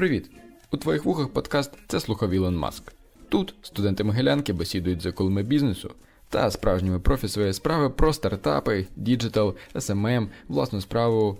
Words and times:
Привіт! 0.00 0.30
У 0.70 0.76
твоїх 0.76 1.04
вухах 1.04 1.28
подкаст 1.28 1.72
це 1.88 2.00
слухав 2.00 2.30
Ілон 2.30 2.56
Маск. 2.56 2.92
Тут 3.28 3.54
студенти 3.62 4.04
Могилянки 4.04 4.52
бесідують 4.52 5.02
з 5.02 5.12
акулами 5.12 5.42
бізнесу 5.42 5.90
та 6.28 6.50
справжніми 6.50 7.00
профі 7.00 7.28
своєї 7.28 7.52
справи 7.52 7.90
про 7.90 8.12
стартапи, 8.12 8.86
діджитал, 8.96 9.54
SMM, 9.74 10.28
власну 10.48 10.80
справу. 10.80 11.38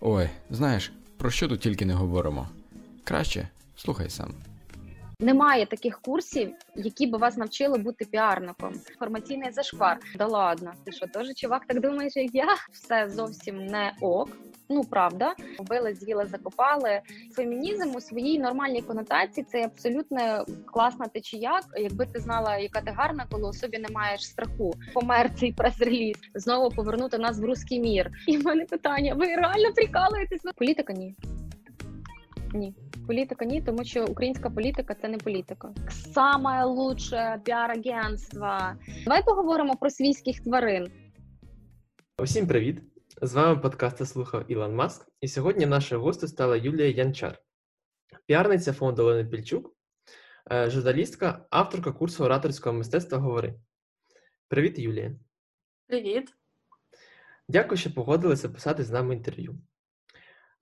Ой, 0.00 0.28
знаєш, 0.50 0.92
про 1.16 1.30
що 1.30 1.48
тут 1.48 1.60
тільки 1.60 1.84
не 1.84 1.94
говоримо. 1.94 2.48
Краще 3.04 3.48
слухай 3.76 4.10
сам. 4.10 4.34
Немає 5.20 5.66
таких 5.66 6.00
курсів, 6.00 6.52
які 6.74 7.06
би 7.06 7.18
вас 7.18 7.36
навчили 7.36 7.78
бути 7.78 8.04
піарником. 8.04 8.72
Інформаційний 8.90 9.52
зашквар. 9.52 9.98
Да 10.18 10.26
ладно, 10.26 10.72
ти 10.84 10.92
що, 10.92 11.06
теж 11.06 11.34
чувак, 11.34 11.66
так 11.66 11.80
думаєш, 11.80 12.16
як 12.16 12.34
я? 12.34 12.46
Все 12.72 13.08
зовсім 13.08 13.66
не 13.66 13.92
ок. 14.00 14.36
Ну 14.68 14.84
правда, 14.84 15.34
вбили, 15.58 15.94
з'їли, 15.94 16.26
закопали. 16.26 17.00
Фемінізм 17.32 17.96
у 17.96 18.00
своїй 18.00 18.38
нормальній 18.38 18.82
конотації 18.82 19.46
це 19.52 19.64
абсолютно 19.64 20.44
класна 20.66 21.06
течія. 21.06 21.60
Якби 21.76 22.06
ти 22.06 22.20
знала, 22.20 22.58
яка 22.58 22.80
ти 22.80 22.90
гарна, 22.90 23.26
коли 23.30 23.48
у 23.48 23.52
собі 23.52 23.78
не 23.78 23.88
маєш 23.88 24.26
страху, 24.26 24.74
помер 24.94 25.30
цей 25.34 25.52
прес-реліз, 25.52 26.16
знову 26.34 26.70
повернути 26.70 27.18
нас 27.18 27.38
в 27.38 27.44
русський 27.44 27.80
мір. 27.80 28.10
І 28.26 28.36
в 28.36 28.44
мене 28.44 28.64
питання: 28.64 29.14
ви 29.14 29.26
реально 29.26 29.72
прикалуєтесь? 29.74 30.42
Політика 30.56 30.92
ні. 30.92 31.16
Ні. 32.54 32.74
Політика 33.06 33.44
ні, 33.44 33.62
тому 33.62 33.84
що 33.84 34.04
українська 34.04 34.50
політика 34.50 34.94
це 34.94 35.08
не 35.08 35.18
політика. 35.18 35.74
Саме 35.90 36.64
лучше 36.64 37.40
піар-агентство. 37.44 38.58
Давай 39.04 39.24
поговоримо 39.24 39.76
про 39.76 39.90
свійських 39.90 40.40
тварин. 40.40 40.92
Усім 42.18 42.46
привіт! 42.46 42.82
З 43.22 43.34
вами 43.34 43.60
подкаст 43.60 44.06
слухав 44.06 44.50
Ілон 44.52 44.74
Маск, 44.74 45.08
і 45.20 45.28
сьогодні 45.28 45.66
нашою 45.66 46.00
гостю 46.00 46.28
стала 46.28 46.56
Юлія 46.56 46.88
Янчар, 46.88 47.38
піарниця 48.26 48.72
фонду 48.72 49.02
Олени 49.02 49.24
Пільчук, 49.24 49.76
е, 50.52 50.70
журналістка, 50.70 51.46
авторка 51.50 51.92
курсу 51.92 52.24
ораторського 52.24 52.76
мистецтва 52.76 53.18
Говори. 53.18 53.54
Привіт, 54.48 54.78
Юлія. 54.78 55.16
Привіт. 55.86 56.34
Дякую, 57.48 57.78
що 57.78 57.94
погодилися 57.94 58.48
писати 58.48 58.84
з 58.84 58.90
нами 58.90 59.14
інтерв'ю. 59.14 59.58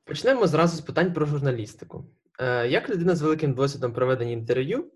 Почнемо 0.06 0.47
зразу 0.47 0.77
з 0.77 0.80
питань 0.80 1.12
про 1.12 1.27
журналістику. 1.27 2.05
Е, 2.38 2.69
як 2.69 2.91
людина 2.91 3.16
з 3.16 3.22
великим 3.22 3.55
досвідом 3.55 3.92
проведення 3.92 4.33
інтерв'ю, 4.33 4.91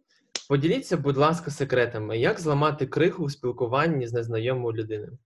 поділіться, 0.48 0.96
будь 0.96 1.16
ласка, 1.16 1.50
секретами, 1.50 2.18
як 2.18 2.40
зламати 2.40 2.86
криху 2.86 3.24
у 3.24 3.30
спілкуванні 3.30 4.06
з 4.06 4.12
незнайомою 4.12 4.76
людиною. 4.76 5.18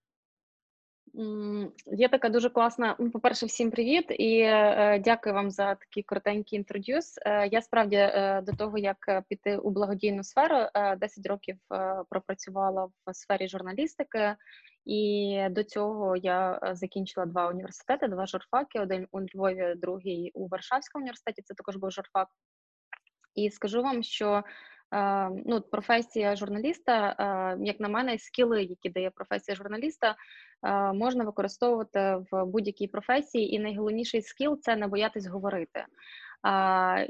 Є 1.86 2.08
така 2.08 2.28
дуже 2.28 2.50
класна. 2.50 2.96
Ну, 2.98 3.10
по-перше, 3.10 3.46
всім 3.46 3.70
привіт 3.70 4.06
і 4.08 4.40
е, 4.40 5.02
дякую 5.04 5.34
вам 5.34 5.50
за 5.50 5.74
такий 5.74 6.02
коротенький 6.02 6.58
інтродюс. 6.58 7.18
Е, 7.22 7.48
я 7.48 7.62
справді 7.62 7.96
е, 7.96 8.42
до 8.46 8.52
того, 8.52 8.78
як 8.78 8.96
е, 9.08 9.22
піти 9.28 9.56
у 9.56 9.70
благодійну 9.70 10.24
сферу, 10.24 10.56
е, 10.74 10.96
10 10.96 11.26
років 11.26 11.56
е, 11.72 12.02
пропрацювала 12.10 12.84
в 13.06 13.14
сфері 13.14 13.48
журналістики, 13.48 14.36
і 14.84 15.38
до 15.50 15.64
цього 15.64 16.16
я 16.16 16.60
е, 16.62 16.74
закінчила 16.74 17.26
два 17.26 17.48
університети, 17.48 18.08
два 18.08 18.26
журфаки: 18.26 18.80
один 18.80 19.06
у 19.12 19.20
Львові, 19.20 19.74
другий 19.76 20.30
у 20.34 20.48
Варшавському 20.48 21.02
університеті. 21.02 21.42
Це 21.42 21.54
також 21.54 21.76
був 21.76 21.90
журфак. 21.90 22.28
І 23.34 23.50
скажу 23.50 23.82
вам, 23.82 24.02
що 24.02 24.28
е, 24.28 24.42
ну, 25.46 25.60
професія 25.60 26.36
журналіста, 26.36 27.16
е, 27.18 27.64
як 27.64 27.80
на 27.80 27.88
мене, 27.88 28.18
скіли, 28.18 28.62
які 28.62 28.88
дає 28.88 29.10
професія 29.10 29.54
журналіста, 29.54 30.16
е, 30.62 30.92
можна 30.92 31.24
використовувати 31.24 32.16
в 32.30 32.44
будь-якій 32.44 32.86
професії, 32.86 33.54
і 33.54 33.58
найголовніший 33.58 34.22
скіл 34.22 34.58
це 34.60 34.76
не 34.76 34.86
боятись 34.86 35.26
говорити. 35.26 35.84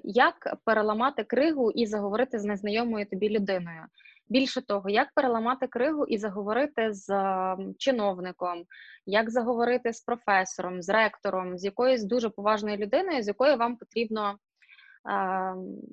Як 0.05 0.56
переламати 0.64 1.24
кригу 1.24 1.70
і 1.70 1.86
заговорити 1.86 2.39
з 2.39 2.44
незнайомою 2.44 3.06
тобі 3.06 3.28
людиною? 3.28 3.83
Більше 4.28 4.67
того, 4.67 4.91
як 4.91 5.08
переламати 5.14 5.67
кригу 5.67 6.06
і 6.06 6.19
заговорити 6.19 6.92
з 6.92 7.08
чиновником, 7.78 8.64
як 9.07 9.30
заговорити 9.30 9.92
з 9.92 10.01
професором, 10.01 10.83
з 10.83 10.89
ректором, 10.89 11.58
з 11.58 11.64
якоюсь 11.64 12.05
дуже 12.05 12.28
поважною 12.28 12.77
людиною, 12.77 13.23
з 13.23 13.28
якою 13.28 13.57
вам 13.57 13.77
потрібно 13.77 14.36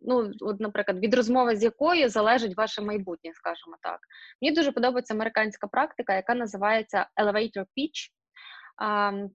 ну, 0.01 0.31
от, 0.41 0.59
наприклад, 0.59 0.99
від 0.99 1.13
розмови 1.13 1.55
з 1.55 1.63
якою 1.63 2.09
залежить 2.09 2.57
ваше 2.57 2.81
майбутнє, 2.81 3.31
скажімо 3.33 3.77
так. 3.81 3.99
Мені 4.41 4.55
дуже 4.55 4.71
подобається 4.71 5.13
американська 5.13 5.67
практика, 5.67 6.15
яка 6.15 6.35
називається 6.35 7.07
Elevator 7.21 7.65
Pitch. 7.77 8.09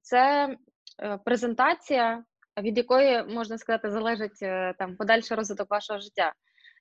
Це 0.02 0.56
е, 1.02 1.18
презентація, 1.24 2.24
від 2.62 2.78
якої 2.78 3.24
можна 3.24 3.58
сказати, 3.58 3.90
залежить 3.90 4.42
е, 4.42 4.74
там 4.78 4.96
подальший 4.96 5.36
розвиток 5.36 5.70
вашого 5.70 6.00
життя. 6.00 6.32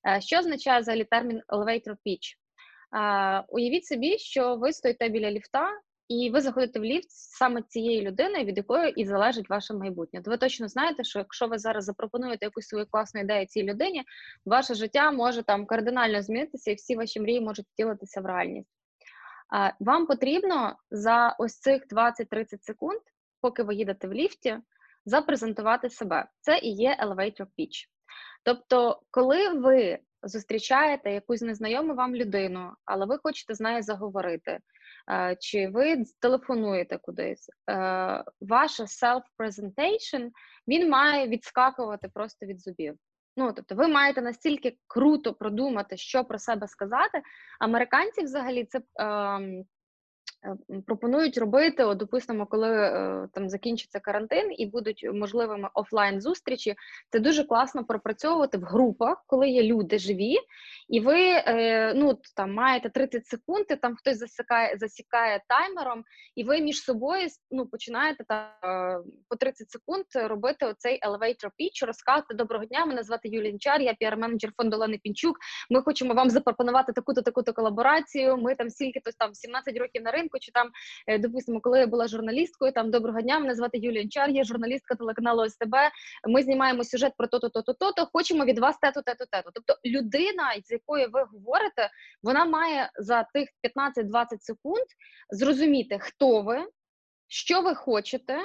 Е, 0.08 0.22
що 0.22 0.40
означає 0.40 0.80
взагалі 0.80 1.04
термін 1.04 1.42
elevator 1.48 1.96
pitch? 2.06 2.36
Уявіть 3.48 3.86
собі, 3.86 4.18
що 4.18 4.56
ви 4.56 4.74
стоїте 4.74 5.10
біля 5.10 5.32
ліфта 5.32 5.70
і 6.08 6.30
ви 6.30 6.42
заходите 6.42 6.80
в 6.80 6.84
ліфт 6.84 7.08
саме 7.10 7.62
цією 7.62 8.02
людиною, 8.02 8.46
від 8.46 8.58
якої 8.58 9.02
і 9.02 9.06
залежить 9.06 9.50
ваше 9.50 9.74
майбутнє. 9.74 10.22
То 10.22 10.32
ви 10.32 10.38
точно 10.38 10.68
знаєте, 10.68 11.04
що 11.04 11.20
якщо 11.20 11.48
ви 11.48 11.58
зараз 11.58 11.86
запропонуєте 11.86 12.46
якусь 12.46 12.68
свою 12.68 12.86
класну 12.86 13.22
ідею 13.22 13.46
цій 13.46 13.64
людині, 13.64 14.04
ваше 14.46 14.74
життя 14.74 15.12
може 15.12 15.44
там 15.44 15.66
кардинально 15.66 16.22
змінитися, 16.22 16.72
і 16.72 16.76
всі 16.76 16.96
ваші 16.96 17.20
мрії 17.20 17.42
можуть 17.42 17.66
втілитися 17.68 18.22
в 18.22 18.26
реальність. 18.26 18.70
Вам 19.80 20.06
потрібно 20.06 20.76
за 20.92 21.36
ось 21.40 21.60
цих 21.60 21.88
20-30 21.88 22.46
секунд, 22.62 23.00
поки 23.42 23.64
ви 23.64 23.76
їдете 23.76 24.08
в 24.08 24.14
ліфті, 24.14 24.58
запрезентувати 25.06 25.90
себе. 25.90 26.28
Це 26.42 26.58
і 26.58 26.72
є 26.72 26.98
elevator 27.04 27.46
pitch. 27.60 27.88
Тобто, 28.44 29.02
коли 29.12 29.50
ви 29.50 30.00
зустрічаєте 30.24 31.12
якусь 31.12 31.42
незнайому 31.42 31.96
вам 31.96 32.16
людину, 32.16 32.72
але 32.86 33.06
ви 33.06 33.18
хочете 33.18 33.56
з 33.56 33.60
нею 33.60 33.84
заговорити, 33.84 34.60
Е, 35.10 35.38
чи 35.40 35.68
ви 35.68 36.04
телефонуєте 36.20 36.98
кудись, 36.98 37.50
е, 37.70 37.74
ваша 38.42 38.84
self-presentation, 38.84 40.30
він 40.68 40.90
має 40.90 41.28
відскакувати 41.28 42.10
просто 42.14 42.46
від 42.46 42.62
зубів. 42.62 42.96
Ну, 43.38 43.54
тобто, 43.54 43.76
ви 43.76 43.88
маєте 43.88 44.22
настільки 44.22 44.78
круто 44.88 45.34
продумати, 45.34 45.98
що 45.98 46.24
про 46.26 46.40
себе 46.40 46.68
сказати. 46.68 47.22
Американці 47.60 48.24
взагалі 48.24 48.66
це 48.66 48.82
ем, 48.96 49.64
пропонують 50.86 51.38
робити, 51.38 51.84
от, 51.84 51.98
допустимо, 51.98 52.46
коли 52.46 52.70
е, 52.70 53.28
там 53.34 53.50
закінчиться 53.50 54.00
карантин 54.00 54.54
і 54.58 54.66
будуть 54.66 55.10
можливими 55.14 55.70
офлайн 55.74 56.22
зустрічі. 56.22 56.76
Це 57.12 57.20
дуже 57.20 57.44
класно 57.44 57.86
пропрацьовувати 57.86 58.58
в 58.58 58.64
групах, 58.64 59.24
коли 59.28 59.50
є 59.50 59.64
люди 59.64 60.00
живі, 60.00 60.38
і 60.90 61.00
ви 61.00 61.20
е, 61.22 61.94
ну 61.96 62.20
там 62.36 62.54
маєте 62.54 62.90
30 62.90 63.28
секунд, 63.28 63.66
і 63.70 63.76
там 63.76 63.96
хтось 63.96 64.18
засікає 64.18 64.78
засікає 64.78 65.44
таймером, 65.48 66.04
і 66.36 66.44
ви 66.44 66.62
між 66.62 66.84
собою 66.84 67.28
ну, 67.52 67.66
починаєте 67.66 68.24
там 68.28 68.48
по 69.30 69.36
30 69.36 69.72
секунд 69.72 70.06
робити 70.16 70.66
оцей 70.66 71.00
elevator 71.08 71.50
pitch, 71.60 71.86
розказати 71.86 72.34
доброго 72.34 72.66
дня. 72.66 72.86
Мене 72.86 73.04
звати 73.04 73.30
Юлія 73.30 73.50
Інчар, 73.50 73.82
я 73.82 73.94
піар-менеджер 73.94 74.52
фонду 74.58 74.76
Олени 74.76 75.00
Пінчук. 75.04 75.38
Ми 75.70 75.82
хочемо 75.82 76.14
вам 76.14 76.30
запропонувати 76.30 76.94
таку-то 76.94 77.22
таку-то 77.22 77.54
колаборацію. 77.54 78.38
Ми 78.38 78.56
там 78.56 78.70
стільки-то 78.70 79.12
там 79.18 79.34
17 79.34 79.78
років 79.78 80.02
на 80.02 80.12
ринку 80.12 80.33
ринку, 80.34 80.40
чи 80.40 80.52
там, 80.52 80.72
е, 81.08 81.20
допустимо, 81.20 81.62
коли 81.62 81.80
я 81.80 81.88
була 81.88 82.08
журналісткою, 82.08 82.72
там 82.72 82.92
доброго 82.92 83.22
дня, 83.22 83.40
мене 83.40 83.56
звати 83.56 83.78
Юлія 83.78 84.08
Чар, 84.08 84.30
я 84.30 84.44
журналістка 84.44 84.96
телеканалу 84.96 85.50
СТБ. 85.50 85.76
Ми 86.28 86.44
знімаємо 86.44 86.84
сюжет 86.84 87.14
про 87.18 87.28
то-то, 87.28 87.50
то-то, 87.50 87.74
то-то, 87.74 88.10
Хочемо 88.14 88.46
від 88.46 88.60
вас 88.60 88.78
тето, 88.82 89.02
тето, 89.02 89.26
тето. 89.32 89.50
Тобто 89.54 89.76
людина, 89.86 90.54
з 90.66 90.72
якою 90.72 91.10
ви 91.12 91.24
говорите, 91.24 91.90
вона 92.24 92.46
має 92.46 92.90
за 93.00 93.24
тих 93.24 93.50
15-20 93.64 94.26
секунд 94.40 94.86
зрозуміти, 95.30 95.98
хто 96.00 96.42
ви, 96.42 96.66
що 97.28 97.62
ви 97.62 97.76
хочете, 97.76 98.38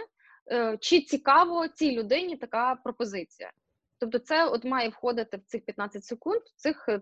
е, 0.52 0.78
чи 0.80 1.00
цікаво 1.00 1.68
цій 1.68 1.92
людині 1.92 2.36
така 2.36 2.74
пропозиція. 2.84 3.50
Тобто, 4.00 4.18
це 4.18 4.46
от 4.46 4.64
має 4.64 4.88
входити 4.88 5.36
в 5.36 5.40
цих 5.44 5.64
15 5.64 6.04
секунд, 6.04 6.40
в 6.40 6.56
цих 6.56 6.88
е, 6.88 7.00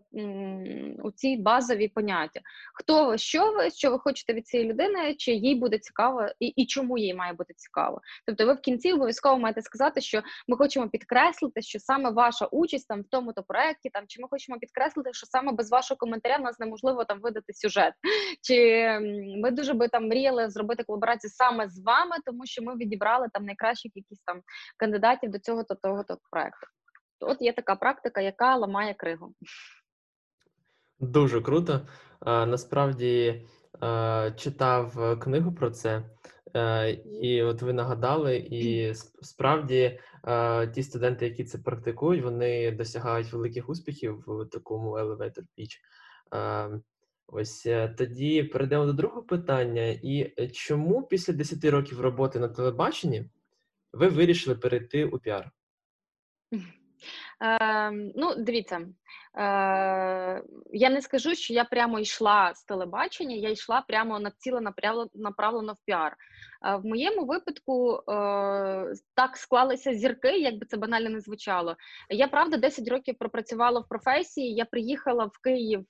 у 1.03 1.11
ці 1.11 1.37
базові 1.37 1.89
поняття. 1.89 2.41
Хто 2.75 3.07
ви, 3.07 3.19
що 3.19 3.53
ви, 3.53 3.71
що 3.71 3.91
ви 3.91 3.99
хочете 3.99 4.33
від 4.33 4.47
цієї 4.47 4.71
людини, 4.71 5.15
чи 5.15 5.33
їй 5.33 5.55
буде 5.55 5.79
цікаво, 5.79 6.27
і 6.41 6.47
і 6.47 6.67
чому 6.67 6.99
їй 6.99 7.15
має 7.15 7.33
бути 7.33 7.55
цікаво. 7.55 8.01
Тобто, 8.27 8.47
ви 8.47 8.53
в 8.53 8.61
кінці 8.61 8.93
обов'язково 8.93 9.39
маєте 9.39 9.63
сказати, 9.63 10.01
що 10.01 10.23
ми 10.49 10.57
хочемо 10.57 10.89
підкреслити, 10.89 11.63
що 11.63 11.79
саме 11.79 12.11
ваша 12.11 12.47
участь 12.47 12.89
там 12.89 13.01
в 13.01 13.09
тому 13.11 13.33
то 13.33 13.43
проекті, 13.43 13.91
там 13.91 14.05
чи 14.09 14.23
ми 14.23 14.29
хочемо 14.31 14.59
підкреслити, 14.59 15.13
що 15.13 15.27
саме 15.27 15.53
без 15.53 15.71
вашого 15.71 15.99
коментаря 15.99 16.37
в 16.37 16.41
нас 16.41 16.59
неможливо 16.59 17.05
там 17.05 17.21
видати 17.21 17.53
сюжет. 17.53 17.95
Чи 18.43 18.87
ми 19.43 19.51
дуже 19.51 19.75
би 19.75 19.89
там 19.89 20.09
мріяли 20.09 20.51
зробити 20.51 20.85
колаборацію 20.85 21.31
саме 21.31 21.69
з 21.69 21.85
вами, 21.85 22.17
тому 22.27 22.47
що 22.47 22.63
ми 22.63 22.77
відібрали 22.77 23.29
там 23.33 23.45
найкращих 23.45 23.93
якісь 23.95 24.21
там 24.27 24.41
кандидатів 24.77 25.31
до 25.31 25.39
цього 25.39 25.65
то 25.65 25.75
того 25.75 26.05
то 26.05 26.19
проекту. 26.31 26.67
От 27.21 27.43
є 27.43 27.53
така 27.53 27.77
практика, 27.77 28.21
яка 28.21 28.57
ламає 28.57 28.95
кригу. 28.95 29.35
Дуже 31.01 31.41
круто. 31.41 31.89
Насправді 32.27 33.47
читав 34.37 35.19
книгу 35.21 35.53
про 35.53 35.71
це. 35.71 36.03
Е, 36.57 36.91
і 37.23 37.43
от 37.43 37.63
ви 37.63 37.73
нагадали, 37.73 38.37
і 38.37 38.95
справді 39.23 40.01
е, 40.29 40.67
ті 40.69 40.83
студенти, 40.83 41.25
які 41.25 41.45
це 41.45 41.59
практикують, 41.59 42.25
вони 42.25 42.71
досягають 42.71 43.33
великих 43.33 43.69
успіхів 43.69 44.25
в 44.27 44.47
такому 44.47 44.91
elevator 44.91 45.45
pitch. 45.59 45.77
Е, 46.35 46.81
ось 47.27 47.69
тоді 47.99 48.43
перейдемо 48.43 48.87
до 48.87 48.93
другого 48.93 49.23
питання. 49.23 49.87
І 49.87 50.35
чому 50.53 51.03
після 51.03 51.33
10 51.33 51.65
років 51.65 52.01
роботи 52.01 52.39
на 52.39 52.49
телебаченні 52.49 53.31
ви 53.93 54.09
вирішили 54.09 54.57
перейти 54.57 55.05
у 55.05 55.19
піар? 55.19 55.51
Е, 57.43 57.91
Ну, 58.17 58.35
дивіться, 58.39 58.77
е, 58.77 60.43
я 60.73 60.91
не 60.91 61.03
скажу, 61.03 61.35
що 61.35 61.55
я 61.55 61.65
прямо 61.65 61.99
йшла 61.99 62.55
з 62.55 62.65
телебачення, 62.65 63.37
я 63.37 63.51
йшла 63.51 63.81
прямо 63.81 64.21
націленонаправлено 64.21 65.73
в 65.73 65.85
піар. 65.85 66.17
Е, 66.65 66.77
в 66.77 66.87
моєму 66.87 67.25
випадку 67.25 67.95
е, 67.97 68.03
так 69.15 69.37
склалися 69.37 69.95
зірки, 69.95 70.39
як 70.39 70.59
би 70.59 70.67
це 70.67 70.77
банально 70.77 71.11
не 71.11 71.21
звучало. 71.21 71.77
Я 72.11 72.29
правда 72.29 72.57
10 72.57 72.89
років 72.89 73.15
пропрацювала 73.19 73.81
в 73.81 73.89
професії. 73.89 74.55
Я 74.55 74.65
приїхала 74.65 75.25
в 75.25 75.39
Київ. 75.43 75.85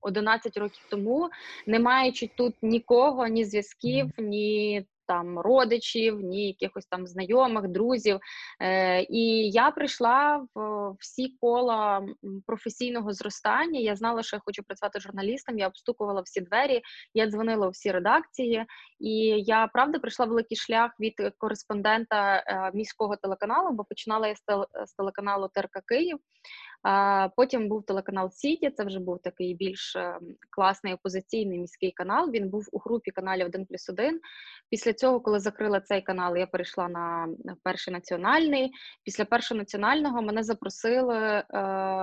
11 0.00 0.56
е, 0.56 0.60
років 0.60 0.86
тому, 0.90 1.30
не 1.66 1.78
маючи 1.78 2.30
тут 2.36 2.54
нікого, 2.62 3.26
ні 3.26 3.44
зв'язків, 3.44 4.10
ні 4.18 4.86
там 5.06 5.38
родичів, 5.38 6.20
ні 6.20 6.46
якихось 6.46 6.86
там 6.86 7.06
знайомих, 7.06 7.68
друзів. 7.68 8.20
Е, 8.60 9.02
І 9.02 9.50
я 9.50 9.70
прийшла 9.70 10.46
в 10.54 10.96
всі 11.00 11.36
кола 11.40 12.06
професійного 12.46 13.12
зростання. 13.12 13.80
Я 13.80 13.96
знала, 13.96 14.22
що 14.22 14.36
я 14.36 14.42
хочу 14.44 14.62
працювати 14.62 15.00
журналістом. 15.00 15.58
Я 15.58 15.66
обстукувала 15.66 16.20
всі 16.20 16.40
двері, 16.40 16.82
я 17.14 17.26
дзвонила 17.26 17.66
у 17.66 17.70
всі 17.70 17.92
редакції, 17.92 18.66
і 19.00 19.14
я 19.46 19.66
правда 19.66 19.98
прийшла 19.98 20.26
великий 20.26 20.56
шлях 20.56 20.92
від 21.00 21.14
кореспондента 21.38 22.44
е, 22.46 22.70
міського 22.74 23.16
телеканалу, 23.16 23.70
бо 23.72 23.84
починала 23.84 24.28
я 24.28 24.34
з 24.86 24.92
телеканалу 24.92 25.48
ТРК 25.54 25.86
Київ. 25.88 26.18
Потім 27.36 27.68
був 27.68 27.84
телеканал 27.86 28.30
Сіті. 28.30 28.70
Це 28.70 28.84
вже 28.84 28.98
був 28.98 29.18
такий 29.22 29.54
більш 29.54 29.96
е, 29.96 30.18
класний 30.50 30.94
опозиційний 30.94 31.58
міський 31.58 31.90
канал. 31.90 32.30
Він 32.30 32.48
був 32.48 32.68
у 32.72 32.78
групі 32.78 33.10
каналів 33.10 33.46
1 33.46 33.66
плюс 33.66 33.88
1. 33.88 34.20
Після 34.70 34.92
цього, 34.92 35.20
коли 35.20 35.40
закрила 35.40 35.80
цей 35.80 36.02
канал, 36.02 36.36
я 36.36 36.46
перейшла 36.46 36.88
на 36.88 37.28
перший 37.62 37.94
національний. 37.94 38.70
Після 39.04 39.24
першого 39.24 39.58
національного 39.58 40.22
мене 40.22 40.42
запросили 40.42 41.16
е, 41.16 41.44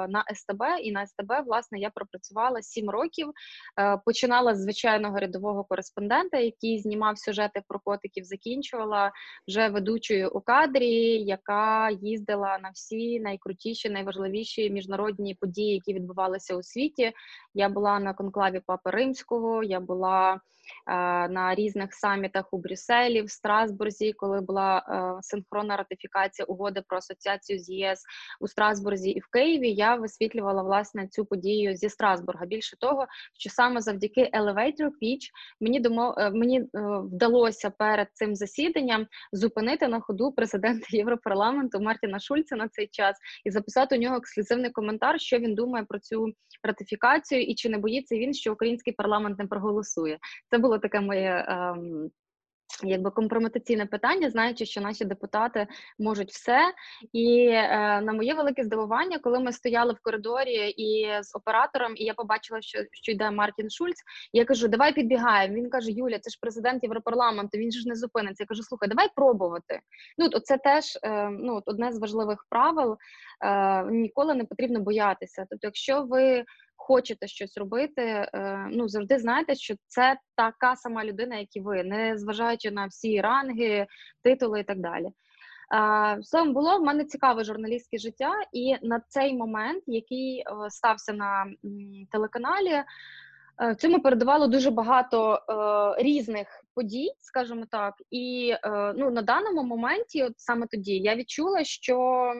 на 0.07 0.25
СТБ, 0.35 0.63
і 0.83 0.91
на 0.91 1.07
СТБ 1.07 1.31
власне 1.45 1.79
я 1.79 1.89
пропрацювала 1.89 2.61
7 2.61 2.89
років. 2.89 3.31
Е, 3.79 3.97
починала 4.05 4.55
з 4.55 4.61
звичайного 4.61 5.19
рядового 5.19 5.63
кореспондента, 5.63 6.37
який 6.37 6.79
знімав 6.79 7.17
сюжети 7.17 7.61
про 7.67 7.79
котиків. 7.79 8.23
Закінчувала 8.23 9.11
вже 9.47 9.67
ведучою 9.67 10.29
у 10.29 10.41
кадрі, 10.41 10.89
яка 11.23 11.89
їздила 12.01 12.59
на 12.59 12.69
всі 12.69 13.19
найкрутіші, 13.19 13.89
найважливіші 13.89 14.68
міжнародні 14.69 15.35
події, 15.35 15.73
які 15.73 15.93
відбувалися 15.93 16.55
у 16.55 16.63
світі. 16.63 17.11
Я 17.53 17.69
була 17.69 17.99
на 17.99 18.13
конклаві 18.13 18.61
Папи 18.65 18.89
Римського, 18.89 19.63
я 19.63 19.79
була 19.79 20.39
Е, 20.87 20.93
на 21.27 21.55
різних 21.55 21.93
самітах 21.93 22.53
у 22.53 22.57
Брюсселі, 22.57 23.21
в 23.21 23.31
Страсбурзі, 23.31 24.13
коли 24.13 24.41
була 24.41 24.77
е, 24.77 25.23
синхронна 25.23 25.77
ратифікація 25.77 26.45
угоди 26.45 26.83
про 26.87 26.97
асоціацію 26.97 27.59
з 27.59 27.69
ЄС 27.69 28.03
у 28.39 28.47
Страсбурзі 28.47 29.09
і 29.09 29.19
в 29.19 29.27
Києві. 29.27 29.71
Я 29.71 29.95
висвітлювала 29.95 30.63
власне 30.63 31.07
цю 31.07 31.25
подію 31.25 31.75
зі 31.75 31.89
Страсбурга. 31.89 32.45
Більше 32.45 32.77
того, 32.77 33.07
що 33.39 33.49
саме 33.49 33.81
завдяки 33.81 34.29
Elevator 34.33 34.89
Pitch 35.03 35.29
мені 35.61 35.79
домо 35.79 36.15
е, 36.17 36.29
мені 36.29 36.65
вдалося 37.03 37.69
перед 37.69 38.07
цим 38.13 38.35
засіданням 38.35 39.07
зупинити 39.31 39.87
на 39.87 39.99
ходу 39.99 40.31
президента 40.31 40.87
Європарламенту 40.97 41.79
Мартіна 41.79 42.19
Шульца 42.19 42.55
на 42.55 42.67
цей 42.67 42.87
час 42.87 43.17
і 43.45 43.51
записати 43.51 43.97
у 43.97 43.99
нього 43.99 44.21
ексклюзивний 44.59 44.71
коментар, 44.71 45.21
що 45.21 45.37
він 45.37 45.55
думає 45.55 45.85
про 45.89 45.99
цю 45.99 46.33
ратифікацію, 46.63 47.41
і 47.41 47.55
чи 47.55 47.69
не 47.69 47.77
боїться 47.77 48.15
він, 48.15 48.33
що 48.33 48.53
український 48.53 48.93
парламент 48.93 49.39
не 49.39 49.47
проголосує. 49.47 50.19
Це 50.49 50.57
було 50.57 50.79
таке 50.79 51.01
моє. 51.01 51.45
Ем, 51.47 52.09
Якби 52.83 53.11
компрометаційне 53.11 53.85
питання, 53.85 54.29
знаючи, 54.29 54.65
що 54.65 54.81
наші 54.81 55.05
депутати 55.05 55.67
можуть 55.99 56.31
все. 56.31 56.73
І 57.13 57.45
е, 57.47 58.01
на 58.01 58.13
моє 58.13 58.33
велике 58.33 58.63
здивування, 58.63 59.19
коли 59.19 59.39
ми 59.39 59.53
стояли 59.53 59.93
в 59.93 59.99
коридорі 60.01 60.69
і 60.69 61.07
з 61.23 61.35
оператором, 61.35 61.93
і 61.95 62.03
я 62.03 62.13
побачила, 62.13 62.61
що 62.61 62.79
що 62.91 63.11
йде 63.11 63.31
Мартін 63.31 63.69
Шульц, 63.69 63.97
я 64.33 64.45
кажу, 64.45 64.67
давай 64.67 64.93
підбігаємо. 64.93 65.55
Він 65.55 65.69
каже: 65.69 65.91
Юля, 65.91 66.19
це 66.19 66.29
ж 66.29 66.37
президент 66.41 66.83
Європарламенту, 66.83 67.57
він 67.57 67.71
ж 67.71 67.89
не 67.89 67.95
зупиниться. 67.95 68.43
Я 68.43 68.47
кажу, 68.47 68.63
слухай, 68.63 68.89
давай 68.89 69.09
пробувати. 69.15 69.79
Ну, 70.17 70.29
це 70.29 70.57
теж 70.57 70.97
е, 71.03 71.29
ну, 71.29 71.61
одне 71.65 71.91
з 71.91 71.99
важливих 71.99 72.45
правил. 72.49 72.97
Е, 73.43 73.83
Ніколи 73.83 74.33
не 74.33 74.43
потрібно 74.43 74.79
боятися. 74.79 75.45
Тобто, 75.49 75.67
якщо 75.67 76.03
ви 76.03 76.43
хочете 76.89 77.27
щось 77.27 77.57
робити, 77.57 78.01
е, 78.01 78.67
ну 78.71 78.87
завжди 78.87 79.19
знаєте, 79.19 79.55
що 79.55 79.75
це 79.87 80.17
така 80.35 80.75
сама 80.75 81.05
людина, 81.05 81.35
як 81.35 81.55
і 81.55 81.59
ви, 81.59 81.83
не 81.83 82.17
зважаючи 82.17 82.71
на 82.71 82.85
всі 82.85 83.21
ранги, 83.21 83.87
титули 84.23 84.59
і 84.59 84.63
так 84.63 84.79
далі. 84.79 85.07
Словом, 86.23 86.53
було 86.53 86.77
в 86.77 86.83
мене 86.83 87.05
цікаве 87.05 87.43
журналістське 87.43 87.97
життя, 87.97 88.31
і 88.53 88.75
на 88.81 89.01
цей 89.07 89.33
момент, 89.33 89.83
який 89.87 90.39
е, 90.39 90.45
стався 90.69 91.13
на 91.13 91.45
телеканалі, 92.11 92.83
е, 93.61 93.75
цьому 93.75 94.01
передавало 94.01 94.47
дуже 94.47 94.71
багато 94.71 95.39
різних 95.99 96.47
подій, 96.75 97.11
скажімо 97.19 97.65
так. 97.71 97.93
І 98.11 98.53
ну, 98.95 99.11
на 99.11 99.21
даному 99.21 99.63
моменті, 99.63 100.23
от 100.23 100.33
саме 100.37 100.67
тоді, 100.71 100.97
я 100.97 101.15
відчула, 101.15 101.63
що 101.63 102.33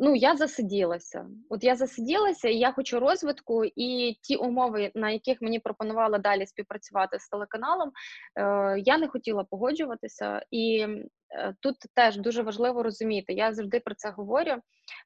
Ну, 0.00 0.14
я 0.14 0.36
засиділася. 0.36 1.26
От 1.48 1.64
я 1.64 1.76
засиділася, 1.76 2.48
і 2.48 2.56
я 2.58 2.72
хочу 2.72 3.00
розвитку, 3.00 3.64
і 3.64 4.18
ті 4.22 4.36
умови, 4.36 4.92
на 4.94 5.10
яких 5.10 5.42
мені 5.42 5.58
пропонували 5.58 6.18
далі 6.18 6.46
співпрацювати 6.46 7.18
з 7.18 7.28
телеканалом, 7.28 7.92
е, 8.36 8.80
я 8.80 8.98
не 8.98 9.08
хотіла 9.08 9.44
погоджуватися. 9.44 10.42
І 10.50 10.86
е, 11.30 11.54
тут 11.60 11.76
теж 11.94 12.16
дуже 12.16 12.42
важливо 12.42 12.82
розуміти. 12.82 13.32
Я 13.32 13.52
завжди 13.52 13.80
про 13.80 13.94
це 13.94 14.10
говорю 14.10 14.54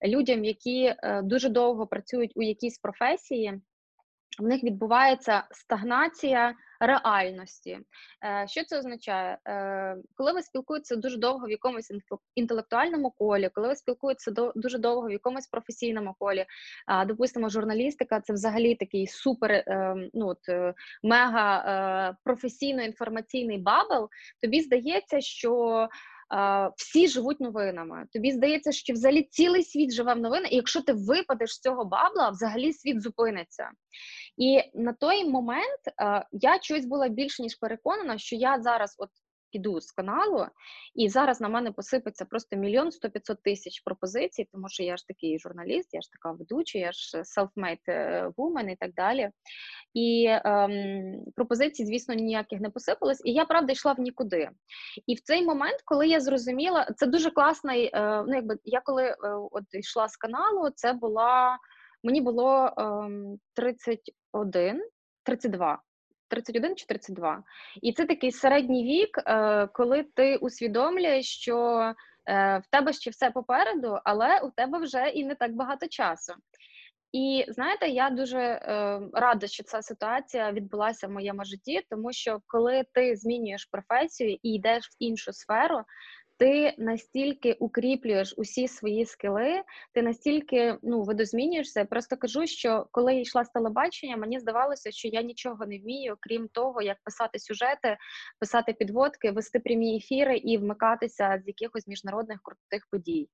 людям, 0.03 0.45
які 0.45 0.85
е, 0.85 1.23
дуже 1.23 1.49
довго 1.49 1.87
працюють 1.87 2.33
у 2.37 2.43
якійсь 2.43 2.79
професії 2.79 3.61
в 4.39 4.47
них 4.47 4.65
відбувається 4.65 5.45
стагнація 5.51 6.55
реальності. 6.81 7.79
Е, 8.25 8.47
що 8.49 8.65
це 8.65 8.79
означає? 8.79 9.39
Е, 9.49 9.97
коли 10.15 10.33
ви 10.33 10.43
спілкуєтеся 10.43 10.97
дуже 10.97 11.17
довго 11.19 11.47
в 11.47 11.51
якомусь 11.51 11.93
інтелектуальному 12.35 13.11
колі, 13.11 13.51
коли 13.55 13.69
ви 13.69 13.77
спілкуєтеся 13.77 14.31
дуже 14.55 14.79
довго 14.79 15.09
в 15.09 15.13
якомусь 15.13 15.47
професійному 15.47 16.15
колі, 16.19 16.47
допустимо, 17.07 17.49
журналістика 17.49 18.21
це 18.21 18.33
взагалі 18.33 18.75
такий 18.75 19.07
супер 19.07 19.53
е, 19.53 19.95
ну, 20.15 20.29
от, 20.29 20.75
мега 21.03 22.17
професійно-інформаційний 22.25 23.59
bubble, 23.59 24.09
тобі 24.43 24.61
здається, 24.61 25.21
що 25.21 25.89
всі 26.77 27.09
живуть 27.09 27.41
новинами. 27.41 28.07
Тобі 28.13 28.33
здається, 28.33 28.73
що 28.73 28.93
взагалі 28.93 29.23
цілий 29.23 29.65
світ 29.65 29.93
живе 29.93 30.15
в 30.15 30.21
новинах, 30.21 30.53
і 30.53 30.57
якщо 30.57 30.83
ти 30.83 30.93
випадеш 30.93 31.55
з 31.55 31.61
цього 31.61 31.85
бабла, 31.85 32.31
взагалі 32.31 32.73
світ 32.73 33.03
зупиниться. 33.03 33.71
І 34.37 34.61
на 34.75 34.93
той 34.93 35.25
момент 35.25 35.81
я 36.33 36.59
чогось 36.59 36.87
була 36.87 37.09
більше 37.09 37.43
ніж 37.43 37.55
переконана, 37.55 38.19
що 38.19 38.37
я 38.37 38.61
зараз, 38.61 38.95
от 38.99 39.09
піду 39.51 39.81
з 39.81 39.93
каналу, 39.93 40.47
і 40.95 41.09
зараз 41.09 41.41
на 41.41 41.49
мене 41.49 41.73
посипеться 41.73 42.25
просто 42.25 42.57
мільйон 42.57 42.93
сто 42.93 43.11
п'ятсот 43.11 43.43
тисяч 43.43 43.81
пропозицій, 43.81 44.49
тому 44.53 44.69
що 44.69 44.83
я 44.83 44.97
ж 44.97 45.07
такий 45.07 45.39
журналіст, 45.39 45.95
я 45.95 46.01
ж 46.01 46.09
така 46.13 46.33
ведуча, 46.33 46.79
я 46.79 46.93
ж 46.93 47.19
self-made 47.19 47.89
е, 47.89 48.29
woman 48.37 48.71
і 48.71 48.77
так 48.77 48.95
далі. 48.95 49.31
І 49.95 50.27
ем, 50.45 51.25
пропозицій, 51.37 51.87
звісно, 51.87 52.15
ніяких 52.15 52.61
не 52.61 52.71
посипалось. 52.71 53.23
І 53.25 53.33
я 53.33 53.45
правда 53.45 53.73
йшла 53.73 53.93
в 53.93 54.01
нікуди. 54.01 54.51
І 55.07 55.15
в 55.15 55.21
цей 55.21 55.43
момент, 55.43 55.83
коли 55.85 56.09
я 56.09 56.21
зрозуміла, 56.21 56.89
це 56.97 57.07
дуже 57.07 57.31
класний. 57.31 57.91
Е, 57.95 58.25
ну, 58.27 58.35
якби 58.35 58.57
я 58.65 58.81
коли 58.81 59.05
е, 59.05 59.17
от 59.51 59.65
йшла 59.73 60.09
з 60.09 60.17
каналу, 60.17 60.71
це 60.75 60.93
була 60.93 61.59
мені 62.03 62.21
було 62.21 62.73
ем, 62.77 63.39
31, 63.55 64.83
32. 65.25 65.83
31 66.29 66.77
чи 66.77 66.87
32. 66.87 67.43
І 67.83 67.93
це 67.93 68.05
такий 68.05 68.33
середній 68.33 68.85
вік, 68.85 69.19
е, 69.19 69.67
коли 69.67 70.03
ти 70.15 70.37
усвідомлюєш, 70.37 71.27
що 71.27 71.59
е, 72.27 72.59
в 72.59 72.67
тебе 72.71 72.93
ще 72.93 73.11
все 73.11 73.31
попереду, 73.31 73.99
але 74.05 74.41
у 74.41 74.51
тебе 74.51 74.79
вже 74.79 75.09
і 75.09 75.25
не 75.25 75.35
так 75.35 75.55
багато 75.55 75.89
часу. 75.89 76.35
І 77.13 77.45
знаєте, 77.49 77.89
я 77.89 78.11
дуже 78.11 78.39
е, 78.39 79.01
рада, 79.13 79.47
що 79.47 79.63
ця 79.63 79.83
ситуація 79.83 80.53
відбулася 80.53 81.07
в 81.07 81.11
моєму 81.11 81.45
житті, 81.45 81.83
тому 81.91 82.13
що 82.13 82.41
коли 82.47 82.85
ти 82.93 83.17
змінюєш 83.17 83.65
професію 83.65 84.39
і 84.43 84.55
йдеш 84.55 84.87
в 84.87 84.97
іншу 84.99 85.33
сферу, 85.33 85.83
ти 86.39 86.75
настільки 86.79 87.53
укріплюєш 87.53 88.35
усі 88.37 88.69
свої 88.69 89.07
скили, 89.07 89.63
ти 89.93 90.03
настільки 90.03 90.79
ну 90.83 91.03
видозмінюєшся. 91.03 91.85
Просто 91.85 92.17
кажу, 92.17 92.47
що 92.47 92.87
коли 92.91 93.15
я 93.15 93.21
йшла 93.21 93.45
з 93.45 93.51
телебачення, 93.51 94.17
мені 94.17 94.41
здавалося, 94.41 94.91
що 94.91 95.09
я 95.09 95.23
нічого 95.23 95.67
не 95.67 95.79
вмію, 95.79 96.17
крім 96.21 96.49
того, 96.49 96.83
як 96.83 96.97
писати 97.05 97.39
сюжети, 97.39 97.97
писати 98.41 98.73
підводки, 98.73 99.31
вести 99.31 99.61
прямі 99.61 99.97
ефіри 99.97 100.37
і 100.37 100.59
вмикатися 100.59 101.43
з 101.45 101.49
якихось 101.49 101.87
міжнародних 101.87 102.41
крутих 102.43 102.89
подій. 102.91 103.29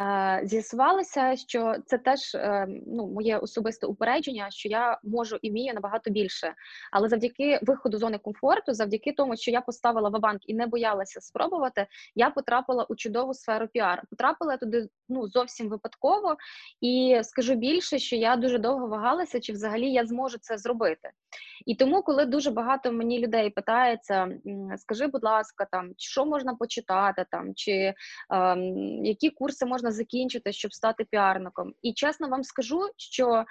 Е, 0.00 0.40
з'ясувалося, 0.44 1.36
що 1.36 1.74
це 1.86 1.98
теж 1.98 2.34
е, 2.34 2.66
ну, 2.86 3.06
моє 3.06 3.38
особисте 3.38 3.86
упередження, 3.86 4.50
що 4.50 4.68
я 4.68 4.98
можу 5.02 5.38
і 5.42 5.50
вмію 5.50 5.74
набагато 5.74 6.10
більше. 6.10 6.54
Але 6.92 7.08
завдяки 7.08 7.58
виходу 7.62 7.98
зони 7.98 8.18
комфорту, 8.18 8.74
завдяки 8.74 9.12
тому, 9.12 9.36
що 9.36 9.50
я 9.50 9.60
поставила 9.60 10.08
вабанк 10.08 10.40
і 10.46 10.54
не 10.54 10.66
боялася 10.66 11.20
спробувати, 11.20 11.86
я 12.14 12.30
потрапила 12.30 12.86
у 12.88 12.96
чудову 12.96 13.34
сферу 13.34 13.68
піар. 13.68 14.02
Потрапила 14.10 14.56
туди 14.56 14.88
ну 15.08 15.28
зовсім 15.28 15.68
випадково, 15.68 16.36
і 16.80 17.20
скажу 17.22 17.54
більше, 17.54 17.98
що 17.98 18.16
я 18.16 18.36
дуже 18.36 18.58
довго 18.58 18.86
вагалася, 18.86 19.40
чи 19.40 19.52
взагалі 19.52 19.92
я 19.92 20.06
зможу 20.06 20.38
це 20.40 20.58
зробити. 20.58 21.10
І 21.66 21.74
тому, 21.74 22.02
коли 22.02 22.24
дуже 22.24 22.50
багато 22.50 22.92
мені 22.92 23.18
людей 23.18 23.50
питається, 23.50 24.28
скажи, 24.76 25.06
будь 25.06 25.24
ласка, 25.24 25.66
там 25.72 25.90
що 25.96 26.26
можна 26.26 26.54
почитати, 26.54 27.26
там 27.30 27.54
чи 27.54 27.72
е, 27.72 27.94
які 29.02 29.30
курси 29.30 29.66
можна 29.66 29.81
закінчити, 29.90 30.52
щоб 30.52 30.74
стати 30.74 31.04
піарником. 31.10 31.74
І 31.82 31.92
чесно 31.92 32.28
вам 32.28 32.44
скажу, 32.44 32.80
що 32.96 33.44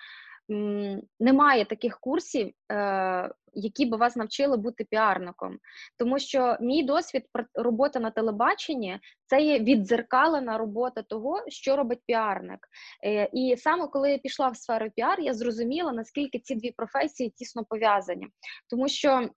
немає 1.20 1.66
таких 1.66 2.00
курсів, 2.00 2.52
е, 2.72 3.32
які 3.54 3.86
би 3.86 3.98
вас 3.98 4.16
навчили 4.16 4.58
бути 4.58 4.84
піарником, 4.84 5.60
тому 5.98 6.20
що 6.20 6.58
мій 6.62 6.84
досвід 6.84 7.26
роботи 7.54 8.00
на 8.00 8.12
телебаченні 8.12 9.00
це 9.26 9.42
є 9.42 9.60
віддзеркалена 9.60 10.58
робота 10.58 11.02
того, 11.02 11.44
що 11.48 11.76
робить 11.76 12.00
піарник. 12.06 12.60
Е, 13.06 13.30
і 13.34 13.58
саме 13.58 13.88
коли 13.88 14.12
я 14.12 14.18
пішла 14.18 14.48
в 14.48 14.58
сферу 14.58 14.90
піар, 14.96 15.20
я 15.20 15.34
зрозуміла 15.34 15.92
наскільки 15.92 16.40
ці 16.40 16.56
дві 16.56 16.72
професії 16.72 17.30
тісно 17.30 17.66
пов'язані, 17.66 18.28
тому 18.70 18.88
що 18.88 19.30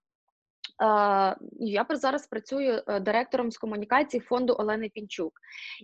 я 1.61 1.87
зараз 1.91 2.27
працюю 2.27 2.83
е, 2.87 3.01
директором 3.01 3.51
з 3.51 3.59
комунікації 3.59 4.21
фонду 4.21 4.57
Олени 4.59 4.89
Пінчук, 4.89 5.33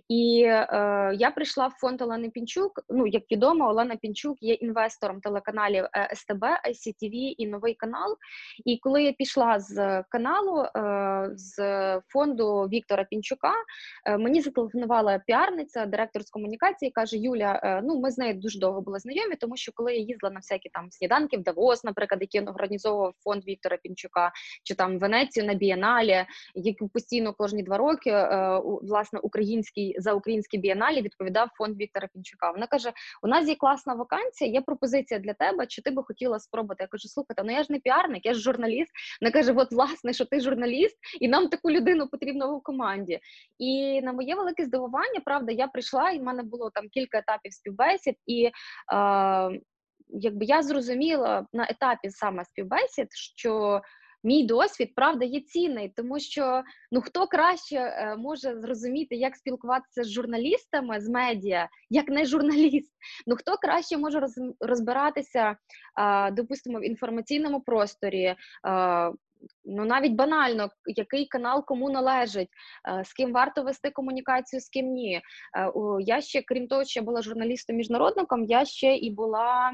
і 0.09 0.43
е, 0.43 0.67
я 1.15 1.31
прийшла 1.35 1.67
в 1.67 1.71
фонд 1.71 2.01
Олени 2.01 2.29
Пінчук. 2.29 2.79
Ну 2.89 3.07
як 3.07 3.23
відомо, 3.31 3.69
Олена 3.69 3.95
Пінчук 3.95 4.37
є 4.43 4.53
інвестором 4.53 5.21
телеканалів 5.21 5.85
е, 5.93 6.15
СТБ, 6.15 6.43
ICTV 6.43 7.35
і 7.37 7.47
новий 7.47 7.73
канал. 7.73 8.17
І 8.65 8.77
коли 8.77 9.03
я 9.03 9.11
пішла 9.11 9.59
з 9.59 10.03
каналу 10.09 10.65
з 11.35 11.55
фонду 12.07 12.63
Віктора 12.63 13.03
Пінчука, 13.03 13.53
мені 14.19 14.41
зателефонувала 14.41 15.19
піарниця, 15.27 15.85
директор 15.85 16.23
з 16.23 16.29
комунікації, 16.29 16.91
каже: 16.91 17.17
Юля, 17.17 17.81
ну 17.83 17.99
ми 17.99 18.11
з 18.11 18.17
нею 18.17 18.33
дуже 18.33 18.59
довго 18.59 18.81
були 18.81 18.99
знайомі, 18.99 19.35
тому 19.35 19.57
що 19.57 19.71
коли 19.75 19.93
я 19.93 19.99
їздила 19.99 20.33
на 20.33 20.39
всякі 20.39 20.69
там 20.69 20.91
сніданки 20.91 21.37
в 21.37 21.43
Давос, 21.43 21.83
наприклад, 21.83 22.21
які 22.21 22.41
організовував 22.41 23.13
фонд 23.23 23.47
Віктора 23.47 23.77
Пінчука. 23.77 24.31
чи 24.63 24.75
там 24.81 24.99
Венецію 24.99 25.45
на 25.45 25.53
бієналі, 25.53 26.25
які 26.55 26.85
постійно 26.93 27.33
кожні 27.33 27.63
два 27.63 27.77
роки 27.77 28.09
е, 28.09 28.61
власне 28.63 29.19
український 29.19 29.95
за 29.97 30.13
українські 30.13 30.57
бієналі 30.57 31.01
відповідав 31.01 31.49
фонд 31.57 31.77
Віктора 31.77 32.07
Пінчука. 32.13 32.51
Вона 32.51 32.67
каже: 32.67 32.91
У 33.23 33.27
нас 33.27 33.47
є 33.47 33.55
класна 33.55 33.93
вакансія, 33.93 34.51
є 34.51 34.61
пропозиція 34.61 35.19
для 35.19 35.33
тебе. 35.33 35.67
Чи 35.67 35.81
ти 35.81 35.91
би 35.91 36.03
хотіла 36.03 36.39
спробувати? 36.39 36.83
Я 36.83 36.87
кажу, 36.87 37.07
слухайте, 37.07 37.43
ну 37.45 37.51
я 37.51 37.63
ж 37.63 37.71
не 37.71 37.79
піарник, 37.79 38.25
я 38.25 38.33
ж 38.33 38.39
журналіст. 38.39 38.91
Вона 39.21 39.31
каже: 39.31 39.53
От, 39.53 39.71
власне, 39.71 40.13
що 40.13 40.25
ти 40.25 40.39
журналіст, 40.39 40.97
і 41.19 41.27
нам 41.27 41.47
таку 41.47 41.71
людину 41.71 42.07
потрібно 42.07 42.57
в 42.57 42.63
команді. 42.63 43.19
І 43.59 44.01
на 44.01 44.13
моє 44.13 44.35
велике 44.35 44.65
здивування, 44.65 45.21
правда, 45.25 45.51
я 45.51 45.67
прийшла, 45.67 46.11
і 46.11 46.19
в 46.19 46.23
мене 46.23 46.43
було 46.43 46.69
там 46.69 46.89
кілька 46.89 47.17
етапів 47.17 47.53
співбесід 47.53 48.15
і. 48.25 48.49
Е, 48.93 49.59
Якби 50.13 50.45
я 50.45 50.63
зрозуміла 50.63 51.45
на 51.53 51.67
етапі 51.69 52.09
саме 52.09 52.45
співбесід, 52.45 53.07
що 53.13 53.81
мій 54.23 54.43
досвід 54.43 54.95
правда 54.95 55.25
є 55.25 55.41
цінний, 55.41 55.93
тому 55.95 56.19
що 56.19 56.63
ну 56.91 57.01
хто 57.01 57.27
краще 57.27 57.75
е, 57.75 58.15
може 58.17 58.59
зрозуміти, 58.59 59.15
як 59.15 59.35
спілкуватися 59.35 60.03
з 60.03 60.11
журналістами 60.11 61.01
з 61.01 61.09
медіа, 61.09 61.69
як 61.89 62.09
не 62.09 62.25
журналіст. 62.25 62.91
Ну 63.27 63.35
хто 63.35 63.57
краще 63.57 63.97
може 63.97 64.19
роз, 64.19 64.39
розбиратися, 64.59 65.55
допустимо, 66.31 66.79
в 66.79 66.85
інформаційному 66.85 67.61
просторі. 67.61 68.35
Е, 69.65 69.71
Ну, 69.73 69.85
навіть 69.85 70.13
банально, 70.13 70.69
який 70.85 71.25
канал 71.25 71.65
кому 71.65 71.89
належить, 71.89 72.49
з 73.03 73.13
ким 73.13 73.33
варто 73.33 73.63
вести 73.63 73.89
комунікацію, 73.89 74.59
з 74.59 74.69
ким 74.69 74.85
ні. 74.85 75.21
Я 75.99 76.21
ще, 76.21 76.41
крім 76.41 76.67
того, 76.67 76.85
що 76.85 76.99
я 76.99 77.03
була 77.05 77.21
журналістом-міжнародником, 77.21 78.43
я 78.43 78.65
ще 78.65 78.95
і 78.95 79.11
була 79.11 79.71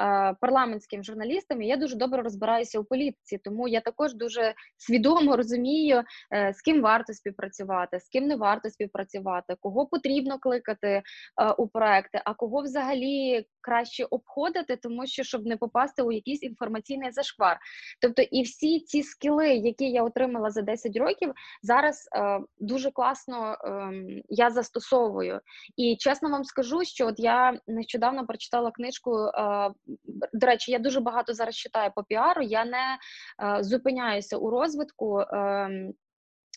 Е, 0.00 0.34
парламентським 0.40 1.04
журналістом, 1.04 1.62
і 1.62 1.66
я 1.66 1.76
дуже 1.76 1.96
добре 1.96 2.22
розбираюся 2.22 2.80
у 2.80 2.84
політиці, 2.84 3.38
тому 3.38 3.68
я 3.68 3.80
також 3.80 4.14
дуже 4.14 4.54
свідомо 4.76 5.36
розумію, 5.36 6.02
е, 6.34 6.52
з 6.52 6.62
ким 6.62 6.82
варто 6.82 7.12
співпрацювати, 7.12 8.00
з 8.00 8.08
ким 8.08 8.24
не 8.24 8.36
варто 8.36 8.70
співпрацювати, 8.70 9.56
кого 9.60 9.86
потрібно 9.86 10.38
кликати 10.38 10.88
е, 10.88 11.02
у 11.58 11.68
проекти, 11.68 12.22
а 12.24 12.34
кого 12.34 12.62
взагалі 12.62 13.46
краще 13.60 14.04
обходити, 14.04 14.76
тому 14.76 15.06
що 15.06 15.22
щоб 15.22 15.46
не 15.46 15.56
попасти 15.56 16.02
у 16.02 16.12
якийсь 16.12 16.42
інформаційний 16.42 17.12
зашквар. 17.12 17.58
Тобто, 18.00 18.22
і 18.22 18.42
всі 18.42 18.80
ці 18.80 19.02
скіли, 19.20 19.48
які 19.48 19.90
я 19.90 20.04
отримала 20.04 20.50
за 20.50 20.62
10 20.62 20.96
років, 20.96 21.32
зараз 21.62 22.08
дуже 22.58 22.90
класно 22.90 23.52
е, 23.64 23.92
я 24.28 24.50
застосовую. 24.50 25.40
І 25.76 25.96
чесно 25.96 26.30
вам 26.30 26.44
скажу, 26.44 26.84
що 26.84 27.06
от 27.06 27.14
я 27.18 27.60
нещодавно 27.66 28.26
прочитала 28.26 28.70
книжку 28.70 29.10
до 30.32 30.46
речі, 30.46 30.72
я 30.72 30.78
дуже 30.78 31.00
багато 31.00 31.34
зараз 31.34 31.56
читаю 31.56 31.90
по 31.94 32.02
піару. 32.02 32.42
Я 32.42 32.64
не 32.64 32.98
е, 33.58 33.62
зупиняюся 33.62 34.36
у 34.36 34.50
розвитку. 34.50 35.24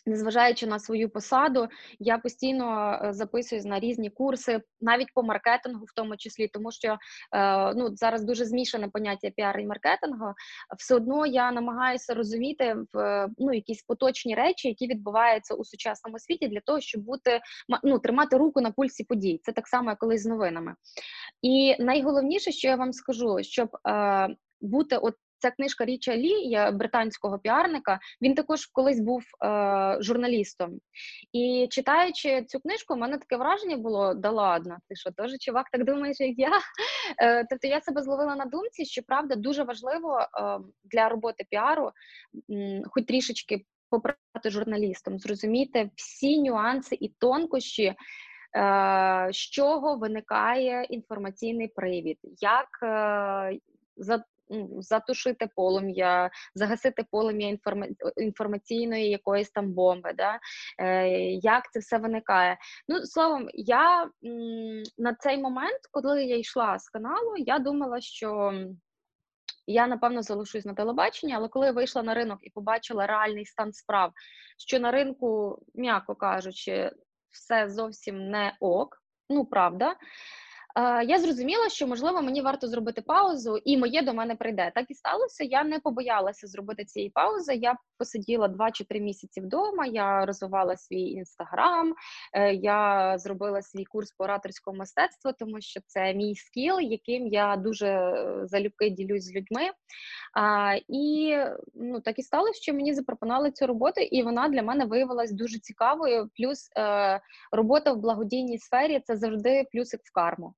Незважаючи 0.06 0.66
на 0.66 0.78
свою 0.78 1.10
посаду, 1.10 1.68
я 1.98 2.18
постійно 2.18 2.98
е, 3.04 3.12
записуюсь 3.12 3.64
на 3.64 3.80
різні 3.80 4.10
курси, 4.10 4.62
навіть 4.80 5.08
по 5.14 5.22
маркетингу, 5.22 5.84
в 5.84 5.94
тому 5.94 6.16
числі, 6.16 6.48
тому 6.48 6.72
що 6.72 6.96
е, 7.34 7.74
ну 7.74 7.96
зараз 7.96 8.24
дуже 8.24 8.44
змішане 8.44 8.88
поняття 8.88 9.30
піар 9.30 9.60
і 9.60 9.66
маркетингу. 9.66 10.34
Все 10.78 10.94
одно 10.94 11.26
я 11.26 11.52
намагаюся 11.52 12.14
розуміти 12.14 12.76
в 12.92 13.28
ну 13.38 13.52
якісь 13.52 13.82
поточні 13.82 14.34
речі, 14.34 14.68
які 14.68 14.86
відбуваються 14.86 15.54
у 15.54 15.64
сучасному 15.64 16.18
світі, 16.18 16.48
для 16.48 16.60
того, 16.60 16.80
щоб 16.80 17.02
бути 17.02 17.40
ну, 17.82 17.98
тримати 17.98 18.36
руку 18.36 18.60
на 18.60 18.70
пульсі 18.70 19.04
подій. 19.04 19.40
Це 19.42 19.52
так 19.52 19.68
само, 19.68 19.90
як 19.90 19.98
колись 19.98 20.22
з 20.22 20.26
новинами. 20.26 20.74
І 21.42 21.82
найголовніше, 21.82 22.52
що 22.52 22.68
я 22.68 22.76
вам 22.76 22.92
скажу, 22.92 23.38
щоб 23.42 23.68
е, 23.88 24.28
бути 24.60 24.96
от 24.96 25.14
Ця 25.38 25.50
книжка 25.50 25.84
Річа 25.84 26.16
Лі, 26.16 26.28
є 26.28 26.70
британського 26.70 27.38
піарника. 27.38 27.98
Він 28.22 28.34
також 28.34 28.66
колись 28.66 29.00
був 29.00 29.22
е, 29.44 29.96
журналістом. 30.00 30.78
І 31.32 31.68
читаючи 31.70 32.44
цю 32.44 32.60
книжку, 32.60 32.94
у 32.94 32.96
мене 32.96 33.18
таке 33.18 33.36
враження 33.36 33.76
було: 33.76 34.14
да 34.14 34.30
ладно, 34.30 34.76
ти 34.88 34.96
що, 34.96 35.10
теж 35.10 35.32
чувак, 35.40 35.66
так 35.72 35.84
думаєш, 35.84 36.20
як 36.20 36.38
я? 36.38 36.60
Е, 37.18 37.44
Тобто 37.50 37.66
я 37.66 37.80
себе 37.80 38.02
зловила 38.02 38.36
на 38.36 38.44
думці, 38.44 38.84
що 38.84 39.02
правда 39.02 39.36
дуже 39.36 39.62
важливо 39.64 40.20
е, 40.20 40.26
для 40.84 41.08
роботи 41.08 41.44
піару, 41.50 41.90
м, 42.50 42.82
хоч 42.90 43.04
трішечки 43.04 43.64
попрати 43.90 44.50
журналістом, 44.50 45.18
зрозуміти 45.18 45.90
всі 45.94 46.42
нюанси 46.42 46.96
і 47.00 47.08
тонкощі. 47.08 47.94
Е, 48.56 49.28
з 49.32 49.36
чого 49.36 49.96
виникає 49.96 50.84
інформаційний 50.84 51.68
привід, 51.68 52.18
як 52.40 52.68
е, 52.82 53.58
за 53.96 54.24
затушити 54.78 55.48
полум'я, 55.56 56.30
загасити 56.54 57.04
полум'я 57.10 57.48
інформа... 57.48 57.86
інформаційної 58.16 59.10
якоїсь 59.10 59.50
там 59.50 59.72
бомби, 59.72 60.12
да? 60.12 60.38
е, 60.78 61.08
як 61.30 61.72
це 61.72 61.80
все 61.80 61.98
виникає. 61.98 62.58
Ну, 62.88 63.06
словом, 63.06 63.48
я 63.54 64.10
на 64.98 65.14
цей 65.14 65.38
момент, 65.38 65.80
коли 65.90 66.24
я 66.24 66.36
йшла 66.36 66.78
з 66.78 66.88
каналу, 66.88 67.34
я 67.36 67.58
думала, 67.58 68.00
що. 68.00 68.52
Я 69.66 69.86
напевно 69.86 70.22
залишусь 70.22 70.64
на 70.64 70.74
телебаченні, 70.74 71.34
але 71.34 71.48
коли 71.48 71.66
я 71.66 71.72
вийшла 71.72 72.02
на 72.02 72.14
ринок 72.14 72.38
і 72.42 72.50
побачила 72.50 73.06
реальний 73.06 73.46
стан 73.46 73.72
справ, 73.72 74.12
що 74.58 74.80
на 74.80 74.90
ринку, 74.90 75.58
м'яко 75.74 76.14
кажучи, 76.14 76.90
все 77.30 77.68
зовсім 77.68 78.30
не 78.30 78.56
ок, 78.60 79.02
ну 79.30 79.44
правда. 79.44 79.96
Я 81.06 81.18
зрозуміла, 81.18 81.68
що 81.68 81.86
можливо 81.86 82.22
мені 82.22 82.42
варто 82.42 82.68
зробити 82.68 83.02
паузу, 83.02 83.56
і 83.64 83.76
моє 83.76 84.02
до 84.02 84.14
мене 84.14 84.34
прийде. 84.34 84.72
Так 84.74 84.84
і 84.88 84.94
сталося. 84.94 85.44
Я 85.44 85.64
не 85.64 85.78
побоялася 85.78 86.46
зробити 86.46 86.84
цієї 86.84 87.10
паузи. 87.10 87.54
Я 87.54 87.76
посиділа 87.98 88.48
два 88.48 88.70
чи 88.70 88.84
три 88.84 89.00
місяці 89.00 89.40
вдома. 89.40 89.86
Я 89.86 90.26
розвивала 90.26 90.76
свій 90.76 91.02
інстаграм, 91.02 91.94
е, 92.32 92.54
я 92.54 93.14
зробила 93.18 93.62
свій 93.62 93.84
курс 93.84 94.12
по 94.12 94.24
ораторському 94.24 94.78
мистецтва, 94.78 95.32
тому 95.32 95.60
що 95.60 95.80
це 95.86 96.14
мій 96.14 96.34
скіл, 96.34 96.80
яким 96.80 97.26
я 97.26 97.56
дуже 97.56 97.86
е, 97.86 98.40
залюбки 98.46 98.90
ділюсь 98.90 99.24
з 99.24 99.34
людьми. 99.34 99.70
А, 100.34 100.74
І 100.88 101.36
ну 101.74 102.00
так 102.00 102.18
і 102.18 102.22
сталося, 102.22 102.62
що 102.62 102.74
мені 102.74 102.94
запропонували 102.94 103.50
цю 103.50 103.66
роботу, 103.66 104.00
і 104.00 104.22
вона 104.22 104.48
для 104.48 104.62
мене 104.62 104.84
виявилась 104.84 105.32
дуже 105.32 105.58
цікавою. 105.58 106.30
Плюс 106.36 106.70
е, 106.76 107.20
робота 107.52 107.92
в 107.92 107.96
благодійній 107.96 108.58
сфері 108.58 109.00
це 109.04 109.16
завжди 109.16 109.64
плюсик 109.72 110.00
в 110.04 110.12
карму, 110.12 110.54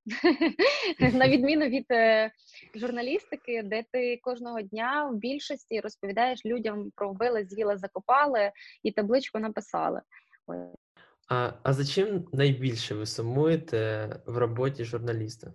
на 1.13 1.29
відміну 1.29 1.67
від 1.67 1.87
е, 1.91 2.31
журналістики, 2.75 3.63
де 3.63 3.85
ти 3.93 4.21
кожного 4.23 4.63
дня 4.63 5.11
в 5.13 5.17
більшості 5.17 5.81
розповідаєш 5.81 6.47
людям 6.47 6.91
про 6.95 7.13
вбили, 7.13 7.45
з'їли, 7.45 7.77
закопали 7.77 8.53
і 8.83 8.93
табличку 8.93 9.39
написали. 9.39 10.01
А 11.29 11.53
а 11.63 11.73
за 11.73 11.85
чим 11.85 12.29
найбільше 12.33 12.95
ви 12.95 13.07
сумуєте 13.07 14.09
в 14.27 14.39
роботі 14.39 14.85
журналіста? 14.85 15.53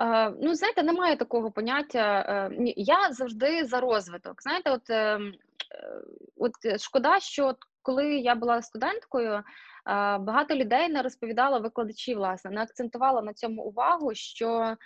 Е, 0.00 0.32
ну, 0.42 0.54
знаєте, 0.54 0.82
немає 0.82 1.16
такого 1.16 1.50
поняття. 1.50 2.20
Е, 2.28 2.50
я 2.76 3.12
завжди 3.12 3.64
за 3.64 3.80
розвиток. 3.80 4.42
Знаєте, 4.42 4.70
от 4.70 4.90
ем, 4.90 5.34
е, 5.74 6.00
от 6.36 6.80
шкода, 6.80 7.20
що 7.20 7.54
коли 7.82 8.14
я 8.14 8.34
була 8.34 8.62
студенткою, 8.62 9.32
е, 9.32 9.42
багато 10.18 10.54
людей 10.54 10.88
не 10.88 11.02
розповідало 11.02 11.60
викладачі, 11.60 12.14
власне, 12.14 12.50
не 12.50 12.62
акцентувала 12.62 13.22
на 13.22 13.32
цьому 13.32 13.62
увагу, 13.62 14.14
що 14.14 14.76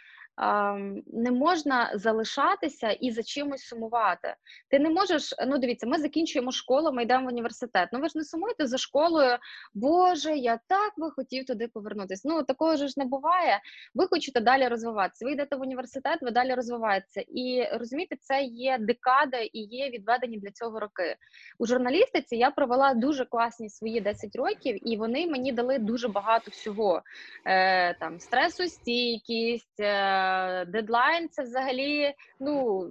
не 1.07 1.31
можна 1.31 1.91
залишатися 1.95 2.91
і 2.91 3.11
за 3.11 3.23
чимось 3.23 3.63
сумувати. 3.63 4.35
Ти 4.69 4.79
не 4.79 4.91
можеш, 4.91 5.35
ну 5.47 5.59
дивіться, 5.59 5.87
ми 5.87 5.99
закінчуємо 5.99 6.53
школу, 6.53 6.93
ми 6.93 7.03
йдемо 7.03 7.25
в 7.25 7.29
університет. 7.29 7.89
Ну 7.93 8.01
ви 8.01 8.09
ж 8.09 8.19
не 8.19 8.25
сумуєте 8.25 8.67
за 8.67 8.79
школою. 8.79 9.37
Боже, 9.75 10.37
я 10.37 10.61
так 10.69 10.93
би 10.97 11.11
хотів 11.11 11.47
туди 11.47 11.69
повернутися. 11.69 12.29
Ну 12.29 12.43
такого 12.43 12.77
ж 12.77 12.95
не 12.97 13.05
буває. 13.05 13.61
Ви 13.95 14.07
хочете 14.07 14.41
далі 14.41 14.69
розвиватися. 14.69 15.25
Ви 15.25 15.33
йдете 15.33 15.57
в 15.57 15.61
університет, 15.61 16.23
ви 16.23 16.31
далі 16.31 16.55
розвиваєтеся. 16.55 17.21
І 17.21 17.69
розумієте, 17.73 18.17
це 18.21 18.43
є 18.43 18.79
декада 18.81 19.39
і 19.39 19.59
є 19.59 19.91
відведені 19.91 20.39
для 20.39 20.51
цього 20.51 20.81
роки. 20.81 21.17
У 21.59 21.67
журналістиці 21.67 22.37
я 22.37 22.51
провела 22.51 22.95
дуже 22.95 23.25
класні 23.25 23.69
свої 23.69 24.01
10 24.01 24.37
років, 24.37 24.89
і 24.93 24.97
вони 24.97 25.27
мені 25.27 25.53
дали 25.53 25.79
дуже 25.79 26.09
багато 26.09 26.51
всього. 26.51 27.03
Е, 27.47 27.95
Там 27.95 28.21
стресостійкість. 28.21 29.81
Е, 29.81 30.24
дедлайн 30.65 31.29
це 31.29 31.43
взагалі 31.43 32.15
ну 32.41 32.89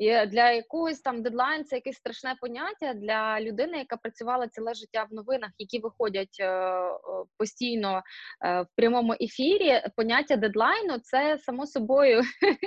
для 0.00 0.50
якогось 0.50 1.00
там 1.00 1.22
дедлайн 1.22 1.64
це 1.64 1.76
якесь 1.76 1.96
страшне 1.96 2.34
поняття 2.40 2.94
для 2.94 3.40
людини, 3.40 3.78
яка 3.78 3.96
працювала 3.96 4.48
ціле 4.48 4.74
життя 4.74 5.06
в 5.10 5.14
новинах, 5.14 5.50
які 5.58 5.78
виходять 5.78 6.36
е, 6.40 6.80
постійно 7.36 8.02
е, 8.44 8.62
в 8.62 8.66
прямому 8.76 9.14
ефірі. 9.20 9.82
Поняття 9.96 10.36
дедлайну 10.36 10.98
це 10.98 11.38
само 11.38 11.66
собою. 11.66 12.22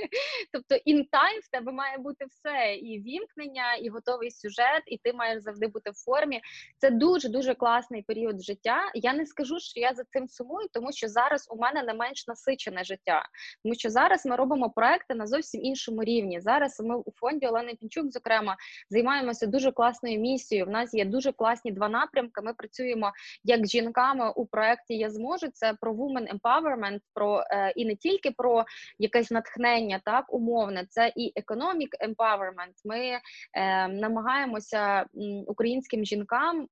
Тобто 0.54 0.76
in 0.76 0.98
time 0.98 1.40
в 1.44 1.52
тебе 1.52 1.72
має 1.72 1.98
бути 1.98 2.26
все: 2.26 2.76
і 2.76 3.02
вімкнення, 3.02 3.76
і 3.76 3.90
готовий 3.90 4.32
сюжет, 4.32 4.84
і 4.86 4.98
ти 4.98 5.14
маєш 5.14 5.44
завжди 5.44 5.68
бути 5.68 5.90
в 5.90 6.04
формі. 6.06 6.42
Це 6.78 6.92
дуже 6.92 7.30
дуже 7.30 7.54
класний 7.54 8.02
період 8.02 8.44
життя. 8.44 8.92
Я 8.94 9.14
не 9.14 9.26
скажу, 9.26 9.60
що 9.60 9.80
я 9.80 9.94
за 9.94 10.04
цим 10.04 10.28
сумую, 10.28 10.68
тому 10.74 10.92
що 10.92 11.08
зараз 11.08 11.48
у 11.52 11.56
мене 11.56 11.84
не 11.84 11.94
менш 11.94 12.28
насичене 12.28 12.84
життя, 12.84 13.26
тому 13.64 13.76
що 13.76 13.90
зараз 13.90 14.01
ми 14.26 14.36
робимо 14.36 14.70
проекти 14.70 15.16
на 15.16 15.28
зовсім 15.28 15.66
іншому 15.66 16.04
рівні. 16.04 16.42
Зараз 16.42 16.80
ми 16.80 16.96
у 16.96 17.12
фонді 17.16 17.48
Олени 17.48 17.76
Пінчук, 17.76 18.12
зокрема, 18.12 18.58
займаємося 18.90 19.48
дуже 19.48 19.72
класною 19.72 20.20
місією. 20.20 20.66
В 20.66 20.70
нас 20.70 20.94
є 20.94 21.06
дуже 21.06 21.32
класні 21.32 21.72
два 21.72 21.90
напрямки. 21.90 22.42
Ми 22.42 22.54
працюємо 22.54 23.12
як 23.44 23.66
з 23.68 23.70
жінками 23.70 24.32
у 24.36 24.46
проєкті 24.46 24.98
Я 24.98 25.10
зможу. 25.10 25.48
Це 25.54 25.74
про 25.82 25.94
women 25.94 26.28
empowerment, 26.36 27.00
про 27.14 27.44
е, 27.52 27.74
і 27.76 27.86
не 27.86 27.96
тільки 27.96 28.32
про 28.32 28.66
якесь 29.00 29.32
натхнення, 29.32 30.02
так 30.06 30.34
умовне, 30.34 30.86
це 30.90 31.14
і 31.16 31.34
economic 31.42 31.90
empowerment. 32.08 32.74
Ми 32.86 33.00
е, 33.00 33.88
намагаємося 33.88 35.06
українським 35.48 36.06
жінкам 36.06 36.62
е, 36.62 36.68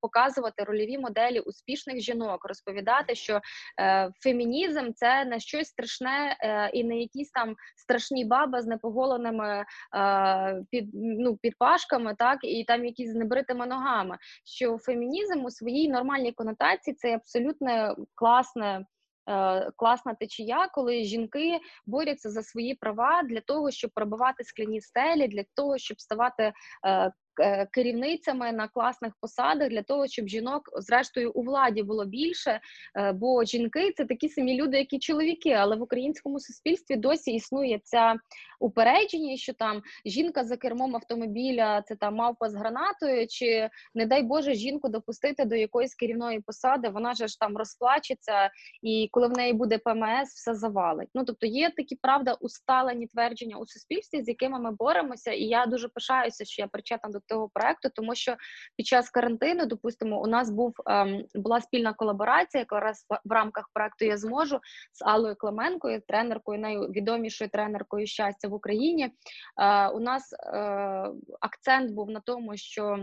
показувати 0.00 0.64
рольові 0.64 0.98
моделі 0.98 1.40
успішних 1.40 2.00
жінок, 2.00 2.44
розповідати, 2.44 3.14
що 3.14 3.40
е, 3.80 4.10
фемінізм 4.20 4.92
це 4.94 5.24
не 5.24 5.40
щось 5.40 5.68
страшне 5.68 6.33
і 6.72 6.84
не 6.84 7.00
якісь 7.00 7.30
там 7.30 7.54
страшні 7.76 8.24
баби 8.24 8.62
з 8.62 8.66
непоголеними 8.66 9.64
е, 9.96 10.62
під 10.70 10.90
ну 10.94 11.36
підпашками, 11.36 12.14
так 12.18 12.38
і 12.42 12.64
там 12.64 12.84
якісь 12.84 13.10
з 13.10 13.14
небритими 13.14 13.66
ногами. 13.66 14.18
Що 14.44 14.78
фемінізм 14.78 15.44
у 15.44 15.50
своїй 15.50 15.90
нормальній 15.90 16.32
конотації 16.32 16.94
це 16.94 17.14
абсолютно 17.14 17.96
класне. 18.14 18.84
Е, 19.28 19.70
класна 19.76 20.14
течія, 20.14 20.68
коли 20.72 21.04
жінки 21.04 21.58
борються 21.86 22.30
за 22.30 22.42
свої 22.42 22.74
права 22.74 23.22
для 23.22 23.40
того, 23.40 23.70
щоб 23.70 23.90
пробивати 23.94 24.44
скляні 24.44 24.80
стелі, 24.80 25.28
для 25.28 25.44
того, 25.56 25.78
щоб 25.78 26.00
ставати 26.00 26.52
е, 26.86 27.04
Е, 27.04 27.12
керівницями 27.70 28.52
на 28.52 28.68
класних 28.68 29.12
посадах 29.20 29.68
для 29.68 29.82
того, 29.82 30.06
щоб 30.06 30.28
жінок, 30.28 30.70
зрештою, 30.76 31.32
у 31.32 31.42
владі 31.42 31.82
було 31.82 32.04
більше. 32.04 32.60
Е, 32.96 33.12
бо 33.12 33.44
жінки 33.44 33.92
це 33.96 34.04
такі 34.04 34.28
самі 34.28 34.62
люди, 34.62 34.78
як 34.78 34.92
і 34.92 34.98
чоловіки. 34.98 35.50
Але 35.50 35.76
в 35.76 35.82
українському 35.82 36.40
суспільстві 36.40 36.96
досі 36.96 37.32
існує 37.32 37.80
ця 37.84 38.14
упередження, 38.60 39.36
що 39.36 39.52
там 39.52 39.82
жінка 40.06 40.44
за 40.44 40.56
кермом 40.56 40.96
автомобіля, 40.96 41.82
це 41.82 41.96
там 41.96 42.14
мавпа 42.14 42.50
з 42.50 42.54
гранатою, 42.54 43.26
чи 43.26 43.70
не 43.94 44.06
дай 44.06 44.22
Боже 44.22 44.54
жінку 44.54 44.88
допустити 44.88 45.44
до 45.44 45.54
якоїсь 45.54 45.94
керівної 45.94 46.40
посади. 46.40 46.88
Вона 46.88 47.14
ж 47.14 47.40
там 47.40 47.56
розплачеться, 47.56 48.50
і 48.82 49.08
коли 49.12 49.28
в 49.28 49.32
неї 49.32 49.52
буде 49.52 49.78
ПМС, 49.78 50.28
все 50.28 50.54
завалить. 50.54 51.08
Ну 51.14 51.24
тобто 51.24 51.46
є 51.46 51.70
такі 51.70 51.96
правда 51.96 52.34
усталені 52.34 53.06
твердження 53.06 53.56
у 53.56 53.66
суспільстві, 53.66 54.22
з 54.22 54.28
якими 54.28 54.58
ми 54.60 54.70
боремося, 54.70 55.32
і 55.32 55.42
я 55.42 55.66
дуже 55.66 55.88
пишаюся, 55.88 56.44
що 56.44 56.62
я 56.62 56.68
причетна 56.68 57.10
до 57.10 57.20
того 57.28 57.48
проекту, 57.54 57.88
тому 57.94 58.14
що 58.14 58.36
під 58.76 58.86
час 58.86 59.10
карантину, 59.10 59.66
допустимо, 59.66 60.20
у 60.20 60.26
нас 60.26 60.50
був 60.50 60.74
ем, 60.86 61.24
була 61.34 61.60
спільна 61.60 61.92
колаборація, 61.92 62.60
якраз 62.60 63.06
в 63.24 63.32
рамках 63.32 63.70
проекту 63.72 64.04
я 64.04 64.16
зможу 64.16 64.60
з 64.92 65.02
Аллою 65.02 65.36
Клименкою, 65.36 66.02
тренеркою, 66.08 66.60
найвідомішою 66.60 67.50
тренеркою 67.50 68.06
щастя 68.06 68.48
в 68.48 68.54
Україні. 68.54 69.04
Е, 69.04 69.88
У 69.88 70.00
нас 70.00 70.32
е, 70.32 70.38
акцент 71.40 71.90
був 71.90 72.10
на 72.10 72.20
тому, 72.20 72.56
що 72.56 72.98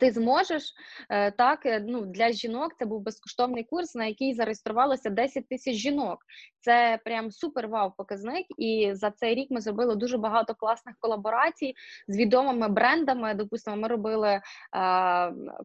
ти 0.00 0.10
зможеш 0.10 0.72
е, 1.10 1.30
так 1.30 1.66
е, 1.66 1.84
ну 1.88 2.00
для 2.00 2.32
жінок 2.32 2.72
це 2.78 2.84
був 2.84 3.02
безкоштовний 3.02 3.64
курс, 3.64 3.94
на 3.94 4.06
який 4.06 4.34
зареєструвалося 4.34 5.10
10 5.10 5.48
тисяч 5.48 5.74
жінок. 5.74 6.18
Це 6.62 6.98
прям 7.04 7.30
супер 7.30 7.68
вау 7.68 7.92
показник. 7.96 8.46
І 8.58 8.90
за 8.94 9.10
цей 9.10 9.34
рік 9.34 9.50
ми 9.50 9.60
зробили 9.60 9.96
дуже 9.96 10.18
багато 10.18 10.54
класних 10.54 10.94
колаборацій 10.98 11.74
з 12.08 12.18
відомими 12.18 12.68
брендами. 12.68 13.34
Допустимо, 13.34 13.76
ми 13.76 13.88
робили 13.88 14.28
е, 14.28 14.40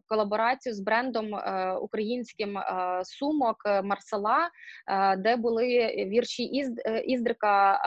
колаборацію 0.06 0.74
з 0.74 0.80
брендом 0.80 1.34
е, 1.34 1.74
українським 1.80 2.58
е, 2.58 3.00
сумок 3.04 3.56
Марсела, 3.84 4.50
де 5.18 5.36
були 5.36 5.66
вірші 6.10 6.44
із 6.44 6.72
Іздрика. 7.04 7.80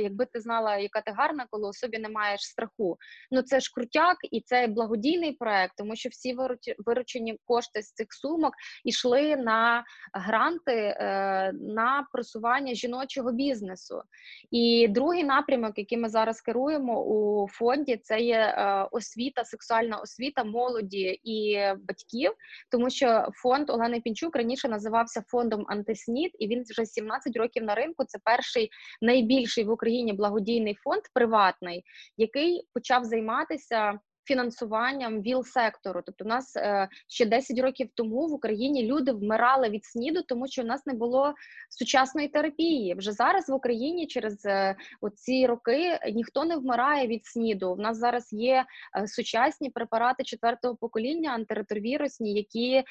Якби 0.00 0.26
ти 0.26 0.40
знала, 0.40 0.76
яка 0.76 1.00
ти 1.00 1.10
гарна, 1.10 1.46
коли 1.50 1.68
у 1.68 1.72
собі 1.72 1.98
не 1.98 2.08
маєш 2.08 2.40
страху. 2.40 2.96
Ну 3.30 3.42
це 3.42 3.60
ж 3.60 3.72
крутяк 3.74 4.16
і 4.30 4.40
це 4.40 4.66
благодійний 4.66 5.32
проект, 5.40 5.72
тому 5.76 5.96
що 5.96 6.08
всі 6.08 6.36
виручені 6.78 7.38
кошти 7.44 7.82
з 7.82 7.92
цих 7.92 8.06
сумок 8.10 8.54
йшли 8.84 9.36
на 9.36 9.84
гранти 10.12 10.74
е, 10.74 11.52
на 11.52 12.06
просування 12.12 12.74
жіночого 12.74 13.32
бізнесу. 13.32 14.02
І 14.50 14.88
другий 14.88 15.24
напрямок, 15.24 15.78
який 15.78 15.98
ми 15.98 16.08
зараз 16.08 16.40
керуємо 16.40 17.04
у 17.04 17.48
фонді, 17.48 17.96
це 17.96 18.20
є 18.20 18.38
е, 18.38 18.88
освіта, 18.90 19.44
сексуальна 19.44 19.96
освіта 19.96 20.44
молоді 20.44 21.20
і 21.24 21.58
батьків, 21.88 22.32
тому 22.70 22.90
що 22.90 23.28
фонд 23.34 23.70
Олени 23.70 24.00
Пінчук 24.00 24.36
раніше 24.36 24.68
називався 24.68 25.22
фондом 25.26 25.64
Антиснід, 25.68 26.30
і 26.38 26.48
він 26.48 26.64
вже 26.70 26.86
17 26.86 27.36
років 27.36 27.62
на 27.62 27.74
ринку. 27.74 28.04
Це 28.04 28.18
перший 28.24 28.70
найбільший 29.02 29.64
в 29.64 29.70
Україні 29.70 30.12
благодійний 30.12 30.74
фонд 30.74 31.02
приватний, 31.14 31.84
який 32.16 32.68
почав 32.74 33.04
займатися 33.04 33.98
фінансуванням 34.30 35.22
ВІЛ-сектору. 35.22 36.02
Тобто, 36.06 36.24
у 36.24 36.28
нас 36.28 36.56
е, 36.56 36.88
ще 37.08 37.26
10 37.26 37.58
років 37.58 37.88
тому 37.94 38.26
в 38.26 38.32
Україні 38.32 38.86
люди 38.86 39.12
вмирали 39.12 39.68
від 39.68 39.84
сніду, 39.84 40.22
тому 40.22 40.48
що 40.48 40.62
у 40.62 40.64
нас 40.64 40.86
не 40.86 40.94
було 40.94 41.34
сучасної 41.70 42.28
терапії. 42.28 42.94
Вже 42.94 43.12
зараз 43.12 43.48
в 43.48 43.54
Україні 43.54 44.06
через 44.06 44.46
е, 44.46 44.76
ці 45.14 45.46
роки 45.46 45.98
ніхто 46.14 46.44
не 46.44 46.56
вмирає 46.56 47.06
від 47.06 47.26
сніду. 47.26 47.72
У 47.72 47.76
нас 47.76 47.98
зараз 47.98 48.32
є 48.32 48.64
е, 48.98 49.06
сучасні 49.06 49.70
препарати 49.70 50.24
четвертого 50.24 50.76
покоління, 50.76 51.30
антиретровірусні, 51.30 52.34
які 52.34 52.84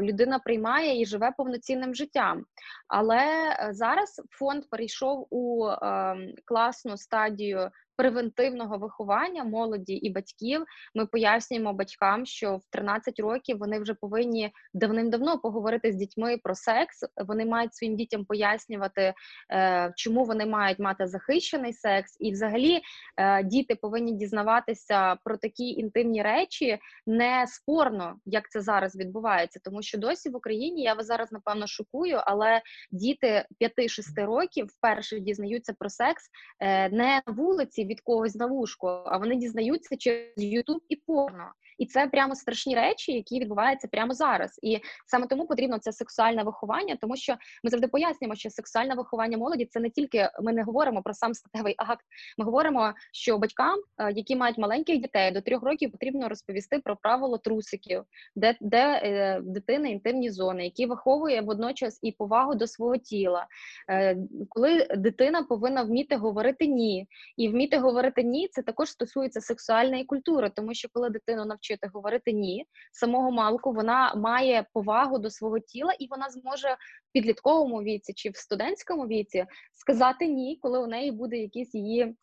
людина 0.00 0.38
приймає 0.38 1.00
і 1.02 1.06
живе 1.06 1.32
повноцінним 1.36 1.94
життям. 1.94 2.44
Але 2.88 3.26
зараз 3.70 4.22
фонд 4.30 4.64
перейшов 4.70 5.26
у 5.30 5.66
ем, 5.66 6.34
класну 6.44 6.96
стадію 6.96 7.70
превентивного 8.02 8.78
виховання 8.78 9.44
молоді 9.44 9.94
і 9.94 10.10
батьків. 10.10 10.64
Ми 10.94 11.06
пояснюємо 11.06 11.72
батькам, 11.72 12.26
що 12.26 12.56
в 12.56 12.62
13 12.70 13.20
років 13.20 13.58
вони 13.58 13.80
вже 13.80 13.94
повинні 13.94 14.50
давним-давно 14.74 15.38
поговорити 15.38 15.92
з 15.92 15.96
дітьми 15.96 16.38
про 16.42 16.54
секс. 16.54 17.04
Вони 17.26 17.46
мають 17.46 17.74
своїм 17.74 17.96
дітям 17.96 18.24
пояснювати, 18.24 19.14
е, 19.52 19.92
чому 19.96 20.24
вони 20.24 20.46
мають 20.46 20.78
мати 20.78 21.06
захищений 21.06 21.72
секс, 21.72 22.16
і 22.20 22.32
взагалі 22.32 22.80
е, 23.16 23.44
діти 23.44 23.74
повинні 23.74 24.12
дізнаватися 24.12 25.16
про 25.24 25.36
такі 25.36 25.64
інтимні 25.70 26.22
речі 26.22 26.78
не 27.06 27.46
спорно, 27.46 28.16
як 28.24 28.50
це 28.50 28.60
зараз 28.60 28.96
відбувається, 28.96 29.60
тому 29.64 29.82
що 29.82 29.98
досі 29.98 30.30
в 30.30 30.36
Україні 30.36 30.82
я 30.82 30.94
вас 30.94 31.06
зараз 31.06 31.32
напевно 31.32 31.66
шокую, 31.66 32.20
але 32.24 32.62
діти 32.90 33.44
5-6 33.60 34.26
років 34.26 34.66
вперше 34.66 35.20
дізнаються 35.20 35.72
про 35.78 35.88
секс 35.88 36.30
е, 36.60 36.88
не 36.88 37.12
на 37.26 37.32
вулиці 37.32 37.84
від 37.92 38.00
когось 38.00 38.34
на 38.34 38.46
вушку, 38.46 38.86
а 38.86 39.18
вони 39.18 39.36
дізнаються 39.36 39.96
через 39.96 40.32
Ютуб 40.36 40.80
і 40.88 40.96
порно. 40.96 41.52
І 41.78 41.86
це 41.86 42.06
прямо 42.06 42.34
страшні 42.34 42.74
речі, 42.74 43.12
які 43.12 43.40
відбуваються 43.40 43.88
прямо 43.88 44.14
зараз. 44.14 44.60
І 44.62 44.78
саме 45.06 45.26
тому 45.26 45.46
потрібно 45.46 45.78
це 45.78 45.92
сексуальне 45.92 46.42
виховання, 46.42 46.96
тому 47.00 47.16
що 47.16 47.36
ми 47.64 47.70
завжди 47.70 47.88
пояснюємо, 47.88 48.34
що 48.34 48.50
сексуальне 48.50 48.94
виховання 48.94 49.38
молоді 49.38 49.64
це 49.64 49.80
не 49.80 49.90
тільки 49.90 50.30
ми 50.42 50.52
не 50.52 50.62
говоримо 50.62 51.02
про 51.02 51.14
сам 51.14 51.34
статевий 51.34 51.74
акт. 51.78 52.04
Ми 52.38 52.44
говоримо, 52.44 52.92
що 53.12 53.38
батькам, 53.38 53.78
е, 53.98 54.12
які 54.12 54.36
мають 54.36 54.58
маленьких 54.58 55.00
дітей 55.00 55.30
до 55.30 55.40
трьох 55.40 55.62
років, 55.62 55.92
потрібно 55.92 56.28
розповісти 56.28 56.78
про 56.78 56.96
правило 56.96 57.38
трусиків, 57.38 58.02
де 58.36 58.56
де 58.60 59.00
е, 59.02 59.40
дитини 59.42 59.90
інтимні 59.90 60.30
зони, 60.30 60.64
які 60.64 60.86
виховує 60.86 61.40
водночас 61.40 61.98
і 62.02 62.12
повагу 62.12 62.54
до 62.54 62.66
свого 62.66 62.96
тіла. 62.96 63.46
Е, 63.90 64.16
коли 64.48 64.86
дитина 64.96 65.42
повинна 65.42 65.82
вміти 65.82 66.16
говорити 66.16 66.66
ні, 66.66 67.06
і 67.36 67.48
вміти 67.48 67.71
говорити 67.78 68.22
ні, 68.22 68.48
це 68.48 68.62
також 68.62 68.90
стосується 68.90 69.40
сексуальної 69.40 70.04
культури, 70.04 70.50
тому 70.56 70.74
що 70.74 70.88
коли 70.92 71.10
дитину 71.10 71.44
навчити 71.44 71.90
говорити 71.94 72.32
ні 72.32 72.66
самого 72.92 73.30
малку, 73.30 73.72
вона 73.72 74.14
має 74.14 74.66
повагу 74.72 75.18
до 75.18 75.30
свого 75.30 75.58
тіла, 75.58 75.92
і 75.98 76.06
вона 76.10 76.30
зможе 76.30 76.68
в 77.08 77.12
підлітковому 77.12 77.82
віці 77.82 78.12
чи 78.12 78.30
в 78.30 78.36
студентському 78.36 79.06
віці 79.06 79.46
сказати 79.72 80.26
ні, 80.26 80.58
коли 80.62 80.78
у 80.78 80.86
неї 80.86 81.12
буде 81.12 81.36
якийсь 81.36 81.74
її 81.74 82.16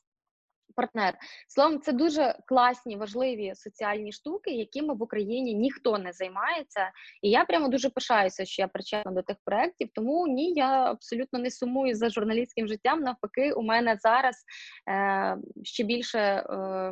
партнер. 0.79 1.13
Словом, 1.47 1.81
це 1.81 1.91
дуже 1.91 2.35
класні, 2.45 2.95
важливі 2.95 3.55
соціальні 3.55 4.11
штуки, 4.11 4.51
якими 4.51 4.93
в 4.93 5.03
Україні 5.03 5.53
ніхто 5.53 5.97
не 5.97 6.11
займається. 6.11 6.91
І 7.21 7.29
я 7.29 7.45
прямо 7.45 7.67
дуже 7.67 7.89
пишаюся, 7.89 8.45
що 8.45 8.61
я 8.61 8.67
причетна 8.67 9.11
до 9.11 9.21
тих 9.21 9.37
проєктів. 9.45 9.89
Тому 9.93 10.27
ні, 10.27 10.53
я 10.53 10.91
абсолютно 10.91 11.39
не 11.39 11.51
сумую 11.51 11.95
за 11.95 12.09
журналістським 12.09 12.67
життям. 12.67 13.01
Навпаки, 13.01 13.53
у 13.53 13.61
мене 13.61 13.95
зараз 13.95 14.35
е, 14.89 15.37
ще 15.63 15.83
більше 15.83 16.19
е, 16.19 16.91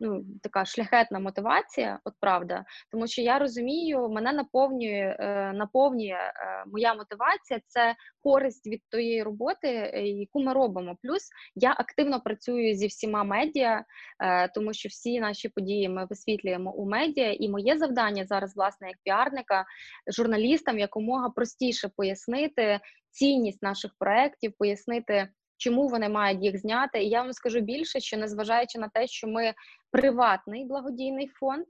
ну, 0.00 0.24
така 0.42 0.64
шляхетна 0.64 1.18
мотивація, 1.18 2.00
от 2.04 2.14
правда, 2.20 2.64
тому 2.92 3.06
що 3.06 3.22
я 3.22 3.38
розумію, 3.38 4.08
мене 4.08 4.32
наповнює 4.32 5.16
е, 5.20 5.52
наповнює 5.52 6.32
е, 6.36 6.64
моя 6.66 6.94
мотивація. 6.94 7.60
Це 7.66 7.94
користь 8.22 8.66
від 8.66 8.80
тієї 8.90 9.22
роботи, 9.22 9.68
е, 9.68 10.02
яку 10.02 10.40
ми 10.40 10.52
робимо. 10.52 10.96
Плюс 11.02 11.28
я 11.54 11.74
активно 11.78 12.20
працюю 12.20 12.74
зі 12.74 12.86
всіма 12.86 13.19
всіма 13.20 13.24
медіа, 13.24 13.84
е, 14.22 14.48
тому 14.48 14.72
що 14.72 14.88
всі 14.88 15.20
наші 15.20 15.48
події 15.48 15.88
ми 15.88 16.06
висвітлюємо 16.10 16.72
у 16.72 16.88
медіа. 16.88 17.32
І 17.32 17.48
моє 17.48 17.78
завдання 17.78 18.24
зараз, 18.26 18.56
власне, 18.56 18.88
як 18.88 18.96
піарника, 19.04 19.64
журналістам 20.06 20.78
якомога 20.78 21.30
простіше 21.30 21.88
пояснити 21.96 22.80
цінність 23.10 23.62
наших 23.62 23.92
проєктів, 23.98 24.52
пояснити. 24.58 25.28
Чому 25.56 25.88
вони 25.88 26.08
мають 26.08 26.44
їх 26.44 26.60
зняти? 26.60 27.02
І 27.02 27.08
я 27.08 27.22
вам 27.22 27.32
скажу 27.32 27.60
більше, 27.60 28.00
що 28.00 28.16
незважаючи 28.16 28.78
на 28.78 28.88
те, 28.88 29.06
що 29.06 29.28
ми 29.28 29.54
приватний 29.90 30.64
благодійний 30.64 31.26
фонд, 31.26 31.64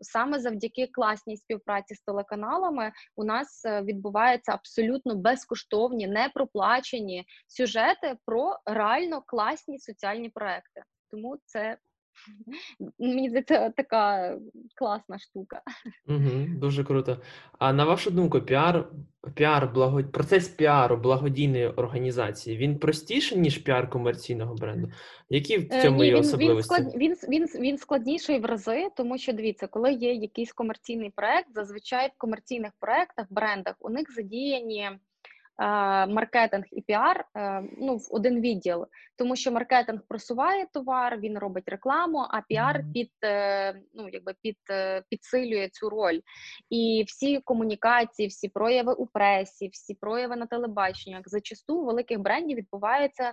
саме 0.00 0.38
завдяки 0.38 0.86
класній 0.86 1.36
співпраці 1.36 1.94
з 1.94 2.00
телеканалами 2.00 2.92
у 3.16 3.24
нас 3.24 3.64
е, 3.64 3.82
відбуваються 3.82 4.52
абсолютно 4.52 5.14
безкоштовні, 5.14 6.06
непроплачені 6.06 7.24
сюжети 7.46 8.16
про 8.26 8.58
реально 8.66 9.22
класні 9.26 9.78
соціальні 9.78 10.28
проекти. 10.28 10.82
Тому 11.10 11.38
це 11.44 11.78
Мені 12.98 13.28
здається, 13.28 13.70
така 13.70 14.34
класна 14.74 15.18
штука. 15.18 15.62
Угу, 16.08 16.46
Дуже 16.48 16.84
круто. 16.84 17.20
А 17.58 17.72
на 17.72 17.84
вашу 17.84 18.10
думку, 18.10 18.40
піар, 18.40 18.88
піар 19.34 19.72
благо... 19.74 20.04
процес 20.04 20.48
піару 20.48 20.96
благодійної 20.96 21.68
організації 21.68 22.56
він 22.56 22.78
простіший, 22.78 23.38
ніж 23.38 23.58
піар 23.58 23.90
комерційного 23.90 24.54
бренду? 24.54 24.90
Які 25.28 25.58
в 25.58 25.68
е, 25.72 25.82
цьому 25.82 26.04
є 26.04 26.16
особливості? 26.16 26.74
Він, 26.74 26.84
склад... 26.84 26.96
він, 26.96 27.16
він, 27.28 27.62
він 27.62 27.78
складніший 27.78 28.38
в 28.38 28.44
рази, 28.44 28.88
тому 28.96 29.18
що 29.18 29.32
дивіться, 29.32 29.66
коли 29.66 29.92
є 29.92 30.14
якийсь 30.14 30.52
комерційний 30.52 31.12
проект, 31.16 31.54
зазвичай 31.54 32.08
в 32.08 32.18
комерційних 32.18 32.72
проектах, 32.80 33.26
брендах 33.30 33.74
у 33.80 33.90
них 33.90 34.14
задіяні. 34.14 34.90
Е, 35.60 36.06
маркетинг 36.06 36.64
і 36.72 36.82
піар 36.82 37.24
е, 37.36 37.62
ну, 37.78 37.96
в 37.96 38.08
один 38.10 38.40
відділ, 38.40 38.86
тому 39.18 39.36
що 39.36 39.52
маркетинг 39.52 40.00
просуває 40.08 40.66
товар, 40.72 41.18
він 41.18 41.38
робить 41.38 41.68
рекламу, 41.68 42.18
а 42.30 42.40
піар 42.48 42.84
під 42.94 43.10
е, 43.24 43.74
ну 43.94 44.08
якби 44.12 44.34
під 44.42 44.56
підсилює 45.10 45.68
цю 45.72 45.90
роль. 45.90 46.20
І 46.70 47.04
всі 47.06 47.40
комунікації, 47.40 48.28
всі 48.28 48.48
прояви 48.48 48.92
у 48.92 49.06
пресі, 49.06 49.68
всі 49.72 49.94
прояви 49.94 50.36
на 50.36 50.46
телебаченнях 50.46 51.22
зачасту 51.24 51.76
у 51.76 51.84
великих 51.84 52.18
брендів 52.18 52.56
відбуваються 52.56 53.32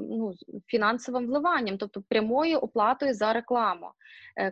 ну, 0.00 0.32
фінансовим 0.66 1.26
вливанням, 1.26 1.78
тобто 1.78 2.02
прямою 2.08 2.58
оплатою 2.58 3.14
за 3.14 3.32
рекламу. 3.32 3.86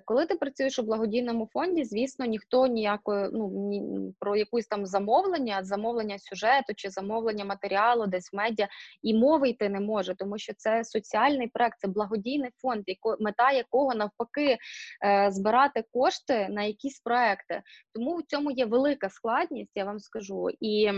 Коли 0.04 0.26
ти 0.26 0.34
працюєш 0.34 0.78
у 0.78 0.82
благодійному 0.82 1.48
фонді, 1.52 1.84
звісно, 1.84 2.24
ніхто 2.24 2.66
ніякої 2.66 3.28
ну 3.32 3.48
ні 3.48 4.12
про 4.18 4.36
якусь 4.36 4.66
там 4.66 4.86
замовлення, 4.86 5.64
замовлення 5.64 6.18
сюжету 6.18 6.51
бюджету 6.52 6.74
чи 6.76 6.90
замовлення 6.90 7.44
матеріалу 7.44 8.06
десь 8.06 8.32
в 8.32 8.36
медіа, 8.36 8.68
і 9.02 9.14
мови 9.14 9.48
йти 9.48 9.68
не 9.68 9.80
може, 9.80 10.14
тому 10.14 10.38
що 10.38 10.52
це 10.56 10.84
соціальний 10.84 11.48
проект, 11.48 11.80
це 11.80 11.88
благодійний 11.88 12.50
фонд, 12.62 12.82
яко, 12.86 13.16
мета 13.20 13.52
якого 13.52 13.94
навпаки 13.94 14.58
е, 15.04 15.28
збирати 15.30 15.84
кошти 15.92 16.48
на 16.50 16.62
якісь 16.62 17.00
проекти. 17.00 17.62
Тому 17.94 18.16
в 18.16 18.22
цьому 18.22 18.50
є 18.50 18.64
велика 18.64 19.08
складність, 19.08 19.72
я 19.74 19.84
вам 19.84 19.98
скажу. 19.98 20.48
І 20.60 20.90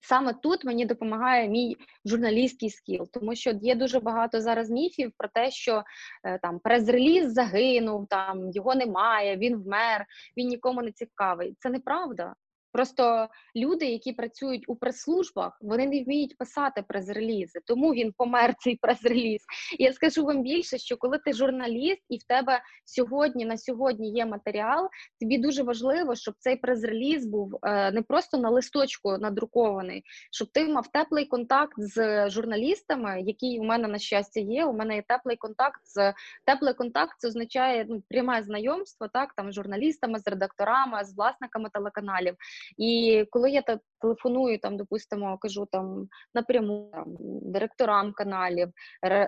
Саме 0.00 0.32
тут 0.32 0.64
мені 0.64 0.86
допомагає 0.86 1.48
мій 1.48 1.76
журналістський 2.04 2.70
скіл, 2.70 3.08
тому 3.12 3.34
що 3.34 3.50
є 3.50 3.74
дуже 3.74 4.00
багато 4.00 4.40
зараз 4.40 4.70
міфів 4.70 5.12
про 5.18 5.28
те, 5.28 5.50
що 5.50 5.82
е, 6.24 6.38
там 6.38 6.58
прес-реліз 6.58 7.32
загинув, 7.32 8.06
там 8.08 8.50
його 8.50 8.74
немає, 8.74 9.36
він 9.36 9.56
вмер, 9.56 10.06
він 10.36 10.48
нікому 10.48 10.82
не 10.82 10.92
цікавий. 10.92 11.56
Це 11.58 11.70
неправда. 11.70 12.34
Просто 12.76 13.28
люди, 13.56 13.86
які 13.86 14.12
працюють 14.12 14.64
у 14.68 14.76
прес-службах, 14.76 15.58
вони 15.60 15.86
не 15.86 16.04
вміють 16.04 16.38
писати 16.38 16.84
прес-релізи, 16.88 17.60
тому 17.66 17.90
він 17.94 18.12
помер 18.16 18.54
цей 18.58 18.76
прес-реліз. 18.76 19.40
Я 19.78 19.92
скажу 19.92 20.24
вам 20.24 20.42
більше, 20.42 20.78
що 20.78 20.96
коли 20.96 21.18
ти 21.18 21.32
журналіст 21.32 22.02
і 22.08 22.18
в 22.18 22.22
тебе 22.22 22.60
сьогодні 22.84 23.44
на 23.44 23.56
сьогодні 23.56 24.10
є 24.10 24.26
матеріал, 24.26 24.88
тобі 25.20 25.38
дуже 25.38 25.62
важливо, 25.62 26.14
щоб 26.14 26.34
цей 26.38 26.56
прес-реліз 26.56 27.26
був 27.26 27.58
е, 27.62 27.92
не 27.92 28.02
просто 28.02 28.38
на 28.38 28.50
листочку 28.50 29.18
надрукований, 29.18 30.02
щоб 30.30 30.48
ти 30.52 30.68
мав 30.68 30.86
теплий 30.92 31.24
контакт 31.24 31.74
з 31.76 32.30
журналістами, 32.30 33.22
який 33.22 33.60
у 33.60 33.64
мене 33.64 33.88
на 33.88 33.98
щастя 33.98 34.40
є. 34.40 34.64
У 34.64 34.72
мене 34.72 34.94
є 34.94 35.02
теплий 35.08 35.36
контакт 35.36 35.80
з 35.84 36.14
теплий 36.46 36.74
контакт. 36.74 37.12
Це 37.18 37.28
означає 37.28 37.86
ну 37.88 38.02
пряме 38.08 38.42
знайомство, 38.42 39.08
так 39.08 39.34
там 39.36 39.52
з 39.52 39.54
журналістами, 39.54 40.18
з 40.18 40.28
редакторами, 40.28 41.04
з 41.04 41.16
власниками 41.16 41.68
телеканалів. 41.72 42.36
І 42.78 43.24
коли 43.30 43.50
я 43.50 43.62
телефоную, 44.00 44.58
там, 44.58 44.76
допустимо, 44.76 45.38
кажу 45.38 45.66
там 45.72 46.08
напряму 46.34 46.90
там, 46.92 47.04
директорам 47.42 48.12
каналів, 48.12 48.68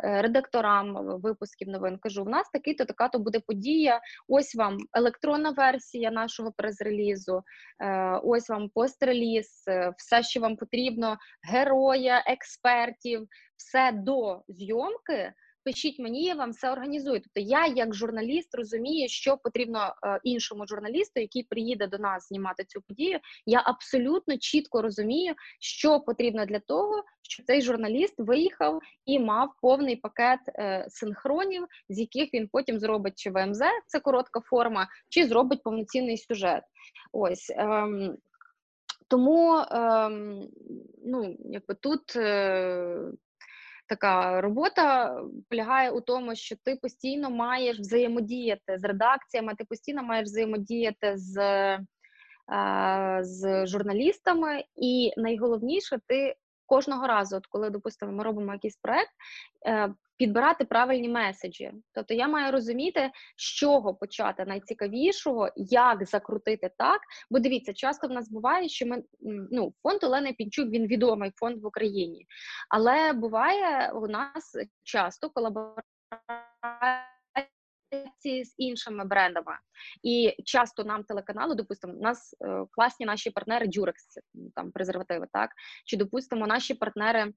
редакторам 0.02 1.20
випусків 1.20 1.68
новин, 1.68 1.98
кажу: 1.98 2.24
в 2.24 2.28
нас 2.28 2.50
такий-то 2.52 2.84
така 2.84 3.08
то 3.08 3.18
буде 3.18 3.40
подія. 3.46 4.00
Ось 4.28 4.54
вам 4.54 4.78
електронна 4.92 5.50
версія 5.50 6.10
нашого 6.10 6.52
прес-релізу, 6.56 7.42
е, 7.82 8.20
ось 8.24 8.48
вам 8.48 8.68
пост-реліз, 8.68 9.64
е, 9.68 9.92
все, 9.96 10.22
що 10.22 10.40
вам 10.40 10.56
потрібно, 10.56 11.16
героя, 11.52 12.24
експертів, 12.26 13.26
все 13.56 13.92
до 13.92 14.42
зйомки 14.48 15.32
пишіть 15.68 15.98
мені, 15.98 16.24
я 16.24 16.34
вам 16.34 16.50
все 16.50 16.72
організую. 16.72 17.20
Тобто 17.20 17.40
я, 17.40 17.66
як 17.66 17.94
журналіст, 17.94 18.54
розумію, 18.54 19.08
що 19.08 19.36
потрібно 19.36 19.94
е, 20.04 20.20
іншому 20.22 20.66
журналісту, 20.66 21.20
який 21.20 21.42
приїде 21.42 21.86
до 21.86 21.98
нас 21.98 22.28
знімати 22.28 22.64
цю 22.64 22.80
подію. 22.80 23.18
Я 23.46 23.62
абсолютно 23.64 24.38
чітко 24.38 24.82
розумію, 24.82 25.34
що 25.60 26.00
потрібно 26.00 26.46
для 26.46 26.58
того, 26.58 27.04
щоб 27.22 27.46
цей 27.46 27.62
журналіст 27.62 28.14
виїхав 28.18 28.80
і 29.04 29.18
мав 29.18 29.50
повний 29.62 29.96
пакет 29.96 30.40
е, 30.48 30.86
синхронів, 30.88 31.66
з 31.88 31.98
яких 31.98 32.34
він 32.34 32.48
потім 32.48 32.78
зробить 32.78 33.14
чи 33.16 33.30
ВМЗ, 33.30 33.60
це 33.86 34.00
коротка 34.00 34.40
форма, 34.40 34.88
чи 35.08 35.26
зробить 35.26 35.62
повноцінний 35.62 36.16
сюжет. 36.16 36.62
Ось. 37.12 37.50
Ем, 37.56 38.16
тому 39.08 39.64
ем, 39.70 40.48
ну, 41.04 41.36
якби 41.44 41.74
тут 41.74 42.16
е, 42.16 43.12
така 43.88 44.40
робота 44.40 45.16
полягає 45.50 45.90
у 45.90 46.00
тому, 46.00 46.34
що 46.34 46.56
ти 46.64 46.76
постійно 46.76 47.30
маєш 47.30 47.78
взаємодіяти 47.78 48.78
з 48.78 48.84
редакціями, 48.84 49.54
ти 49.58 49.64
постійно 49.64 50.02
маєш 50.02 50.24
взаємодіяти 50.24 51.12
з. 51.16 51.78
З 53.20 53.66
журналістами, 53.66 54.64
і 54.76 55.12
найголовніше, 55.16 55.98
ти 56.06 56.34
кожного 56.66 57.06
разу, 57.06 57.36
от 57.36 57.46
коли 57.46 57.70
допустимо, 57.70 58.12
ми 58.12 58.24
робимо 58.24 58.52
якийсь 58.52 58.76
проект, 58.76 59.10
е, 59.66 59.94
підбирати 60.18 60.64
правильні 60.64 61.08
меседжі. 61.08 61.72
Тобто 61.94 62.14
я 62.14 62.28
маю 62.28 62.52
розуміти, 62.52 63.10
з 63.36 63.42
чого 63.42 63.94
почати 63.94 64.44
найцікавішого, 64.44 65.50
як 65.56 66.04
закрутити 66.04 66.70
так. 66.78 67.00
Бо 67.30 67.38
дивіться, 67.38 67.72
часто 67.72 68.08
в 68.08 68.10
нас 68.10 68.30
буває, 68.30 68.68
що 68.68 68.86
ми 68.86 69.02
ну 69.50 69.74
фонд 69.82 70.04
Олени 70.04 70.32
Пінчук 70.32 70.68
він 70.68 70.86
відомий 70.86 71.32
фонд 71.36 71.62
в 71.62 71.66
Україні, 71.66 72.26
але 72.68 73.12
буває 73.12 73.92
у 73.92 74.06
нас 74.06 74.56
часто 74.82 75.30
колаборація 75.30 75.84
з 78.44 78.54
іншими 78.58 79.04
брендами. 79.04 79.52
І 80.02 80.34
часто 80.44 80.84
нам 80.84 81.04
телеканалу, 81.04 81.54
допустимо, 81.54 81.94
у 81.94 82.02
нас 82.02 82.36
е, 82.40 82.64
класні 82.70 83.06
наші 83.06 83.30
партнери 83.30 83.66
Durex, 83.66 83.94
там 84.54 84.72
презервативи, 84.72 85.26
так 85.32 85.50
чи 85.84 85.96
допустимо 85.96 86.46
наші 86.46 86.74
партнери. 86.74 87.32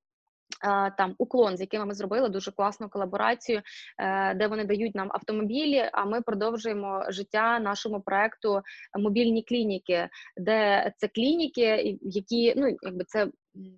Там 0.97 1.15
уклон, 1.17 1.57
з 1.57 1.61
якими 1.61 1.85
ми 1.85 1.93
зробили 1.93 2.29
дуже 2.29 2.51
класну 2.51 2.89
колаборацію, 2.89 3.61
е, 3.99 4.33
де 4.33 4.47
вони 4.47 4.65
дають 4.65 4.95
нам 4.95 5.09
автомобілі. 5.11 5.89
А 5.93 6.05
ми 6.05 6.21
продовжуємо 6.21 7.05
життя 7.09 7.59
нашому 7.59 8.01
проекту 8.01 8.61
мобільні 8.99 9.43
клініки, 9.43 10.09
де 10.37 10.91
це 10.97 11.07
клініки, 11.07 11.97
які 12.01 12.53
ну 12.57 12.77
якби 12.81 13.03
це 13.03 13.27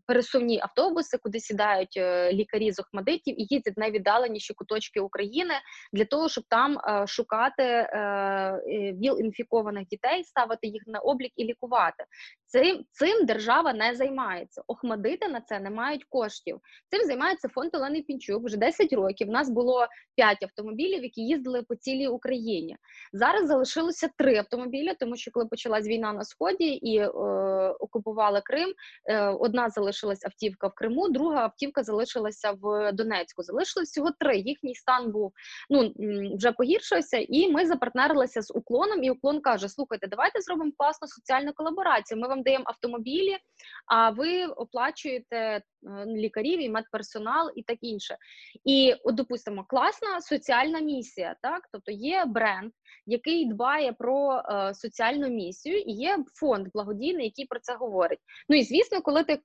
пересувні 0.06 0.60
автобуси, 0.62 1.18
куди 1.18 1.40
сідають 1.40 1.98
е, 1.98 2.34
лікарі 2.34 2.72
з 2.72 2.80
охмадитів 2.80 3.42
і 3.42 3.48
їздять 3.50 3.78
найвіддаленіші 3.78 4.54
куточки 4.54 5.00
України 5.00 5.54
для 5.94 6.06
того, 6.06 6.30
щоб 6.30 6.44
там 6.50 6.78
е, 6.78 7.08
шукати 7.08 7.64
віл-інфікованих 9.02 9.88
дітей, 9.88 10.24
ставити 10.24 10.68
їх 10.68 10.84
на 10.88 11.00
облік 11.00 11.32
і 11.36 11.44
лікувати. 11.44 12.04
Цим 12.54 12.86
цим 12.92 13.26
держава 13.26 13.74
не 13.74 13.96
займається. 13.96 14.62
Охмадити 14.68 15.28
на 15.28 15.42
це 15.42 15.60
не 15.60 15.70
мають 15.70 16.04
коштів. 16.04 16.60
Цим 16.90 17.08
займається 17.08 17.50
фонд 17.50 17.76
Олени 17.76 18.02
Пінчук. 18.02 18.44
Вже 18.44 18.58
10 18.58 18.94
років. 18.94 19.30
У 19.30 19.32
нас 19.32 19.50
було 19.50 19.88
5 20.16 20.44
автомобілів, 20.44 21.04
які 21.04 21.22
їздили 21.22 21.64
по 21.64 21.76
цілій 21.76 22.08
Україні. 22.08 22.78
Зараз 23.14 23.48
залишилося 23.48 24.10
3 24.18 24.38
автомобілі, 24.38 24.94
тому 25.00 25.16
що 25.16 25.32
коли 25.32 25.46
почалась 25.46 25.88
війна 25.88 26.14
на 26.14 26.24
сході 26.24 26.66
і 26.66 26.98
е, 26.98 27.08
окупували 27.80 28.42
Крим, 28.46 28.74
е, 29.06 29.28
одна 29.28 29.70
залишилась 29.70 30.26
автівка 30.26 30.68
в 30.68 30.74
Криму, 30.74 31.10
друга 31.10 31.44
автівка 31.44 31.84
залишилася 31.84 32.52
в 32.62 32.92
Донецьку. 32.92 33.44
Залишилось 33.44 33.90
всього 33.90 34.10
три. 34.20 34.38
Їхній 34.38 34.76
стан 34.76 35.12
був 35.12 35.32
ну 35.70 35.94
вже 36.38 36.52
погіршився, 36.52 37.18
і 37.18 37.52
ми 37.52 37.66
запартнерилися 37.66 38.42
з 38.42 38.52
уклоном. 38.56 39.04
І 39.04 39.12
уклон 39.12 39.42
каже: 39.42 39.70
Слухайте, 39.70 40.08
давайте 40.08 40.42
зробимо 40.42 40.72
класну 40.78 41.08
соціальну 41.08 41.54
колаборацію. 41.54 42.22
Ми 42.22 42.28
вам 42.28 42.43
даємо 42.44 42.66
автомобілі, 42.68 43.38
а 43.88 44.10
ви 44.10 44.46
оплачуєте 44.46 45.38
е, 45.38 45.62
лікарів 46.06 46.62
і 46.62 46.70
медперсонал 46.70 47.52
і 47.56 47.64
так 47.64 47.78
інше. 47.82 48.18
І 48.66 48.96
от, 49.04 49.16
допустимо, 49.16 49.66
класна 49.68 50.22
соціальна 50.22 50.80
місія. 50.80 51.36
Так, 51.42 51.70
тобто 51.72 51.92
є 51.92 52.26
бренд, 52.26 52.72
який 53.06 53.46
дбає 53.46 53.94
про 53.94 54.38
е, 54.38 54.74
соціальну 54.74 55.30
місію, 55.30 55.78
і 55.78 55.92
є 55.92 56.18
фонд 56.34 56.68
благодійний, 56.74 57.26
який 57.26 57.46
про 57.46 57.60
це 57.60 57.76
говорить. 57.76 58.20
Ну 58.50 58.56
і 58.58 58.64
звісно, 58.64 59.02
коли 59.02 59.24
ти 59.24 59.40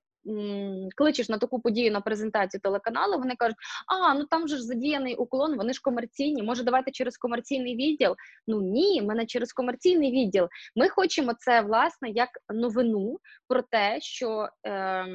кличеш 0.95 1.29
на 1.29 1.37
таку 1.37 1.59
подію 1.59 1.91
на 1.91 2.01
презентацію 2.01 2.61
телеканалу, 2.61 3.17
вони 3.17 3.35
кажуть, 3.35 3.57
а 3.87 4.13
ну 4.13 4.25
там 4.25 4.47
же 4.47 4.57
ж 4.57 4.63
задіяний 4.63 5.15
уклон, 5.15 5.57
вони 5.57 5.73
ж 5.73 5.81
комерційні. 5.81 6.43
Може, 6.43 6.63
давайте 6.63 6.91
через 6.91 7.17
комерційний 7.17 7.75
відділ? 7.75 8.15
Ну 8.47 8.61
ні, 8.61 9.01
ми 9.01 9.15
не 9.15 9.25
через 9.25 9.53
комерційний 9.53 10.11
відділ. 10.11 10.47
Ми 10.75 10.89
хочемо 10.89 11.33
це 11.39 11.61
власне 11.61 12.09
як 12.09 12.29
новину 12.53 13.19
про 13.47 13.61
те, 13.61 13.97
що 14.01 14.49
е, 14.67 15.05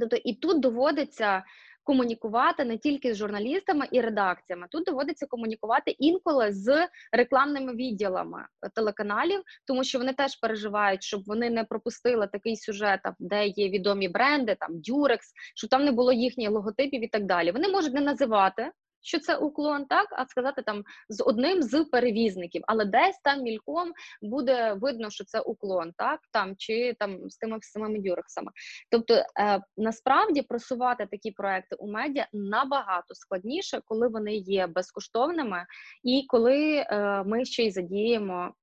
тобто 0.00 0.16
і 0.16 0.34
тут 0.34 0.60
доводиться 0.60 1.44
комунікувати 1.86 2.64
не 2.64 2.78
тільки 2.78 3.14
з 3.14 3.16
журналістами 3.16 3.88
і 3.92 4.00
редакціями. 4.00 4.66
Тут 4.70 4.84
доводиться 4.84 5.26
комунікувати 5.26 5.90
інколи 5.90 6.52
з 6.52 6.88
рекламними 7.12 7.74
відділами 7.74 8.46
телеканалів, 8.74 9.42
тому 9.66 9.84
що 9.84 9.98
вони 9.98 10.12
теж 10.12 10.36
переживають, 10.36 11.02
щоб 11.02 11.22
вони 11.26 11.50
не 11.50 11.64
пропустили 11.64 12.26
такий 12.26 12.56
сюжет, 12.56 13.00
де 13.18 13.46
є 13.46 13.68
відомі 13.68 14.08
бренди, 14.08 14.56
там 14.60 14.80
Дюрекс, 14.80 15.32
щоб 15.54 15.70
там 15.70 15.84
не 15.84 15.92
було 15.92 16.12
їхніх 16.12 16.50
логотипів 16.50 17.04
і 17.04 17.08
так 17.08 17.24
далі. 17.24 17.52
Вони 17.52 17.68
можуть 17.68 17.94
не 17.94 18.00
називати 18.00 18.70
що 19.06 19.18
це 19.18 19.36
уклон, 19.36 19.84
так 19.84 20.06
а 20.10 20.26
сказати 20.26 20.62
там 20.62 20.82
з 21.08 21.24
одним 21.24 21.62
з 21.62 21.84
перевізників, 21.84 22.62
але 22.66 22.84
десь 22.84 23.18
там 23.24 23.42
мільком 23.42 23.92
буде 24.22 24.72
видно, 24.72 25.10
що 25.10 25.24
це 25.24 25.40
уклон, 25.40 25.92
так 25.96 26.20
там 26.32 26.54
чи 26.56 26.94
там 26.98 27.30
з 27.30 27.36
тими 27.36 27.58
самими 27.60 27.98
дюрексами. 27.98 28.52
Тобто 28.90 29.14
е, 29.14 29.60
насправді 29.76 30.42
просувати 30.42 31.06
такі 31.10 31.30
проекти 31.30 31.76
у 31.76 31.90
медіа 31.90 32.26
набагато 32.32 33.14
складніше, 33.14 33.80
коли 33.84 34.08
вони 34.08 34.34
є 34.34 34.66
безкоштовними, 34.66 35.66
і 36.02 36.24
коли 36.28 36.74
е, 36.76 37.22
ми 37.26 37.44
ще 37.44 37.64
й 37.64 37.70
задіємо 37.70 38.54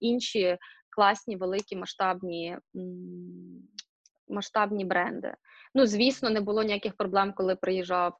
інші 0.00 0.58
класні 0.90 1.36
великі 1.36 1.76
масштабні. 1.76 2.58
Масштабні 4.28 4.84
бренди. 4.84 5.34
Ну, 5.74 5.86
звісно, 5.86 6.30
не 6.30 6.40
було 6.40 6.62
ніяких 6.62 6.96
проблем, 6.96 7.32
коли 7.36 7.56
приїжджав 7.56 8.16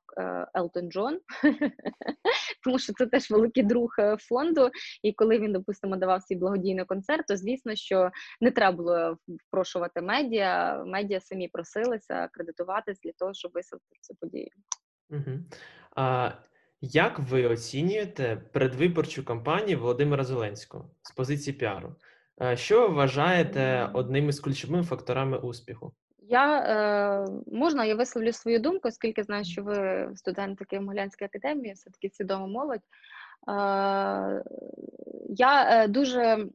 Елтон 0.55 0.91
Джон, 0.91 1.21
тому 2.65 2.79
що 2.79 2.93
це 2.93 3.07
теж 3.07 3.31
великий 3.31 3.63
друг 3.63 3.95
е, 3.99 4.17
фонду. 4.17 4.71
І 5.03 5.13
коли 5.13 5.39
він, 5.39 5.53
допустимо, 5.53 5.97
давав 5.97 6.23
свій 6.23 6.37
благодійний 6.37 6.85
концерт, 6.85 7.27
то 7.27 7.37
звісно, 7.37 7.75
що 7.75 8.11
не 8.41 8.51
треба 8.51 8.77
було 8.77 9.17
впрошувати 9.47 10.01
медіа. 10.01 10.85
Медіа 10.87 11.21
самі 11.21 11.49
просилися 11.49 12.15
акредитуватись 12.15 13.01
для 13.01 13.13
того, 13.19 13.35
щоб 13.35 13.53
висвітлити 13.55 13.97
цю 14.01 14.15
подію. 14.15 14.51
А 15.97 16.31
як 16.81 17.19
ви 17.19 17.47
оцінюєте 17.47 18.37
передвиборчу 18.53 19.25
кампанію 19.25 19.79
Володимира 19.79 20.25
Зеленського 20.25 20.91
з 21.03 21.11
позиції 21.11 21.57
піару? 21.57 21.97
Е, 22.43 22.57
що 22.57 22.81
ви 22.81 22.95
вважаєте 22.95 23.91
одним 23.93 24.29
із 24.29 24.41
ключовими 24.41 24.83
факторами 24.83 25.39
успіху? 25.39 25.93
Я 26.29 26.59
е, 26.59 27.27
можна 27.53 27.85
я 27.85 27.95
висловлю 27.95 28.33
свою 28.33 28.61
думку, 28.61 28.89
оскільки 28.89 29.23
знаю, 29.23 29.45
що 29.45 29.63
ви 29.63 30.09
студент 30.17 30.61
Києво-Могилянської 30.61 31.25
академії, 31.25 31.75
все 31.75 31.91
таки 31.91 32.11
свідома 32.11 32.47
молодь. 32.47 32.83
Е, 33.49 34.43
я 35.29 35.83
е, 35.85 35.89
дуже 35.89 36.47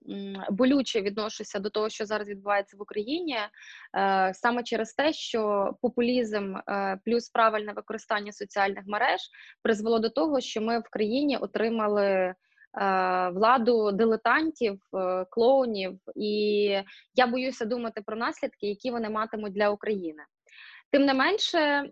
болюче 0.50 1.02
відношуся 1.02 1.60
до 1.60 1.70
того, 1.70 1.90
що 1.90 2.06
зараз 2.06 2.28
відбувається 2.28 2.78
в 2.78 2.82
Україні, 2.82 3.38
е, 3.96 4.32
саме 4.34 4.64
через 4.64 4.94
те, 4.94 5.14
що 5.14 5.72
популізм 5.82 6.56
плюс 7.06 7.30
правильне 7.30 7.74
використання 7.74 8.32
соціальних 8.32 8.84
мереж 8.88 9.20
призвело 9.62 10.00
до 10.00 10.10
того, 10.10 10.42
що 10.42 10.62
ми 10.62 10.80
в 10.80 10.90
країні 10.90 11.38
отримали. 11.38 12.36
Е, 12.78 13.30
владу 13.30 13.92
дилетантів, 13.92 14.82
е, 14.94 15.26
клоунів, 15.30 16.00
і 16.16 16.64
я 17.16 17.28
боюся 17.28 17.66
думати 17.66 18.02
про 18.06 18.16
наслідки, 18.16 18.68
які 18.68 18.92
вони 18.92 19.10
матимуть 19.10 19.54
для 19.54 19.70
України. 19.70 20.24
Тим 20.92 21.06
не 21.06 21.14
менше, 21.14 21.90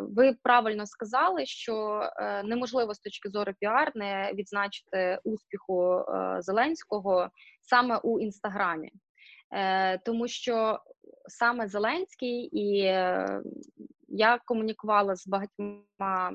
ви 0.00 0.36
правильно 0.42 0.86
сказали, 0.86 1.46
що 1.46 2.02
е, 2.16 2.42
неможливо 2.42 2.94
з 2.94 2.98
точки 2.98 3.28
зору 3.28 3.52
піар 3.60 3.92
не 3.94 4.32
відзначити 4.34 5.18
успіху 5.24 6.04
Зеленського 6.38 7.30
саме 7.62 7.96
у 7.96 8.20
інстаграмі, 8.20 8.92
тому 10.04 10.28
що 10.28 10.80
саме 11.28 11.68
Зеленський 11.68 12.48
і 12.52 12.76
я 14.08 14.40
комунікувала 14.44 15.16
з 15.16 15.28
багатьма 15.28 16.32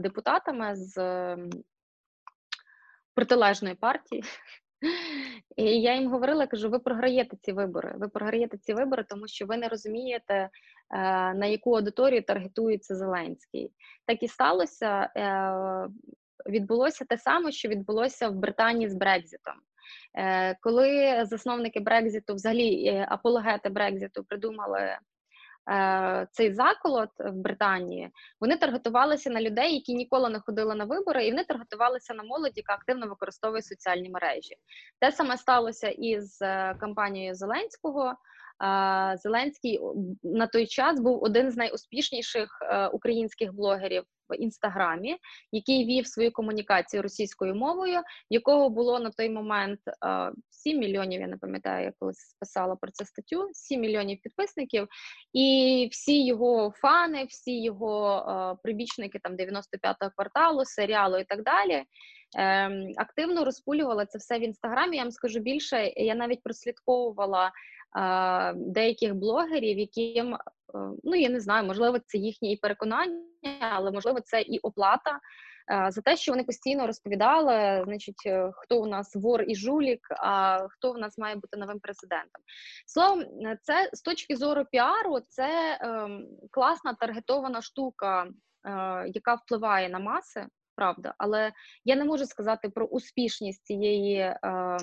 депутатами 0.00 0.76
з 0.76 0.96
протилежної 3.16 3.74
партії. 3.74 4.24
І 5.56 5.64
я 5.64 5.94
їм 5.94 6.10
говорила, 6.10 6.46
кажу, 6.46 6.70
ви 6.70 6.78
програєте 6.78 7.36
ці 7.42 7.52
вибори. 7.52 7.94
Ви 7.98 8.08
програєте 8.08 8.58
ці 8.58 8.74
вибори, 8.74 9.04
тому 9.08 9.28
що 9.28 9.46
ви 9.46 9.56
не 9.56 9.68
розумієте, 9.68 10.34
е, 10.34 10.50
на 11.34 11.46
яку 11.46 11.74
аудиторію 11.74 12.22
таргетується 12.22 12.96
Зеленський. 12.96 13.72
Так 14.06 14.22
і 14.22 14.28
сталося. 14.28 15.10
Е, 15.16 15.88
відбулося 16.50 17.04
те 17.04 17.18
саме, 17.18 17.52
що 17.52 17.68
відбулося 17.68 18.28
в 18.28 18.34
Британії 18.34 18.90
з 18.90 18.94
Брекзитом. 18.94 19.54
Е, 20.18 20.56
коли 20.60 21.24
засновники 21.24 21.80
Брекзиту, 21.80 22.34
взагалі 22.34 23.06
апологети 23.08 23.68
Брекзиту, 23.68 24.24
придумали 24.24 24.98
цей 26.30 26.54
заколот 26.54 27.10
в 27.18 27.32
Британії, 27.32 28.10
вони 28.40 28.56
таргетувалися 28.56 29.30
на 29.30 29.40
людей, 29.40 29.74
які 29.74 29.94
ніколи 29.94 30.30
не 30.30 30.40
ходили 30.40 30.74
на 30.74 30.84
вибори, 30.84 31.26
і 31.26 31.30
вони 31.30 31.44
таргетувалися 31.44 32.14
на 32.14 32.22
молоді, 32.22 32.52
яка 32.56 32.74
активно 32.74 33.06
використовує 33.08 33.62
соціальні 33.62 34.10
мережі. 34.10 34.56
Те 35.00 35.12
саме 35.12 35.36
сталося 35.36 35.88
із 35.88 36.42
е, 36.42 36.76
кампанією 36.80 37.34
Зеленського. 37.34 38.14
Зеленський 39.16 39.80
на 40.22 40.46
той 40.46 40.66
час 40.66 41.00
був 41.00 41.22
один 41.22 41.50
з 41.50 41.56
найуспішніших 41.56 42.58
е, 42.62 42.86
українських 42.86 43.54
блогерів 43.54 44.04
в 44.28 44.36
інстаграмі, 44.36 45.16
який 45.52 45.84
вів 45.84 46.06
свою 46.06 46.32
комунікацію 46.32 47.02
російською 47.02 47.54
мовою, 47.54 48.00
якого 48.30 48.70
було 48.70 48.98
на 48.98 49.10
той 49.10 49.30
момент 49.30 49.80
7 50.50 50.78
мільйонів. 50.78 51.20
Я 51.20 51.26
не 51.26 51.36
пам'ятаю, 51.36 51.84
я 51.84 51.92
колись 51.98 52.36
писала 52.40 52.76
про 52.76 52.90
це 52.92 53.04
статтю. 53.04 53.48
7 53.52 53.80
мільйонів 53.80 54.18
підписників, 54.22 54.88
і 55.32 55.88
всі 55.92 56.26
його 56.26 56.72
фани, 56.76 57.24
всі 57.24 57.62
його 57.62 58.58
прибічники 58.62 59.18
там 59.18 59.36
95-го 59.36 60.10
кварталу, 60.16 60.64
серіалу 60.64 61.18
і 61.18 61.24
так 61.24 61.42
далі. 61.42 61.84
Ем, 62.38 62.92
активно 62.96 63.44
розпулювала 63.44 64.06
це 64.06 64.18
все 64.18 64.38
в 64.38 64.42
інстаграмі. 64.42 64.96
Я 64.96 65.02
вам 65.02 65.12
скажу 65.12 65.40
більше. 65.40 65.92
Я 65.96 66.14
навіть 66.14 66.42
прослідковувала 66.42 67.52
деяких 68.54 69.14
блогерів, 69.14 69.78
яким 69.78 70.34
е, 70.34 70.38
ну 71.04 71.16
я 71.16 71.28
не 71.28 71.40
знаю, 71.40 71.66
можливо, 71.66 71.98
це 71.98 72.18
їхнє 72.18 72.52
і 72.52 72.56
переконання, 72.56 73.22
але 73.60 73.90
можливо, 73.90 74.20
це 74.20 74.40
і 74.40 74.58
оплата. 74.58 75.20
Е, 75.70 75.90
за 75.90 76.00
те, 76.00 76.16
що 76.16 76.32
вони 76.32 76.44
постійно 76.44 76.86
розповідали, 76.86 77.84
значить, 77.84 78.22
е, 78.26 78.50
хто 78.54 78.82
у 78.82 78.86
нас 78.86 79.16
вор 79.16 79.44
і 79.48 79.56
жулік, 79.56 80.06
а 80.10 80.58
хто 80.70 80.92
в 80.92 80.98
нас 80.98 81.18
має 81.18 81.34
бути 81.34 81.56
новим 81.56 81.80
президентом. 81.80 82.42
Словом, 82.86 83.24
це 83.62 83.90
з 83.92 84.02
точки 84.02 84.36
зору 84.36 84.64
піару, 84.70 85.18
це 85.28 85.78
е, 85.80 86.08
класна 86.50 86.94
таргетована 86.94 87.62
штука, 87.62 88.24
е, 88.24 88.30
яка 89.14 89.34
впливає 89.34 89.88
на 89.88 89.98
маси, 89.98 90.46
правда, 90.76 91.14
але 91.18 91.52
я 91.84 91.96
не 91.96 92.04
можу 92.04 92.26
сказати 92.26 92.68
про 92.68 92.86
успішність 92.86 93.64
цієї. 93.64 94.16
Е, 94.18 94.78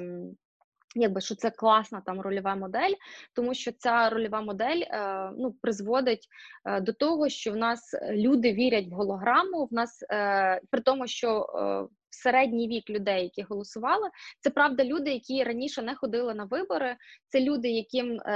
Якби 0.95 1.21
що 1.21 1.35
це 1.35 1.51
класна 1.51 2.01
там 2.05 2.21
рольова 2.21 2.55
модель, 2.55 2.93
тому 3.35 3.53
що 3.53 3.71
ця 3.71 4.09
рольова 4.09 4.41
модель 4.41 4.81
е, 4.81 5.31
ну 5.37 5.51
призводить 5.61 6.27
е, 6.65 6.81
до 6.81 6.93
того, 6.93 7.29
що 7.29 7.51
в 7.51 7.55
нас 7.55 7.95
люди 8.11 8.53
вірять 8.53 8.87
в 8.87 8.93
голограму. 8.93 9.65
В 9.65 9.73
нас 9.73 10.03
е, 10.11 10.61
при 10.71 10.81
тому, 10.81 11.07
що 11.07 11.39
е, 11.39 11.95
середній 12.13 12.67
вік 12.67 12.89
людей, 12.89 13.23
які 13.23 13.41
голосували, 13.41 14.09
це 14.39 14.49
правда 14.49 14.83
люди, 14.83 15.11
які 15.13 15.43
раніше 15.43 15.81
не 15.81 15.95
ходили 15.95 16.33
на 16.33 16.43
вибори. 16.43 16.95
Це 17.27 17.39
люди, 17.39 17.69
яким 17.69 18.13
е, 18.13 18.31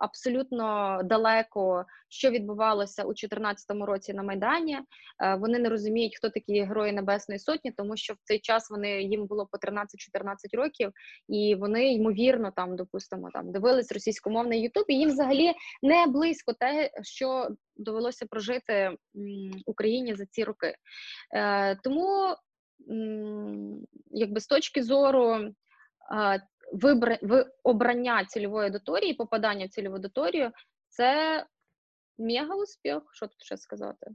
абсолютно 0.00 1.00
далеко 1.04 1.86
що 2.08 2.30
відбувалося 2.30 3.02
у 3.02 3.06
2014 3.06 3.66
році 3.70 4.12
на 4.12 4.22
майдані. 4.22 4.78
Е, 5.22 5.34
вони 5.34 5.58
не 5.58 5.68
розуміють, 5.68 6.16
хто 6.16 6.30
такі 6.30 6.62
герої 6.62 6.92
Небесної 6.92 7.38
Сотні, 7.38 7.72
тому 7.72 7.96
що 7.96 8.14
в 8.14 8.16
цей 8.22 8.38
час 8.38 8.70
вони 8.70 9.02
їм 9.02 9.26
було 9.26 9.46
по 9.46 9.58
13-14 9.58 9.84
років, 10.52 10.92
і 11.28 11.54
вони 11.54 11.92
ймовірно 11.92 12.52
там, 12.56 12.76
допустимо, 12.76 13.30
там 13.32 13.52
дивились 13.52 13.92
російськомовний 13.92 14.62
Ютуб, 14.62 14.84
і 14.88 14.94
їм 14.94 15.10
взагалі 15.10 15.52
не 15.82 16.06
близько 16.06 16.52
те, 16.52 16.90
що 17.02 17.48
довелося 17.76 18.26
прожити 18.26 18.96
Україні 19.66 20.14
за 20.14 20.26
ці 20.26 20.44
роки. 20.44 20.74
Е, 21.34 21.76
Тому 21.76 22.36
якби 24.10 24.40
з 24.40 24.46
точки 24.46 24.82
зору 24.82 25.54
вибр... 26.72 27.18
обрання 27.62 28.24
цільової 28.24 28.66
аудиторії, 28.66 29.14
попадання 29.14 29.66
в 29.66 29.68
цільову 29.68 29.94
аудиторію, 29.94 30.50
це 30.88 31.44
мега 32.18 32.54
успіх, 32.54 33.02
що 33.12 33.26
тут 33.26 33.44
ще 33.44 33.56
сказати. 33.56 34.06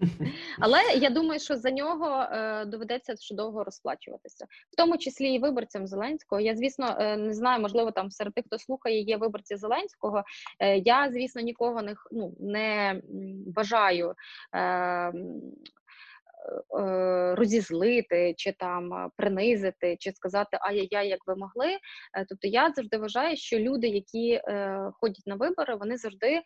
Але 0.58 0.82
я 0.96 1.10
думаю, 1.10 1.40
що 1.40 1.56
за 1.56 1.70
нього 1.70 2.20
е, 2.20 2.64
доведеться 2.64 3.16
ще 3.16 3.34
довго 3.34 3.64
розплачуватися, 3.64 4.46
в 4.72 4.76
тому 4.76 4.98
числі 4.98 5.34
і 5.34 5.38
виборцям 5.38 5.86
Зеленського. 5.86 6.40
Я, 6.40 6.56
звісно, 6.56 6.96
е, 7.00 7.16
не 7.16 7.34
знаю, 7.34 7.62
можливо, 7.62 7.90
там 7.90 8.10
серед 8.10 8.34
тих, 8.34 8.44
хто 8.46 8.58
слухає, 8.58 9.00
є 9.00 9.16
виборці 9.16 9.56
Зеленського. 9.56 10.24
Е, 10.60 10.78
я, 10.78 11.10
звісно, 11.12 11.42
нікого 11.42 11.82
не 11.82 11.94
ну, 12.12 12.34
не 12.40 13.00
бажаю 13.46 14.14
розізлити, 17.36 18.34
чи 18.36 18.52
там 18.52 19.10
принизити, 19.16 19.96
чи 19.98 20.12
сказати 20.12 20.58
ай-яй-яй, 20.60 21.08
як 21.08 21.20
ви 21.26 21.36
могли. 21.36 21.72
Е, 21.72 21.78
тобто 22.28 22.48
я 22.48 22.72
завжди 22.76 22.98
вважаю, 22.98 23.36
що 23.36 23.58
люди, 23.58 23.88
які 23.88 24.30
е, 24.32 24.80
ходять 25.00 25.26
на 25.26 25.34
вибори, 25.34 25.74
вони 25.74 25.96
завжди 25.96 26.40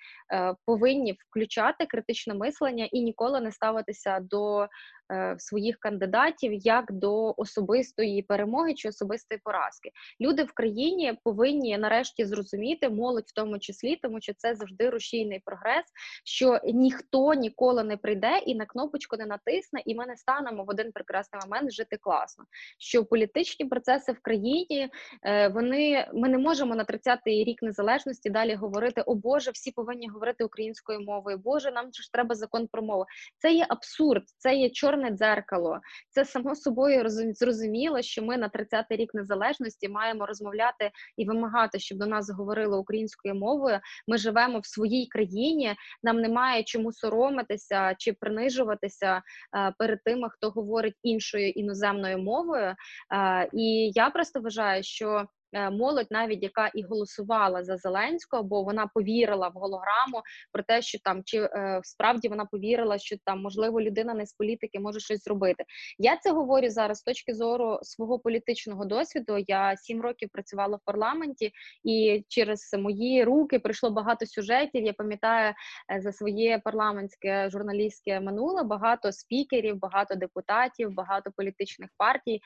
повинні 0.67 1.19
включати 1.31 1.87
критичне 1.87 2.35
мислення 2.35 2.89
і 2.93 3.03
ніколи 3.03 3.41
не 3.41 3.53
ставитися 3.53 4.21
до 4.21 4.69
Е, 5.11 5.37
своїх 5.39 5.79
кандидатів 5.79 6.53
як 6.53 6.93
до 6.93 7.35
особистої 7.37 8.23
перемоги 8.23 8.75
чи 8.75 8.89
особистої 8.89 9.41
поразки. 9.45 9.91
Люди 10.21 10.43
в 10.43 10.53
країні 10.53 11.19
повинні 11.25 11.79
нарешті 11.79 12.25
зрозуміти 12.25 12.89
молодь, 12.89 13.25
в 13.27 13.33
тому 13.33 13.59
числі, 13.59 13.97
тому 13.97 14.21
що 14.21 14.33
це 14.37 14.55
завжди 14.55 14.91
рушійний 14.91 15.43
прогрес. 15.45 15.85
Що 16.25 16.61
ніхто 16.65 17.35
ніколи 17.35 17.85
не 17.85 17.97
прийде 17.97 18.39
і 18.47 18.55
на 18.55 18.67
кнопочку 18.67 19.17
не 19.17 19.27
натисне, 19.27 19.83
і 19.87 19.95
ми 19.95 20.07
не 20.07 20.17
станемо 20.17 20.65
в 20.65 20.71
один 20.71 20.93
прекрасний 20.93 21.43
момент 21.45 21.73
жити 21.73 21.97
класно. 21.97 22.45
Що 22.79 23.05
політичні 23.05 23.67
процеси 23.67 24.13
в 24.13 24.21
країні 24.23 24.89
е, 25.23 25.49
вони 25.49 26.09
ми 26.15 26.29
не 26.29 26.39
можемо 26.39 26.75
на 26.75 26.85
30-й 26.85 27.45
рік 27.45 27.63
незалежності 27.63 28.31
далі 28.31 28.55
говорити: 28.55 29.03
о 29.07 29.15
Боже, 29.15 29.51
всі 29.51 29.73
повинні 29.73 30.09
говорити 30.09 30.45
українською 30.45 31.01
мовою. 31.01 31.39
Боже, 31.39 31.73
нам 31.73 31.93
ж 31.93 32.13
треба 32.13 32.35
закон 32.35 32.67
про 32.73 32.83
мову. 32.83 33.05
Це 33.39 33.53
є 33.53 33.67
абсурд, 33.69 34.23
це 34.39 34.55
є 34.55 34.71
чорне 34.71 35.00
чорне 35.01 35.17
дзеркало. 35.17 35.81
Це 36.11 36.25
само 36.25 36.55
собою 36.55 37.05
зрозуміло, 37.09 38.03
що 38.03 38.23
ми 38.23 38.37
на 38.37 38.49
30-й 38.49 38.97
рік 38.97 39.15
незалежності 39.15 39.89
маємо 39.89 40.27
розмовляти 40.27 40.91
і 41.17 41.25
вимагати, 41.25 41.79
щоб 41.79 41.99
до 41.99 42.07
нас 42.07 42.31
говорили 42.31 42.79
українською 42.79 43.35
мовою. 43.35 43.81
Ми 44.09 44.19
живемо 44.19 44.59
в 44.59 44.67
своїй 44.67 45.07
країні. 45.07 45.75
Нам 46.03 46.21
немає 46.21 46.63
чому 46.63 46.93
соромитися 46.93 47.95
чи 47.99 48.13
принижуватися 48.13 49.23
е, 49.57 49.75
перед 49.79 50.05
тими, 50.05 50.29
хто 50.31 50.51
говорить 50.51 50.97
іншою 51.03 51.51
іноземною 51.51 52.19
мовою. 52.19 52.75
Е, 53.13 53.49
і 53.53 53.93
я 53.95 54.11
просто 54.11 54.41
вважаю, 54.41 54.83
що 54.83 55.27
молодь, 55.53 56.07
навіть 56.11 56.43
яка 56.43 56.71
і 56.75 56.83
голосувала 56.83 57.65
за 57.65 57.77
Зеленського, 57.77 58.43
бо 58.43 58.63
вона 58.63 58.87
повірила 58.87 59.49
в 59.49 59.53
голограму 59.53 60.23
про 60.53 60.63
те, 60.63 60.83
що 60.83 60.99
там 60.99 61.23
чи 61.25 61.39
е, 61.39 61.81
справді 61.83 62.29
вона 62.29 62.45
повірила, 62.45 62.99
що 62.99 63.17
там 63.25 63.43
можливо 63.43 63.81
людина 63.81 64.15
не 64.15 64.27
з 64.27 64.33
політики 64.33 64.81
може 64.81 65.01
щось 65.01 65.25
зробити. 65.25 65.65
Я 65.99 66.17
це 66.17 66.33
говорю 66.33 66.69
зараз 66.69 66.99
з 66.99 67.03
точки 67.03 67.35
зору 67.35 67.79
свого 67.83 68.19
політичного 68.19 68.85
досвіду. 68.85 69.45
Я 69.47 69.77
сім 69.77 70.01
років 70.01 70.29
працювала 70.33 70.77
в 70.77 70.81
парламенті, 70.85 71.53
і 71.85 72.25
через 72.29 72.71
мої 72.79 73.25
руки 73.25 73.59
прийшло 73.59 73.91
багато 73.91 74.27
сюжетів. 74.27 74.85
Я 74.85 74.93
пам'ятаю 74.93 75.55
е, 75.93 76.01
за 76.01 76.13
своє 76.13 76.59
парламентське 76.65 77.51
журналістське 77.51 78.21
минуле 78.21 78.63
багато 78.63 79.13
спікерів, 79.13 79.79
багато 79.79 80.15
депутатів, 80.15 80.91
багато 80.95 81.31
політичних 81.37 81.91
партій. 81.97 82.41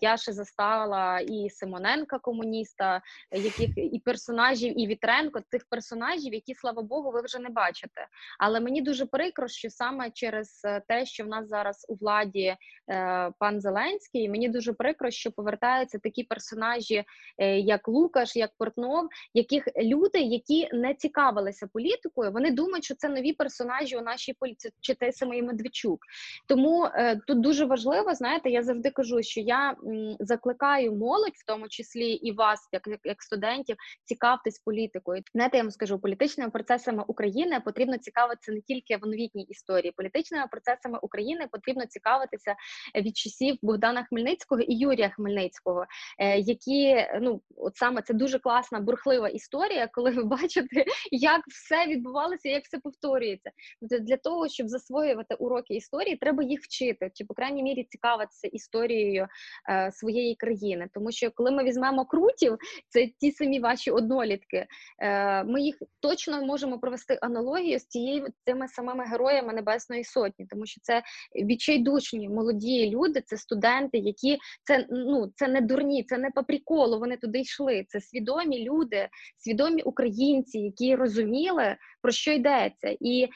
Я 0.00 0.16
ще 0.16 0.32
заставила 0.32 1.20
і 1.20 1.50
Симоненка 1.50 2.18
комуніста, 2.30 3.02
яких 3.32 3.70
і 3.76 3.98
персонажів, 4.04 4.80
і 4.80 4.86
Вітренко, 4.86 5.40
тих 5.50 5.66
персонажів, 5.70 6.34
які, 6.34 6.54
слава 6.54 6.82
Богу, 6.82 7.10
ви 7.10 7.20
вже 7.22 7.38
не 7.38 7.48
бачите. 7.48 8.06
Але 8.38 8.60
мені 8.60 8.82
дуже 8.82 9.06
прикро, 9.06 9.48
що 9.48 9.70
саме 9.70 10.10
через 10.10 10.60
е, 10.64 10.82
те, 10.88 11.06
що 11.06 11.24
в 11.24 11.26
нас 11.26 11.48
зараз 11.48 11.86
у 11.88 11.94
владі 11.94 12.56
е, 12.90 13.32
пан 13.38 13.60
Зеленський, 13.60 14.28
мені 14.28 14.48
дуже 14.48 14.72
прикро, 14.72 15.10
що 15.10 15.32
повертаються 15.32 15.98
такі 15.98 16.24
персонажі, 16.24 17.04
е, 17.38 17.58
як 17.58 17.88
Лукаш, 17.88 18.36
як 18.36 18.50
Портнов, 18.58 19.08
яких 19.34 19.68
люди, 19.82 20.18
які 20.18 20.68
не 20.72 20.94
цікавилися 20.94 21.68
політикою, 21.72 22.32
вони 22.32 22.50
думають, 22.50 22.84
що 22.84 22.94
це 22.94 23.08
нові 23.08 23.32
персонажі 23.32 23.96
у 23.96 24.00
нашій 24.00 24.32
політиці, 24.32 24.70
чи 24.80 24.94
те 24.94 25.12
самий 25.12 25.42
Медведчук. 25.42 26.00
Тому 26.46 26.84
е, 26.84 27.20
тут 27.26 27.40
дуже 27.40 27.64
важливо, 27.64 28.14
знаєте, 28.14 28.50
я 28.50 28.62
завжди 28.62 28.90
кажу, 28.90 29.22
що 29.22 29.40
я 29.40 29.70
м, 29.70 30.16
закликаю 30.20 30.92
молодь, 30.92 31.34
в 31.34 31.46
тому 31.46 31.68
числі 31.68 32.19
і 32.22 32.32
вас, 32.32 32.68
як 32.72 32.82
як 33.04 33.22
студентів, 33.22 33.76
цікавтесь 34.04 34.58
політикою. 34.58 35.22
Знаєте, 35.34 35.56
я 35.56 35.62
вам 35.62 35.70
скажу, 35.70 35.98
політичними 35.98 36.50
процесами 36.50 37.04
України 37.06 37.60
потрібно 37.64 37.98
цікавитися 37.98 38.52
не 38.52 38.60
тільки 38.60 38.96
в 38.96 39.06
новітній 39.06 39.42
історії. 39.42 39.92
Політичними 39.96 40.46
процесами 40.50 40.98
України 41.02 41.48
потрібно 41.52 41.86
цікавитися 41.86 42.54
від 42.94 43.16
часів 43.16 43.56
Богдана 43.62 44.04
Хмельницького 44.04 44.60
і 44.60 44.74
Юрія 44.74 45.08
Хмельницького, 45.08 45.86
е, 46.18 46.38
які 46.38 47.06
ну 47.20 47.42
от 47.56 47.76
саме 47.76 48.02
це 48.02 48.14
дуже 48.14 48.38
класна 48.38 48.80
бурхлива 48.80 49.28
історія, 49.28 49.88
коли 49.92 50.10
ви 50.10 50.24
бачите, 50.24 50.84
як 51.10 51.40
все 51.48 51.86
відбувалося, 51.86 52.48
як 52.48 52.64
все 52.64 52.78
повторюється. 52.78 53.50
Для 53.80 54.16
того 54.16 54.48
щоб 54.48 54.68
засвоювати 54.68 55.34
уроки 55.34 55.74
історії, 55.74 56.16
треба 56.16 56.42
їх 56.42 56.60
вчити, 56.60 57.10
чи 57.14 57.24
по 57.24 57.34
крайній 57.34 57.62
мірі 57.62 57.86
цікавитися 57.90 58.48
історією 58.48 59.28
е, 59.70 59.92
своєї 59.92 60.34
країни, 60.34 60.88
тому 60.94 61.12
що 61.12 61.30
коли 61.30 61.50
ми 61.50 61.64
візьмемо 61.64 62.04
окрутів, 62.10 62.58
це 62.88 63.06
ті 63.20 63.32
самі 63.32 63.60
ваші 63.60 63.90
однолітки. 63.90 64.66
Е, 65.02 65.44
Ми 65.44 65.60
їх 65.62 65.82
точно 66.00 66.44
можемо 66.44 66.78
провести 66.78 67.18
аналогію 67.22 67.78
з 67.78 67.84
тією 67.84 68.26
тими 68.44 68.68
самими 68.68 69.04
героями 69.04 69.52
Небесної 69.52 70.04
Сотні, 70.04 70.46
тому 70.46 70.66
що 70.66 70.80
це 70.82 71.02
відчайдушні 71.34 72.28
молоді 72.28 72.90
люди, 72.90 73.22
це 73.26 73.36
студенти, 73.36 73.98
які 73.98 74.38
це 74.64 74.86
ну 74.90 75.32
це 75.36 75.48
не 75.48 75.60
дурні, 75.60 76.04
це 76.04 76.18
не 76.18 76.30
по 76.30 76.44
приколу. 76.44 76.98
Вони 76.98 77.16
туди 77.16 77.40
йшли. 77.40 77.84
Це 77.88 78.00
свідомі 78.00 78.64
люди, 78.64 79.08
свідомі 79.38 79.82
українці, 79.82 80.58
які 80.58 80.96
розуміли 80.96 81.76
про 82.02 82.12
що 82.12 82.32
йдеться, 82.32 82.96
і 83.00 83.28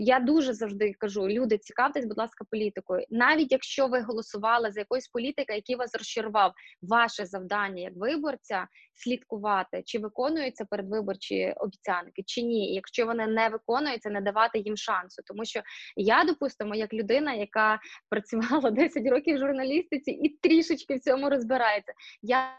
я 0.00 0.20
дуже 0.20 0.54
завжди 0.54 0.92
кажу: 0.98 1.28
люди, 1.28 1.58
цікавтесь, 1.58 2.04
будь 2.04 2.18
ласка, 2.18 2.44
політикою. 2.50 3.04
Навіть 3.10 3.52
якщо 3.52 3.86
ви 3.86 4.00
голосували 4.00 4.70
за 4.70 4.80
якоїсь 4.80 5.08
політика, 5.08 5.54
який 5.54 5.76
вас 5.76 5.94
розчарував, 5.94 6.52
ваше 6.82 7.26
завдання 7.26 7.82
як 7.82 7.92
виборця 7.96 8.68
слідкувати, 8.94 9.82
чи 9.86 9.98
виконуються 9.98 10.64
передвиборчі 10.64 11.54
обіцянки, 11.56 12.22
чи 12.26 12.42
ні. 12.42 12.74
Якщо 12.74 13.06
вони 13.06 13.26
не 13.26 13.48
виконуються, 13.48 14.10
не 14.10 14.20
давати 14.20 14.58
їм 14.58 14.76
шансу. 14.76 15.22
Тому 15.26 15.44
що 15.44 15.60
я, 15.96 16.24
допустимо, 16.24 16.74
як 16.74 16.92
людина, 16.92 17.34
яка 17.34 17.80
працювала 18.08 18.70
10 18.70 19.06
років 19.06 19.36
в 19.36 19.38
журналістиці 19.38 20.10
і 20.10 20.28
трішечки 20.28 20.94
в 20.94 21.00
цьому 21.00 21.30
розбирається. 21.30 21.92
Я 22.22 22.50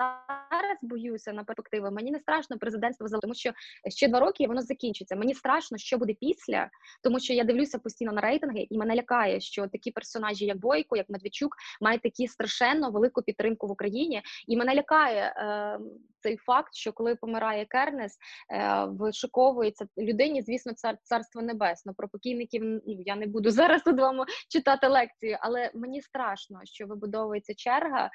зараз 0.00 0.78
боюся 0.82 1.32
на 1.32 1.44
перспективу. 1.44 1.90
Мені 1.90 2.10
не 2.10 2.18
страшно 2.18 2.58
президентство 2.58 3.06
тому 3.22 3.34
що 3.34 3.52
ще 3.88 4.08
два 4.08 4.20
роки 4.20 4.46
воно 4.46 4.62
закінчиться. 4.62 5.16
Мені 5.16 5.34
страшно, 5.34 5.78
що 5.78 5.98
буде 5.98 6.14
після, 6.20 6.68
тому 7.02 7.20
що 7.20 7.32
я 7.32 7.44
дивлюся 7.44 7.78
постійно 7.78 8.12
на 8.12 8.20
рейтинги, 8.20 8.66
і 8.70 8.78
мене 8.78 8.94
лякає, 8.94 9.40
що 9.40 9.68
такі 9.68 9.90
персонажі, 9.90 10.44
як 10.44 10.58
Бойко, 10.58 10.96
як 10.96 11.10
Медведчук, 11.10 11.56
мають 11.80 12.02
такі 12.02 12.28
страшенно 12.28 12.90
велику 12.90 13.22
підтримку 13.22 13.66
в 13.66 13.70
Україні. 13.70 14.22
І 14.46 14.56
мене 14.56 14.74
лякає 14.74 15.34
е, 15.36 15.78
цей 16.20 16.36
факт, 16.36 16.74
що 16.74 16.92
коли 16.92 17.14
помирає 17.14 17.64
Кернес, 17.64 18.18
е, 18.52 18.84
вишиковується 18.84 19.86
людині, 19.98 20.42
звісно, 20.42 20.72
цар 20.72 20.96
царство 21.02 21.42
небесне. 21.42 21.92
Про 21.96 22.08
покійників 22.08 22.62
ну 22.64 22.80
я 22.86 23.16
не 23.16 23.26
буду 23.26 23.50
зараз 23.60 23.82
тут 23.82 24.00
вам 24.00 24.24
читати 24.48 24.88
лекцію, 24.88 25.38
але 25.40 25.70
мені 25.74 26.02
страшно, 26.02 26.60
що 26.64 26.86
вибудовується 26.86 27.54
черга, 27.54 28.10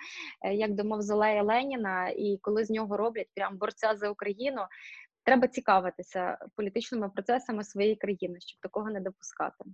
е, 0.45 0.53
як 0.53 0.71
до 0.71 0.83
Мавзолея 0.83 1.43
Леніна, 1.75 2.09
і 2.09 2.39
коли 2.41 2.65
з 2.65 2.69
нього 2.69 2.97
роблять 2.97 3.27
прям 3.35 3.57
борця 3.57 3.95
за 3.95 4.09
Україну. 4.09 4.61
Треба 5.23 5.47
цікавитися 5.47 6.37
політичними 6.55 7.09
процесами 7.09 7.63
своєї 7.63 7.95
країни, 7.95 8.39
щоб 8.39 8.59
такого 8.61 8.89
не 8.89 8.99
допускати. 8.99 9.65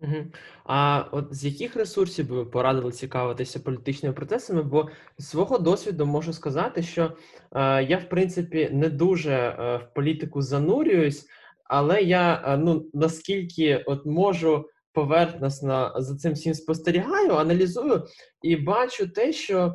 Угу. 0.00 0.24
А 0.64 1.04
от 1.12 1.34
з 1.34 1.44
яких 1.44 1.76
ресурсів 1.76 2.28
би 2.28 2.36
ви 2.36 2.44
порадили 2.44 2.92
цікавитися 2.92 3.60
політичними 3.60 4.14
процесами? 4.14 4.62
Бо 4.62 4.88
з 5.18 5.28
свого 5.28 5.58
досвіду 5.58 6.06
можу 6.06 6.32
сказати, 6.32 6.82
що 6.82 7.16
е, 7.52 7.84
я, 7.84 7.98
в 7.98 8.08
принципі, 8.08 8.70
не 8.72 8.88
дуже 8.88 9.32
е, 9.32 9.76
в 9.76 9.94
політику 9.94 10.42
занурююсь, 10.42 11.26
але 11.64 12.02
я 12.02 12.42
е, 12.46 12.56
ну 12.56 12.90
наскільки 12.94 13.84
от 13.86 14.06
можу 14.06 14.68
поверхносно 14.92 15.94
за 15.96 16.16
цим 16.16 16.32
всім 16.32 16.54
спостерігаю, 16.54 17.32
аналізую 17.32 18.04
і 18.42 18.56
бачу 18.56 19.08
те, 19.08 19.32
що 19.32 19.74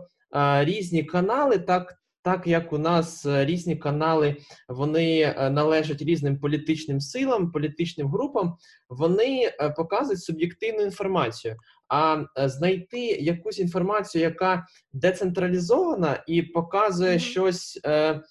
різні 0.64 1.04
канали 1.04 1.58
так 1.58 2.02
так 2.24 2.48
як 2.48 2.74
у 2.74 2.78
нас 2.78 3.26
е, 3.26 3.46
різні 3.46 3.76
канали 3.76 4.36
вони 4.70 5.22
е, 5.22 5.50
належать 5.50 6.02
різним 6.02 6.40
політичним 6.40 7.00
силам, 7.00 7.52
політичним 7.52 8.08
групам, 8.08 8.58
вони 8.90 9.44
е, 9.46 9.70
показують 9.70 10.24
суб'єктивну 10.24 10.82
інформацію. 10.82 11.56
А 11.88 12.24
знайти 12.38 13.00
якусь 13.06 13.60
інформацію, 13.60 14.22
яка 14.22 14.66
децентралізована 14.94 16.24
і 16.28 16.42
показує 16.42 17.14
mm-hmm. 17.14 17.20
щось 17.20 17.80
е, 17.86 18.22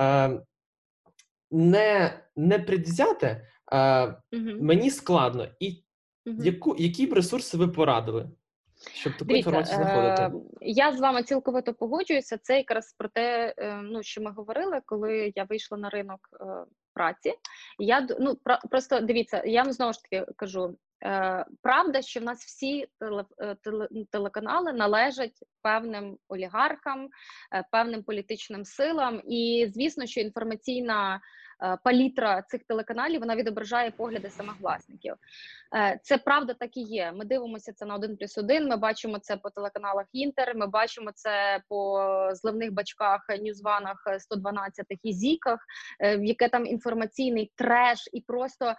е, 0.00 0.40
не 1.50 2.20
не 2.36 2.58
предвзяте, 2.58 3.48
е, 3.72 3.76
mm-hmm. 3.76 4.60
мені 4.60 4.90
складно. 4.90 5.46
І 5.60 5.70
mm-hmm. 5.70 6.44
яку, 6.44 6.76
які 6.78 7.06
б 7.06 7.12
ресурси 7.12 7.56
ви 7.56 7.68
порадили? 7.68 8.30
Щоб 8.92 9.12
таку 9.12 9.24
Дивіться, 9.24 9.50
інформацію 9.50 9.76
знаходити. 9.76 10.22
Е, 10.22 10.40
я 10.60 10.92
з 10.92 11.00
вами 11.00 11.22
цілковито 11.22 11.74
погоджуюся. 11.74 12.38
Це 12.38 12.56
якраз 12.56 12.94
про 12.98 13.08
те, 13.08 13.54
е, 13.58 13.80
ну 13.82 14.02
що 14.02 14.22
ми 14.22 14.30
говорили, 14.30 14.80
коли 14.86 15.32
я 15.36 15.44
вийшла 15.44 15.78
на 15.78 15.90
ринок 15.90 16.28
е, 16.40 16.44
праці. 16.94 17.34
Я 17.78 18.06
ну 18.20 18.34
про, 18.34 18.58
просто 18.70 19.00
дивіться, 19.00 19.42
я 19.44 19.62
вам 19.62 19.72
знову 19.72 19.92
ж 19.92 20.02
таки 20.02 20.32
кажу. 20.36 20.76
Правда, 21.62 22.02
що 22.02 22.20
в 22.20 22.22
нас 22.22 22.44
всі 22.44 22.86
теле, 22.98 23.24
теле, 23.62 23.88
телеканали 24.10 24.72
належать 24.72 25.44
певним 25.62 26.18
олігархам, 26.28 27.08
певним 27.72 28.02
політичним 28.02 28.64
силам, 28.64 29.22
і 29.24 29.70
звісно, 29.74 30.06
що 30.06 30.20
інформаційна 30.20 31.20
Е, 31.62 31.78
палітра 31.84 32.42
цих 32.42 32.64
телеканалів 32.64 33.20
вона 33.20 33.36
відображає 33.36 33.90
погляди 33.90 34.30
самих 34.30 34.60
власників. 34.60 35.14
Е, 35.76 36.00
це 36.02 36.18
правда 36.18 36.54
так 36.54 36.76
і 36.76 36.80
є. 36.80 37.12
Ми 37.12 37.24
дивимося 37.24 37.72
це 37.72 37.86
на 37.86 37.94
один 37.94 38.16
плюс 38.16 38.38
один. 38.38 38.68
Ми 38.68 38.76
бачимо 38.76 39.18
це 39.18 39.36
по 39.36 39.50
телеканалах 39.50 40.06
Інтер. 40.12 40.56
Ми 40.56 40.66
бачимо 40.66 41.10
це 41.14 41.62
по 41.68 42.08
зливних 42.32 42.72
бачках, 42.72 43.20
ньюзванах 43.40 44.06
112 44.18 44.86
і 45.02 45.12
зіках, 45.12 45.60
е, 46.00 46.16
в 46.16 46.24
яке 46.24 46.48
там 46.48 46.66
інформаційний 46.66 47.52
треш 47.56 48.08
і 48.12 48.20
просто. 48.20 48.74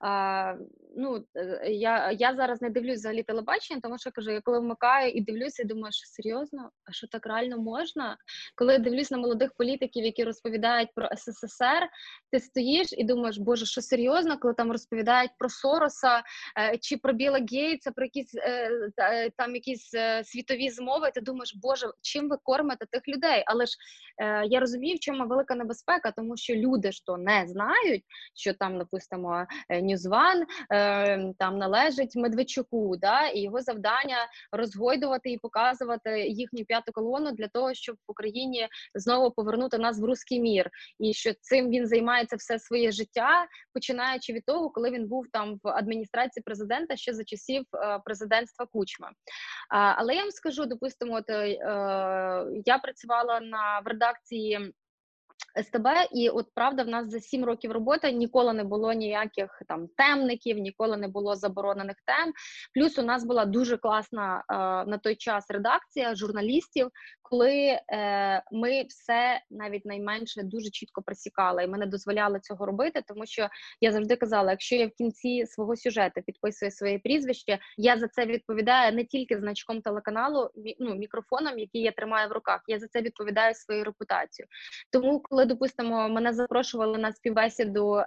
Ну, 0.00 1.24
е, 1.36 1.70
Я 1.72 2.10
я 2.10 2.34
зараз 2.34 2.62
не 2.62 2.70
дивлюсь 2.70 2.98
взагалі 2.98 3.22
телебачення, 3.22 3.80
тому 3.80 3.98
що 3.98 4.10
кажу, 4.10 4.30
я 4.30 4.40
коли 4.40 4.58
вмикаю 4.60 5.10
і 5.10 5.20
дивлюся, 5.20 5.62
і 5.62 5.66
думаю, 5.66 5.92
що 5.92 6.06
серйозно, 6.06 6.70
а 6.84 6.92
що 6.92 7.06
так 7.06 7.26
реально 7.26 7.58
можна? 7.58 8.16
Коли 8.56 8.72
я 8.72 8.78
дивлюсь 8.78 9.10
на 9.10 9.18
молодих 9.18 9.52
політиків, 9.58 10.04
які 10.04 10.24
розповідають 10.24 10.88
про 10.94 11.08
СССР, 11.16 11.88
ти 12.32 12.40
стоїш 12.40 12.88
і 12.92 13.04
думаєш, 13.04 13.38
боже, 13.38 13.66
що 13.66 13.82
серйозно, 13.82 14.38
коли 14.38 14.54
там 14.54 14.72
розповідають 14.72 15.30
про 15.38 15.48
Сороса 15.48 16.22
е, 16.58 16.78
чи 16.78 16.96
про 16.96 17.12
Біла 17.12 17.40
Гейтса, 17.52 17.90
про 17.90 18.04
якісь 18.04 18.34
е, 18.34 18.70
там 19.36 19.54
якісь 19.54 19.90
світові 20.24 20.70
змови, 20.70 21.10
ти 21.14 21.20
думаєш, 21.20 21.54
боже, 21.56 21.86
чим 22.02 22.28
ви 22.28 22.36
кормите 22.42 22.86
тих 22.90 23.08
людей? 23.08 23.44
Але 23.46 23.66
ж 23.66 23.76
я 24.50 24.60
розумію, 24.60 24.96
в 24.96 25.00
чому 25.00 25.26
велика 25.26 25.54
небезпека, 25.54 26.10
тому 26.10 26.36
що 26.36 26.54
люди 26.54 26.92
ж 26.92 27.06
то 27.06 27.16
не 27.16 27.44
знають, 27.46 28.04
що 28.34 28.54
там, 28.54 28.78
допустимо, 28.78 29.46
NewsOne 29.88 30.46
е, 30.72 31.32
там 31.38 31.58
належить 31.58 32.16
Медведчуку, 32.16 32.96
да, 32.96 33.28
і 33.28 33.40
його 33.40 33.60
завдання 33.60 34.16
розгойдувати 34.52 35.30
і 35.30 35.38
показувати 35.38 36.20
їхню 36.20 36.64
п'яту 36.64 36.92
колону 36.92 37.32
для 37.32 37.48
того, 37.48 37.74
щоб 37.74 37.96
в 37.96 38.10
Україні 38.10 38.68
знову 38.94 39.30
повернути 39.30 39.78
нас 39.78 40.00
в 40.00 40.04
руський 40.04 40.40
мір, 40.40 40.70
і 40.98 41.12
що 41.12 41.32
цим 41.40 41.70
він 41.70 41.86
займається 41.86 42.36
все 42.36 42.58
своє 42.58 42.92
життя, 42.92 43.46
починаючи 43.74 44.32
від 44.32 44.44
того, 44.44 44.70
коли 44.70 44.90
він 44.90 45.08
був 45.08 45.26
там 45.32 45.60
в 45.62 45.68
адміністрації 45.68 46.42
президента 46.42 46.96
ще 46.96 47.14
за 47.14 47.24
часів 47.24 47.64
е, 47.74 48.00
президентства 48.04 48.66
Кучма. 48.66 49.10
Але 49.70 50.14
я 50.14 50.20
вам 50.20 50.30
скажу, 50.30 50.66
допустимо, 50.66 51.14
от, 51.14 51.30
е, 51.30 51.48
я 52.64 52.78
працювала 52.78 53.40
на 53.40 53.80
в 53.84 53.86
редакції. 53.88 54.72
СТБ, 55.62 55.86
і 56.12 56.28
от 56.28 56.46
правда, 56.54 56.82
в 56.82 56.88
нас 56.88 57.10
за 57.10 57.20
сім 57.20 57.44
років 57.44 57.72
роботи 57.72 58.12
ніколи 58.12 58.52
не 58.52 58.64
було 58.64 58.92
ніяких 58.92 59.62
там 59.68 59.88
темників, 59.96 60.58
ніколи 60.58 60.96
не 60.96 61.08
було 61.08 61.36
заборонених 61.36 61.96
тем. 62.06 62.32
Плюс 62.74 62.98
у 62.98 63.02
нас 63.02 63.24
була 63.24 63.44
дуже 63.44 63.76
класна 63.76 64.44
е, 64.50 64.54
на 64.90 64.98
той 64.98 65.16
час 65.16 65.50
редакція 65.50 66.14
журналістів, 66.14 66.88
коли 67.22 67.80
е, 67.92 68.42
ми 68.52 68.84
все 68.88 69.40
навіть 69.50 69.84
найменше 69.84 70.42
дуже 70.42 70.70
чітко 70.70 71.02
просікали, 71.02 71.64
і 71.64 71.68
ми 71.68 71.78
не 71.78 71.86
дозволяли 71.86 72.40
цього 72.40 72.66
робити, 72.66 73.02
тому 73.06 73.26
що 73.26 73.48
я 73.80 73.92
завжди 73.92 74.16
казала: 74.16 74.50
якщо 74.50 74.76
я 74.76 74.86
в 74.86 74.90
кінці 74.90 75.46
свого 75.46 75.76
сюжету 75.76 76.22
підписую 76.22 76.70
своє 76.70 76.98
прізвище, 76.98 77.58
я 77.76 77.98
за 77.98 78.08
це 78.08 78.26
відповідаю 78.26 78.92
не 78.92 79.04
тільки 79.04 79.38
значком 79.38 79.80
телеканалу, 79.80 80.50
ну 80.78 80.94
мікрофоном, 80.94 81.58
який 81.58 81.82
я 81.82 81.92
тримаю 81.92 82.28
в 82.28 82.32
руках. 82.32 82.60
Я 82.66 82.78
за 82.78 82.86
це 82.86 83.02
відповідаю 83.02 83.54
своєю 83.54 83.84
репутацією. 83.84 84.48
Тому, 84.92 85.22
коли 85.30 85.44
допустимо, 85.44 86.08
мене 86.08 86.32
запрошували 86.32 86.98
на 86.98 87.12
співбесіду 87.12 87.94
е, 87.96 88.04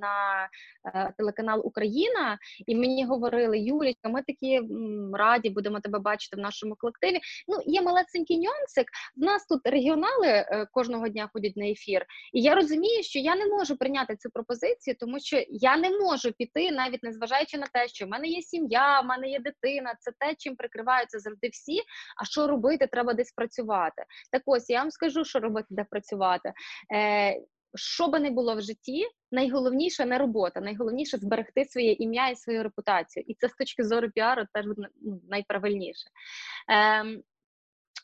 на 0.00 0.48
е, 0.94 1.12
телеканал 1.18 1.60
Україна, 1.64 2.38
і 2.66 2.76
мені 2.76 3.04
говорили 3.04 3.58
Юлічка, 3.58 4.08
ми 4.08 4.22
такі 4.22 4.54
м, 4.54 5.14
раді 5.14 5.50
будемо 5.50 5.80
тебе 5.80 5.98
бачити 5.98 6.36
в 6.36 6.40
нашому 6.40 6.74
колективі. 6.74 7.20
Ну 7.48 7.58
є 7.66 7.82
малесенький 7.82 8.38
нюансик. 8.38 8.86
В 9.16 9.20
нас 9.20 9.46
тут 9.46 9.60
регіонали 9.66 10.26
е, 10.26 10.66
кожного 10.72 11.08
дня 11.08 11.30
ходять 11.32 11.56
на 11.56 11.66
ефір, 11.66 12.06
і 12.32 12.42
я 12.42 12.54
розумію, 12.54 13.02
що 13.02 13.18
я 13.18 13.36
не 13.36 13.46
можу 13.46 13.76
прийняти 13.76 14.16
цю 14.16 14.30
пропозицію, 14.30 14.96
тому 15.00 15.20
що 15.20 15.42
я 15.48 15.76
не 15.76 15.90
можу 15.98 16.32
піти, 16.32 16.70
навіть 16.70 17.02
незважаючи 17.02 17.58
на 17.58 17.66
те, 17.66 17.88
що 17.88 18.06
в 18.06 18.08
мене 18.08 18.26
є 18.28 18.42
сім'я, 18.42 19.00
в 19.00 19.06
мене 19.06 19.28
є 19.28 19.38
дитина. 19.38 19.94
Це 20.00 20.12
те, 20.18 20.34
чим 20.38 20.56
прикриваються 20.56 21.18
завжди 21.18 21.48
всі. 21.48 21.80
А 22.16 22.24
що 22.24 22.46
робити? 22.46 22.86
Треба 22.86 23.14
десь 23.14 23.32
працювати. 23.32 24.04
Так 24.32 24.42
ось 24.46 24.70
я 24.70 24.78
вам 24.78 24.90
скажу, 24.90 25.24
що 25.24 25.40
робити, 25.40 25.66
де 25.70 25.84
працювати. 25.84 26.51
Е, 26.94 27.36
що 27.74 28.08
би 28.08 28.20
не 28.20 28.30
було 28.30 28.56
в 28.56 28.60
житті, 28.60 29.06
найголовніше 29.30 30.04
не 30.04 30.18
робота, 30.18 30.60
найголовніше 30.60 31.18
зберегти 31.18 31.64
своє 31.64 31.92
ім'я 31.92 32.28
і 32.28 32.36
свою 32.36 32.62
репутацію. 32.62 33.24
І 33.28 33.34
це 33.34 33.48
з 33.48 33.52
точки 33.52 33.84
зору 33.84 34.10
піару 34.10 34.42
теж 34.52 34.66
ну, 34.66 35.20
найправильніше. 35.28 36.10
Ем, 36.68 37.22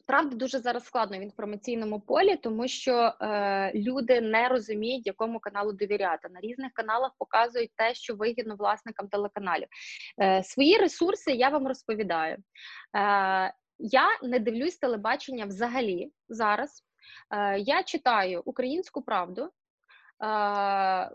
правда 0.06 0.36
дуже 0.36 0.58
зараз 0.58 0.84
складно 0.84 1.18
в 1.18 1.22
інформаційному 1.22 2.00
полі, 2.00 2.36
тому 2.36 2.68
що 2.68 2.92
е, 3.20 3.72
люди 3.74 4.20
не 4.20 4.48
розуміють, 4.48 5.06
якому 5.06 5.40
каналу 5.40 5.72
довіряти. 5.72 6.28
На 6.28 6.40
різних 6.40 6.72
каналах 6.72 7.12
показують 7.18 7.70
те, 7.76 7.94
що 7.94 8.14
вигідно 8.14 8.56
власникам 8.56 9.08
телеканалів. 9.08 9.68
Е, 10.22 10.42
Свої 10.44 10.76
ресурси 10.76 11.32
я 11.32 11.48
вам 11.48 11.68
розповідаю. 11.68 12.36
Е, 12.36 12.42
Я 13.78 14.06
не 14.22 14.38
дивлюсь 14.38 14.76
телебачення 14.76 15.44
взагалі 15.44 16.12
зараз. 16.28 16.84
Е, 17.30 17.58
Я 17.58 17.82
читаю 17.82 18.42
українську 18.44 19.02
правду. 19.02 19.42
Е, 19.42 19.50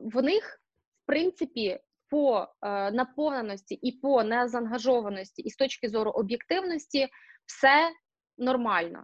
В 0.01 0.21
них, 0.21 0.59
в 1.03 1.05
принципі, 1.05 1.79
по 2.09 2.47
е, 2.61 2.91
наповненості 2.91 3.75
і 3.75 3.91
по 3.91 4.23
незаангажованості, 4.23 5.41
і 5.41 5.49
з 5.49 5.55
точки 5.55 5.89
зору 5.89 6.11
об'єктивності, 6.11 7.07
все 7.45 7.91
нормально. 8.37 9.03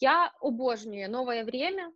Я 0.00 0.32
обожнюю 0.40 1.08
нове 1.08 1.44
время, 1.44 1.92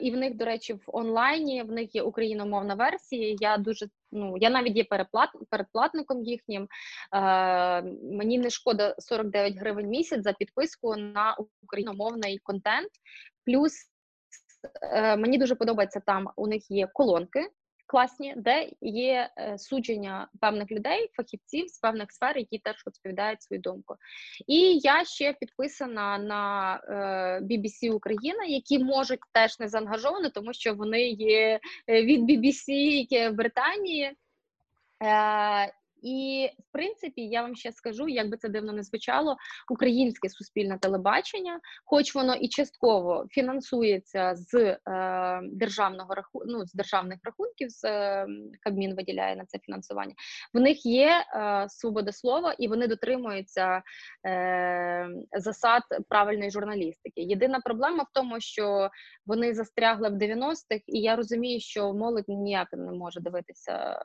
і 0.00 0.10
в 0.10 0.16
них, 0.16 0.34
до 0.34 0.44
речі, 0.44 0.72
в 0.72 0.82
онлайні 0.86 1.62
в 1.62 1.72
них 1.72 1.94
є 1.94 2.02
україномовна 2.02 2.74
версія. 2.74 3.36
Я 3.40 3.58
дуже 3.58 3.88
ну 4.12 4.36
я 4.40 4.50
навіть 4.50 4.76
є 4.76 4.84
переплат, 4.84 5.30
передплатником 5.50 6.24
їхнім. 6.24 6.68
Е, 7.14 7.82
Мені 8.12 8.38
не 8.38 8.50
шкода 8.50 8.94
49 8.98 9.56
гривень 9.56 9.88
місяць 9.88 10.22
за 10.22 10.32
підписку 10.32 10.96
на 10.96 11.36
україномовний 11.62 12.38
контент. 12.38 12.88
Плюс 13.48 13.72
е, 14.82 15.16
мені 15.16 15.38
дуже 15.38 15.54
подобається 15.54 16.00
там. 16.00 16.30
У 16.36 16.46
них 16.46 16.70
є 16.70 16.86
колонки 16.86 17.50
класні, 17.86 18.34
де 18.36 18.70
є 18.80 19.30
е, 19.38 19.58
судження 19.58 20.28
певних 20.40 20.70
людей, 20.70 21.10
фахівців 21.12 21.68
з 21.68 21.78
певних 21.78 22.12
сфер, 22.12 22.38
які 22.38 22.58
теж 22.58 22.82
розповідають 22.86 23.42
свою 23.42 23.62
думку. 23.62 23.96
І 24.46 24.78
я 24.78 25.04
ще 25.04 25.32
підписана 25.32 26.18
на 26.18 26.74
е, 26.88 26.94
BBC 27.44 27.92
Україна, 27.92 28.44
які 28.44 28.78
можуть 28.78 29.20
теж 29.32 29.60
не 29.60 29.68
заангажовані, 29.68 30.30
тому 30.30 30.52
що 30.52 30.74
вони 30.74 31.08
є 31.08 31.60
від 31.88 32.30
BBC, 32.30 33.32
Британії. 33.32 34.16
І 36.02 36.50
в 36.58 36.72
принципі, 36.72 37.22
я 37.22 37.42
вам 37.42 37.56
ще 37.56 37.72
скажу, 37.72 38.08
як 38.08 38.30
би 38.30 38.36
це 38.36 38.48
дивно 38.48 38.72
не 38.72 38.82
звучало, 38.82 39.36
українське 39.70 40.28
суспільне 40.28 40.78
телебачення, 40.78 41.60
хоч 41.84 42.14
воно 42.14 42.34
і 42.34 42.48
частково 42.48 43.26
фінансується 43.30 44.34
з 44.34 44.54
е, 44.54 44.78
державного 45.42 46.14
раху... 46.14 46.42
ну, 46.46 46.66
з 46.66 46.72
державних 46.72 47.18
рахунків, 47.24 47.70
з 47.70 47.84
е, 47.84 48.26
Кабмін 48.60 48.94
виділяє 48.94 49.36
на 49.36 49.44
це 49.44 49.58
фінансування. 49.58 50.14
В 50.54 50.60
них 50.60 50.86
є 50.86 51.08
е, 51.08 51.66
свобода 51.68 52.12
слова 52.12 52.54
і 52.58 52.68
вони 52.68 52.86
дотримуються 52.86 53.82
е, 54.26 55.08
засад 55.32 55.82
правильної 56.08 56.50
журналістики. 56.50 57.20
Єдина 57.20 57.60
проблема 57.60 58.02
в 58.02 58.08
тому, 58.14 58.40
що 58.40 58.90
вони 59.26 59.54
застрягли 59.54 60.08
в 60.08 60.12
90-х, 60.12 60.82
і 60.86 61.00
я 61.00 61.16
розумію, 61.16 61.60
що 61.60 61.92
молодь 61.94 62.28
ніяк 62.28 62.68
не 62.72 62.92
може 62.92 63.20
дивитися 63.20 64.02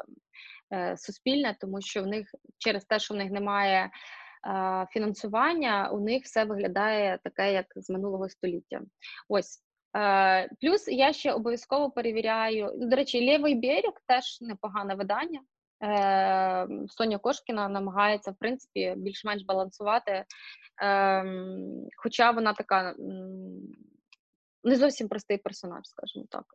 е, 0.73 0.97
суспільне, 0.97 1.55
тому 1.61 1.81
що 1.83 2.03
в 2.03 2.07
них 2.07 2.27
через 2.57 2.85
те, 2.85 2.99
що 2.99 3.13
в 3.13 3.17
них 3.17 3.31
немає 3.31 3.89
е, 4.47 4.87
фінансування, 4.91 5.89
у 5.89 5.99
них 5.99 6.23
все 6.23 6.45
виглядає 6.45 7.19
таке, 7.23 7.53
як 7.53 7.65
з 7.75 7.89
минулого 7.89 8.29
століття. 8.29 8.81
Ось. 9.29 9.63
Е, 9.97 10.49
плюс 10.61 10.87
я 10.87 11.13
ще 11.13 11.33
обов'язково 11.33 11.91
перевіряю. 11.91 12.71
До 12.75 12.95
речі, 12.95 13.21
лівий 13.21 13.55
берег 13.55 13.93
теж 14.07 14.41
непогане 14.41 14.95
видання. 14.95 15.39
Е, 15.83 16.67
Соня 16.87 17.17
Кошкіна 17.17 17.69
намагається, 17.69 18.31
в 18.31 18.35
принципі, 18.39 18.93
більш-менш 18.97 19.43
балансувати. 19.43 20.25
Е, 20.83 21.25
хоча 21.97 22.31
вона 22.31 22.53
така 22.53 22.95
не 24.63 24.75
зовсім 24.75 25.07
простий 25.07 25.37
персонаж, 25.37 25.85
скажімо 25.85 26.25
так. 26.29 26.45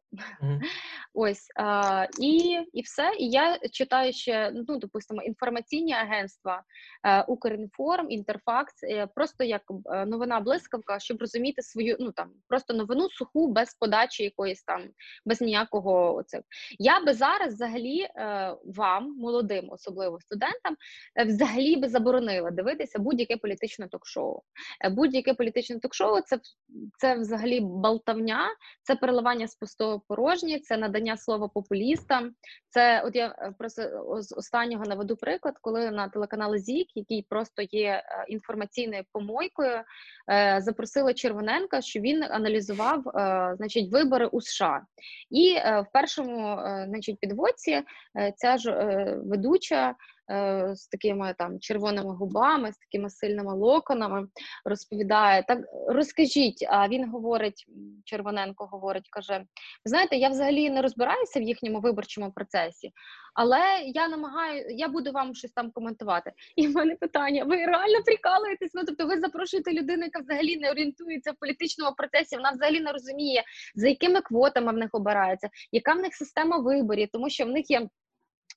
Мгм. 0.43 0.61
Ось 1.15 1.49
а, 1.57 2.07
і, 2.21 2.59
і 2.73 2.83
все. 2.83 3.13
І 3.19 3.31
я 3.31 3.59
читаю 3.73 4.13
ще, 4.13 4.51
ну 4.55 4.79
допустимо, 4.79 5.23
інформаційні 5.23 5.93
агентства 5.93 6.63
е, 7.05 7.23
Укрінформ, 7.23 8.11
Інтерфакс, 8.11 8.83
е, 8.83 9.07
просто 9.07 9.45
як 9.45 9.63
е, 9.93 10.07
новина 10.07 10.41
блискавка, 10.41 10.99
щоб 10.99 11.21
розуміти 11.21 11.63
свою, 11.63 11.97
ну 12.01 12.13
там 12.13 12.31
просто 12.49 12.75
новину 12.75 13.11
суху 13.11 13.53
без 13.53 13.75
подачі 13.75 14.25
якоїсь 14.25 14.63
там, 14.63 14.89
без 15.25 15.41
ніякого 15.41 16.15
оце. 16.15 16.43
Я 16.79 17.01
би 17.01 17.15
зараз 17.15 17.55
взагалі 17.55 18.09
вам, 18.65 19.17
молодим, 19.19 19.71
особливо 19.71 20.21
студентам, 20.21 20.77
взагалі 21.27 21.77
би 21.77 21.89
заборонила 21.89 22.51
дивитися 22.51 22.99
будь-яке 22.99 23.37
політичне 23.37 23.89
ток-шоу. 23.89 24.43
Будь-яке 24.91 25.35
політичне 25.35 25.81
ток-шоу 25.81 26.21
це, 26.21 26.41
це 26.99 27.15
взагалі 27.15 27.61
болтавня, 27.99 28.49
це 28.83 28.97
переливання 28.97 29.49
з 29.49 29.55
пустого 29.55 30.03
порожнє, 30.09 30.59
це 30.59 30.77
надання 30.77 31.17
слова 31.17 31.49
популістам. 31.49 32.33
Це 32.71 33.03
от 33.03 33.17
я 33.17 33.27
е, 33.39 33.55
просто 33.59 33.83
з 34.23 34.33
останнього 34.33 34.85
наведу 34.85 35.17
приклад, 35.17 35.55
коли 35.61 35.91
на 35.91 36.09
телеканал 36.09 36.57
ЗІК, 36.57 36.87
який 36.95 37.27
просто 37.29 37.63
є 37.63 37.89
е, 37.89 38.25
інформаційною 38.29 39.03
помойкою, 39.13 39.83
е, 40.31 40.59
запросили 40.61 41.15
Червоненка, 41.15 41.81
що 41.81 42.01
він 42.01 42.23
аналізував 42.23 43.09
е, 43.09 43.55
значить, 43.57 43.93
вибори 43.93 44.27
у 44.27 44.41
США. 44.41 44.83
І 45.31 45.55
е, 45.57 45.81
в 45.81 45.93
першому 45.93 46.49
е, 46.49 46.87
значить, 46.89 47.19
підводці 47.21 47.83
е, 48.19 48.33
ця 48.37 48.57
ж 48.57 48.71
е, 48.71 49.19
ведуча. 49.25 49.95
Е, 50.31 50.71
З 50.75 50.89
такими 50.89 51.35
там 51.39 51.61
червоними 51.61 52.15
губами, 52.15 52.73
з 52.73 52.79
такими 52.79 53.11
сильними 53.11 53.55
локонами 53.55 54.29
розповідає. 54.65 55.45
Так 55.49 55.59
розкажіть. 55.89 56.67
А 56.69 56.89
він 56.89 57.11
говорить, 57.11 57.67
Червоненко 58.05 58.67
говорить, 58.67 59.09
каже: 59.11 59.45
знаєте, 59.85 60.17
я 60.17 60.29
взагалі 60.29 60.71
не 60.71 60.83
розбираюся 60.83 61.41
в 61.41 61.43
їхньому 61.43 61.81
виборчому 61.81 62.33
процесі, 62.33 62.93
але 63.35 63.61
я 63.87 64.09
намагаю, 64.09 64.65
я 64.69 64.89
буду 64.89 65.13
вам 65.13 65.35
щось 65.35 65.53
там 65.53 65.71
коментувати. 65.71 66.33
І 66.57 66.67
в 66.67 66.71
мене 66.75 66.97
питання: 66.97 67.45
ви 67.45 67.57
реально 67.57 68.03
прикалуєтесь? 68.05 68.71
Ну 68.75 68.83
тобто, 68.87 69.07
ви 69.07 69.21
запрошуєте 69.21 69.73
людину, 69.73 70.03
яка 70.05 70.19
взагалі 70.21 70.57
не 70.57 70.71
орієнтується 70.71 71.33
в 71.33 71.37
політичному 71.41 71.95
процесі, 71.97 72.37
вона 72.37 72.51
взагалі 72.51 72.81
не 72.81 72.93
розуміє, 72.93 73.45
за 73.75 73.89
якими 73.89 74.21
квотами 74.21 74.73
в 74.73 74.77
них 74.77 74.91
обирається, 74.93 75.49
яка 75.73 75.93
в 75.93 75.99
них 75.99 76.15
система 76.15 76.59
виборів, 76.59 77.09
тому 77.13 77.31
що 77.31 77.45
в 77.45 77.49
них 77.49 77.71
є. 77.71 77.89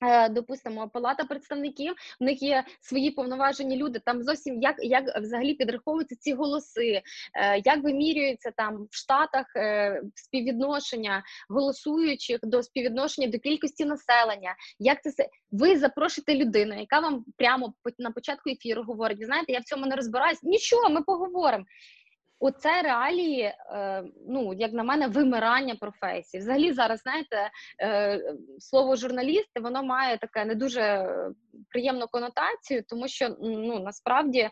Е, 0.02 0.28
Допустимо, 0.28 0.88
палата 0.88 1.24
представників, 1.24 1.94
в 2.20 2.24
них 2.24 2.42
є 2.42 2.64
свої 2.80 3.10
повноважені 3.10 3.76
люди. 3.76 3.98
Там 3.98 4.22
зовсім 4.22 4.62
як 4.62 4.76
як 4.78 5.04
взагалі 5.20 5.54
підраховуються 5.54 6.16
ці 6.16 6.32
голоси, 6.34 7.02
е, 7.34 7.62
як 7.64 7.82
вимірюється 7.82 8.50
там 8.56 8.88
в 8.90 8.96
штатах 8.96 9.46
е, 9.56 10.02
співвідношення 10.14 11.22
голосуючих 11.48 12.38
до 12.42 12.62
співвідношення 12.62 13.28
до 13.28 13.38
кількості 13.38 13.84
населення. 13.84 14.56
Як 14.78 15.02
це? 15.02 15.28
Ви 15.50 15.78
запрошуєте 15.78 16.34
людину, 16.34 16.74
яка 16.74 17.00
вам 17.00 17.24
прямо 17.36 17.74
на 17.98 18.10
початку 18.10 18.50
ефіру 18.50 18.82
говорить: 18.82 19.24
знаєте, 19.24 19.52
я 19.52 19.58
в 19.58 19.64
цьому 19.64 19.86
не 19.86 19.96
розбираюсь. 19.96 20.42
Нічого, 20.42 20.90
ми 20.90 21.02
поговоримо. 21.02 21.64
Оце 22.44 22.82
реалії, 22.82 23.42
е, 23.42 24.04
ну 24.28 24.54
як 24.54 24.72
на 24.72 24.82
мене, 24.82 25.08
вимирання 25.08 25.74
професії. 25.74 26.40
Взагалі, 26.40 26.72
зараз 26.72 27.00
знаєте, 27.00 27.50
е, 27.80 28.20
слово 28.58 28.96
журналісти 28.96 29.60
воно 29.60 29.82
має 29.82 30.18
таке 30.18 30.44
не 30.44 30.54
дуже 30.54 31.08
приємну 31.68 32.06
конотацію, 32.06 32.82
тому 32.88 33.08
що 33.08 33.36
ну 33.40 33.80
насправді, 33.80 34.38
е, 34.38 34.50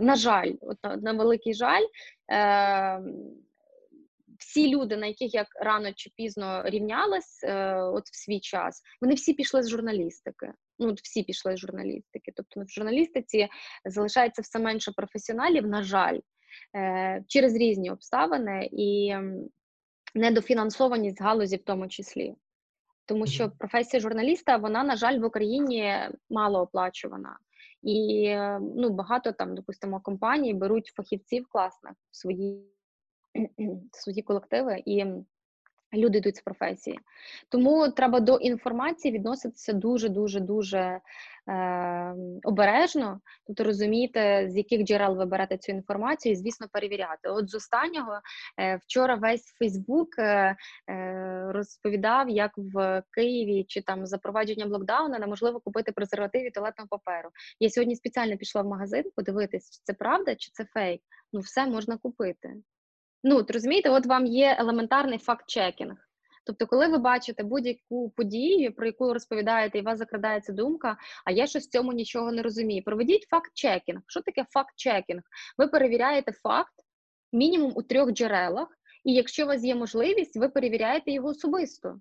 на 0.00 0.16
жаль, 0.16 0.52
от 0.60 1.02
на, 1.02 1.12
великий 1.12 1.54
жаль. 1.54 1.84
Всі 4.38 4.76
люди, 4.76 4.96
на 4.96 5.06
яких 5.06 5.34
я 5.34 5.46
рано 5.60 5.92
чи 5.92 6.10
пізно 6.16 6.62
рівнялась, 6.64 7.44
е, 7.44 7.74
от 7.74 8.08
в 8.08 8.16
свій 8.16 8.40
час, 8.40 8.82
вони 9.00 9.14
всі 9.14 9.34
пішли 9.34 9.62
з 9.62 9.68
журналістики. 9.68 10.52
Ну, 10.78 10.88
от 10.88 11.00
всі 11.00 11.22
пішли 11.22 11.56
з 11.56 11.58
журналістики. 11.58 12.32
Тобто 12.36 12.60
в 12.60 12.68
журналістиці 12.68 13.48
залишається 13.84 14.42
все 14.42 14.58
менше 14.58 14.92
професіоналів, 14.96 15.66
на 15.66 15.82
жаль, 15.82 16.18
через 17.26 17.56
різні 17.56 17.90
обставини 17.90 18.68
і 18.72 19.14
недофінансованість 20.14 21.20
галузі 21.20 21.56
в 21.56 21.62
тому 21.62 21.88
числі. 21.88 22.34
Тому 23.06 23.26
що 23.26 23.50
професія 23.58 24.00
журналіста, 24.00 24.56
вона, 24.56 24.84
на 24.84 24.96
жаль, 24.96 25.18
в 25.18 25.24
Україні 25.24 25.94
мало 26.30 26.60
оплачувана. 26.60 27.38
І 27.82 28.24
е, 28.24 28.60
ну, 28.76 28.90
багато 28.90 29.32
там, 29.32 29.54
допустимо, 29.54 30.00
компаній 30.00 30.54
беруть 30.54 30.92
фахівців 30.96 31.46
класних 31.48 31.92
в 32.10 32.16
свої, 32.16 32.64
в 33.92 33.96
свої 33.96 34.22
колективи, 34.22 34.82
і 34.86 35.04
люди 35.94 36.18
йдуть 36.18 36.36
з 36.36 36.40
професії. 36.40 36.98
Тому 37.48 37.88
треба 37.88 38.20
до 38.20 38.36
інформації 38.36 39.14
відноситися 39.14 39.72
дуже, 39.72 40.08
дуже, 40.08 40.40
дуже 40.40 41.00
е, 41.48 42.14
обережно, 42.44 43.20
тобто 43.46 43.64
розуміти, 43.64 44.46
з 44.50 44.56
яких 44.56 44.84
джерел 44.84 45.16
ви 45.16 45.26
берете 45.26 45.58
цю 45.58 45.72
інформацію, 45.72 46.32
і, 46.32 46.36
звісно, 46.36 46.66
перевіряти. 46.72 47.28
От 47.28 47.50
з 47.50 47.54
останнього 47.54 48.20
е, 48.60 48.76
вчора 48.76 49.14
весь 49.14 49.54
Фейсбук 49.58 50.18
е, 50.18 50.56
е, 50.90 51.44
розповідав, 51.52 52.28
як 52.28 52.52
в 52.56 53.02
Києві 53.10 53.64
чи 53.68 53.82
там 53.82 54.06
запровадження 54.06 54.66
локдауна 54.66 55.18
неможливо 55.18 55.60
купити 55.60 55.92
презерватив 55.92 56.46
і 56.46 56.50
туалетного 56.50 56.88
паперу. 56.88 57.28
Я 57.60 57.70
сьогодні 57.70 57.96
спеціально 57.96 58.36
пішла 58.36 58.62
в 58.62 58.66
магазин 58.66 59.04
подивитись, 59.16 59.70
чи 59.70 59.80
це 59.84 59.92
правда, 59.92 60.34
чи 60.34 60.50
це 60.52 60.64
фейк. 60.64 61.02
ну 61.32 61.40
все 61.40 61.66
можна 61.66 61.96
купити. 61.96 62.54
Ну, 63.24 63.36
от 63.36 63.50
розумієте, 63.50 63.90
от 63.90 64.06
вам 64.06 64.26
є 64.26 64.56
елементарний 64.58 65.18
факт-чекінг. 65.18 65.96
Тобто, 66.44 66.66
коли 66.66 66.88
ви 66.88 66.98
бачите 66.98 67.42
будь-яку 67.42 68.10
подію, 68.10 68.72
про 68.72 68.86
яку 68.86 69.14
розповідаєте, 69.14 69.78
і 69.78 69.80
у 69.80 69.84
вас 69.84 69.98
закрадається 69.98 70.52
думка, 70.52 70.96
а 71.24 71.30
я 71.30 71.46
щось 71.46 71.66
в 71.66 71.70
цьому 71.70 71.92
нічого 71.92 72.32
не 72.32 72.42
розумію. 72.42 72.82
Проведіть 72.84 73.26
факт-чекінг. 73.30 74.00
Що 74.06 74.20
таке 74.20 74.44
факт-чекінг? 74.50 75.22
Ви 75.58 75.68
перевіряєте 75.68 76.32
факт 76.32 76.74
мінімум 77.32 77.72
у 77.76 77.82
трьох 77.82 78.12
джерелах, 78.12 78.68
і 79.04 79.14
якщо 79.14 79.44
у 79.44 79.46
вас 79.46 79.64
є 79.64 79.74
можливість, 79.74 80.36
ви 80.36 80.48
перевіряєте 80.48 81.10
його 81.10 81.28
особисто. 81.28 82.00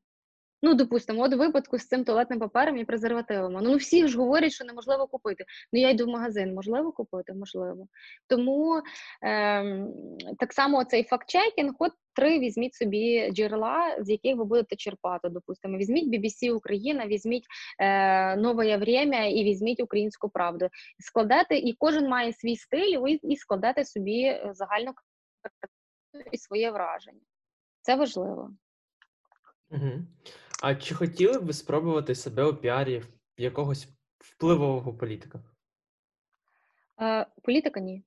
Ну, 0.61 0.73
допустимо, 0.73 1.23
от 1.23 1.33
випадку 1.33 1.77
з 1.77 1.87
цим 1.87 2.03
туалетним 2.03 2.39
папером 2.39 2.77
і 2.77 2.85
презервативами. 2.85 3.61
Ну, 3.63 3.75
всі 3.75 4.07
ж 4.07 4.17
говорять, 4.17 4.51
що 4.51 4.65
неможливо 4.65 5.07
купити. 5.07 5.45
Ну, 5.73 5.79
я 5.79 5.89
йду 5.89 6.05
в 6.05 6.09
магазин, 6.09 6.53
можливо 6.53 6.91
купити? 6.91 7.33
Можливо. 7.33 7.87
Тому 8.27 8.81
ем, 9.21 9.93
так 10.39 10.53
само 10.53 10.83
цей 10.83 11.03
факт-чекінг, 11.03 11.73
от 11.79 11.91
три 12.13 12.39
візьміть 12.39 12.75
собі 12.75 13.31
джерела, 13.31 13.97
з 13.99 14.09
яких 14.09 14.35
ви 14.35 14.45
будете 14.45 14.75
черпати. 14.75 15.29
Допустимо, 15.29 15.77
візьміть 15.77 16.15
BBC 16.15 16.51
Україна, 16.51 17.07
візьміть 17.07 17.45
е, 17.79 18.35
Нове 18.35 18.77
Время 18.77 19.25
і 19.25 19.43
візьміть 19.43 19.79
українську 19.79 20.29
правду. 20.29 20.67
Складете, 20.99 21.57
і 21.57 21.73
кожен 21.73 22.09
має 22.09 22.33
свій 22.33 22.55
стиль, 22.55 22.97
ви 22.97 23.19
і 23.23 23.35
складете 23.35 23.85
собі 23.85 24.21
е, 24.21 24.51
загальну 24.53 24.93
і 26.31 26.37
своє 26.37 26.71
враження. 26.71 27.21
Це 27.81 27.95
важливо. 27.95 28.51
Угу. 29.69 29.91
А 30.63 30.75
чи 30.75 30.95
хотіли 30.95 31.39
б 31.39 31.45
ви 31.45 31.53
спробувати 31.53 32.15
себе 32.15 32.43
у 32.43 32.55
піарі 32.55 33.03
якогось 33.37 33.87
впливового 34.19 34.93
політика? 34.93 35.39
Е, 37.01 37.25
Політика 37.43 37.79
ні. 37.79 38.03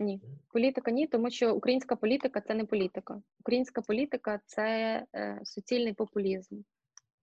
Ні. 0.00 0.20
Політика 0.52 0.90
ні, 0.90 1.06
тому 1.06 1.30
що 1.30 1.54
українська 1.54 1.96
політика 1.96 2.40
це 2.40 2.54
не 2.54 2.64
політика. 2.64 3.22
Українська 3.40 3.82
політика 3.82 4.40
це 4.46 4.66
е, 5.14 5.40
суцільний 5.44 5.92
популізм 5.92 6.56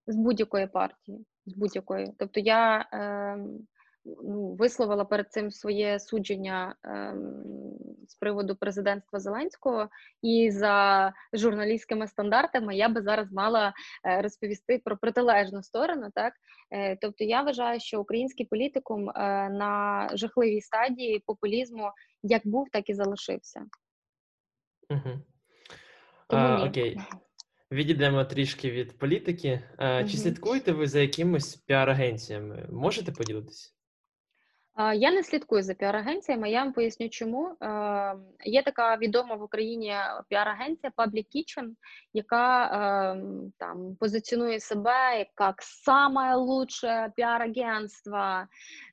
з 0.08 0.16
будь-якої 0.16 0.68
партії. 0.68 1.26
З 1.46 1.54
будь-якої. 1.54 2.14
Тобто 2.18 2.40
я 2.40 2.90
е, 2.94 3.38
ну, 4.06 4.54
висловила 4.54 5.06
перед 5.06 5.32
цим 5.32 5.52
своє 5.52 6.00
судження 6.00 6.76
ем, 6.84 7.44
з 8.08 8.16
приводу 8.16 8.56
президентства 8.56 9.20
Зеленського, 9.20 9.90
і 10.22 10.52
за 10.52 11.14
журналістськими 11.34 12.08
стандартами 12.08 12.76
я 12.76 12.90
би 12.90 13.02
зараз 13.02 13.32
мала 13.32 13.74
е, 14.06 14.22
розповісти 14.22 14.82
про 14.86 14.98
протилежну 14.98 15.64
сторону. 15.64 16.10
Так, 16.16 16.34
е, 16.72 16.96
тобто, 16.96 17.24
я 17.24 17.42
вважаю, 17.42 17.80
що 17.80 18.02
український 18.02 18.46
політикум 18.46 19.10
е, 19.10 19.14
на 19.50 20.10
жахливій 20.14 20.62
стадії 20.62 21.24
популізму 21.26 21.92
як 22.24 22.48
був, 22.48 22.68
так 22.72 22.90
і 22.90 22.94
залишився. 22.94 23.66
Угу. 24.90 25.20
А, 26.28 26.66
окей. 26.66 27.00
Відійдемо 27.72 28.26
трішки 28.26 28.72
від 28.72 28.98
політики. 28.98 29.64
А, 29.78 30.04
Чи 30.04 30.18
слідкуєте 30.18 30.72
ви 30.72 30.88
за 30.88 31.00
якимись 31.00 31.64
піар-агенціями? 31.68 32.72
Можете 32.72 33.12
поділитися? 33.12 33.73
Я 34.78 35.12
не 35.12 35.24
слідкую 35.24 35.64
за 35.64 35.74
піар-агенціями, 35.74 36.50
я 36.50 36.64
вам 36.64 36.74
поясню, 36.74 37.10
чому. 37.10 37.56
Є 38.46 38.64
така 38.64 38.98
відома 38.98 39.36
в 39.36 39.44
Україні 39.44 39.94
піар-агенція 40.30 40.92
Public 40.98 41.26
Kitchen, 41.36 41.70
яка 42.14 42.70
там 43.58 43.96
позиціонує 44.00 44.60
себе 44.60 45.28
як 45.40 45.56
саме 45.62 46.36
лучше 46.36 47.12
піар-агентство. 47.16 48.44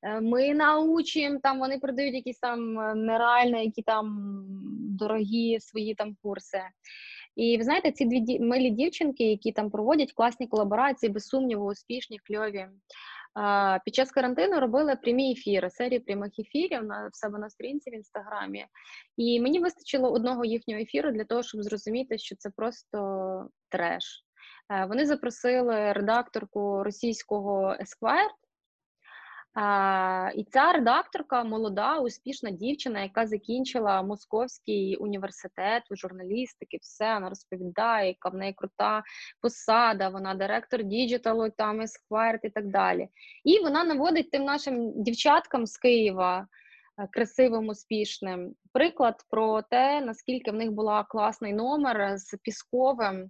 Е, 0.02 0.20
Ми 0.20 0.54
научимо, 0.54 1.40
там 1.42 1.58
вони 1.58 1.78
продають 1.78 2.14
якісь 2.14 2.38
там 2.38 2.80
е, 2.80 2.94
нереальні, 2.94 3.64
які 3.64 3.82
там 3.82 4.06
дорогі 4.98 5.60
свої 5.60 5.94
там 5.94 6.16
курси. 6.22 6.62
І 7.36 7.56
ви 7.56 7.64
знаєте, 7.64 7.92
ці 7.92 8.04
дві 8.04 8.40
милі 8.40 8.70
дівчинки, 8.70 9.24
які 9.24 9.52
там 9.52 9.70
проводять 9.70 10.12
класні 10.12 10.46
колаборації, 10.46 11.12
без 11.12 11.26
сумніву, 11.26 11.66
успішні, 11.66 12.18
кльові. 12.18 12.66
Під 13.84 13.94
час 13.94 14.10
карантину 14.10 14.60
робили 14.60 14.96
прямі 14.96 15.32
ефіри, 15.32 15.70
серії 15.70 16.00
прямих 16.00 16.38
ефірів 16.38 16.84
на 16.84 17.08
в 17.12 17.16
себе 17.16 17.38
на 17.38 17.50
сторінці 17.50 17.90
в 17.90 17.94
інстаграмі. 17.94 18.66
І 19.16 19.40
мені 19.40 19.58
вистачило 19.58 20.12
одного 20.12 20.44
їхнього 20.44 20.80
ефіру 20.80 21.10
для 21.10 21.24
того, 21.24 21.42
щоб 21.42 21.62
зрозуміти, 21.62 22.18
що 22.18 22.36
це 22.36 22.50
просто 22.50 23.48
треш. 23.68 24.24
Е, 24.72 24.84
Вони 24.84 25.06
запросили 25.06 25.92
редакторку 25.92 26.84
російського 26.84 27.76
Esquire, 27.80 28.30
і 30.34 30.44
ця 30.44 30.72
редакторка 30.72 31.44
молода, 31.44 31.98
успішна 31.98 32.50
дівчина, 32.50 33.02
яка 33.02 33.26
закінчила 33.26 34.02
Московський 34.02 34.96
університет 34.96 35.82
у 35.90 35.96
журналістики, 35.96 36.78
все 36.80 37.14
вона 37.14 37.28
розповідає, 37.28 38.08
яка 38.08 38.28
в 38.28 38.34
неї 38.34 38.52
крута 38.52 39.02
посада, 39.40 40.08
вона 40.08 40.34
директор 40.34 40.82
діджиталу, 40.82 41.50
там 41.50 41.80
Esquire 41.80 42.38
і 42.42 42.50
так 42.50 42.66
далі. 42.66 43.08
І 43.44 43.58
вона 43.58 43.84
наводить 43.84 44.30
тим 44.30 44.44
нашим 44.44 45.02
дівчаткам 45.02 45.66
з 45.66 45.76
Києва. 45.76 46.46
Е, 47.00 47.08
Красивим, 47.12 47.68
успішним 47.68 48.54
приклад 48.72 49.14
про 49.30 49.62
те, 49.62 50.00
наскільки 50.00 50.50
в 50.50 50.54
них 50.54 50.72
була 50.72 51.04
класний 51.04 51.52
номер 51.52 52.18
з 52.18 52.38
Пісковим 52.42 53.22
е, 53.22 53.28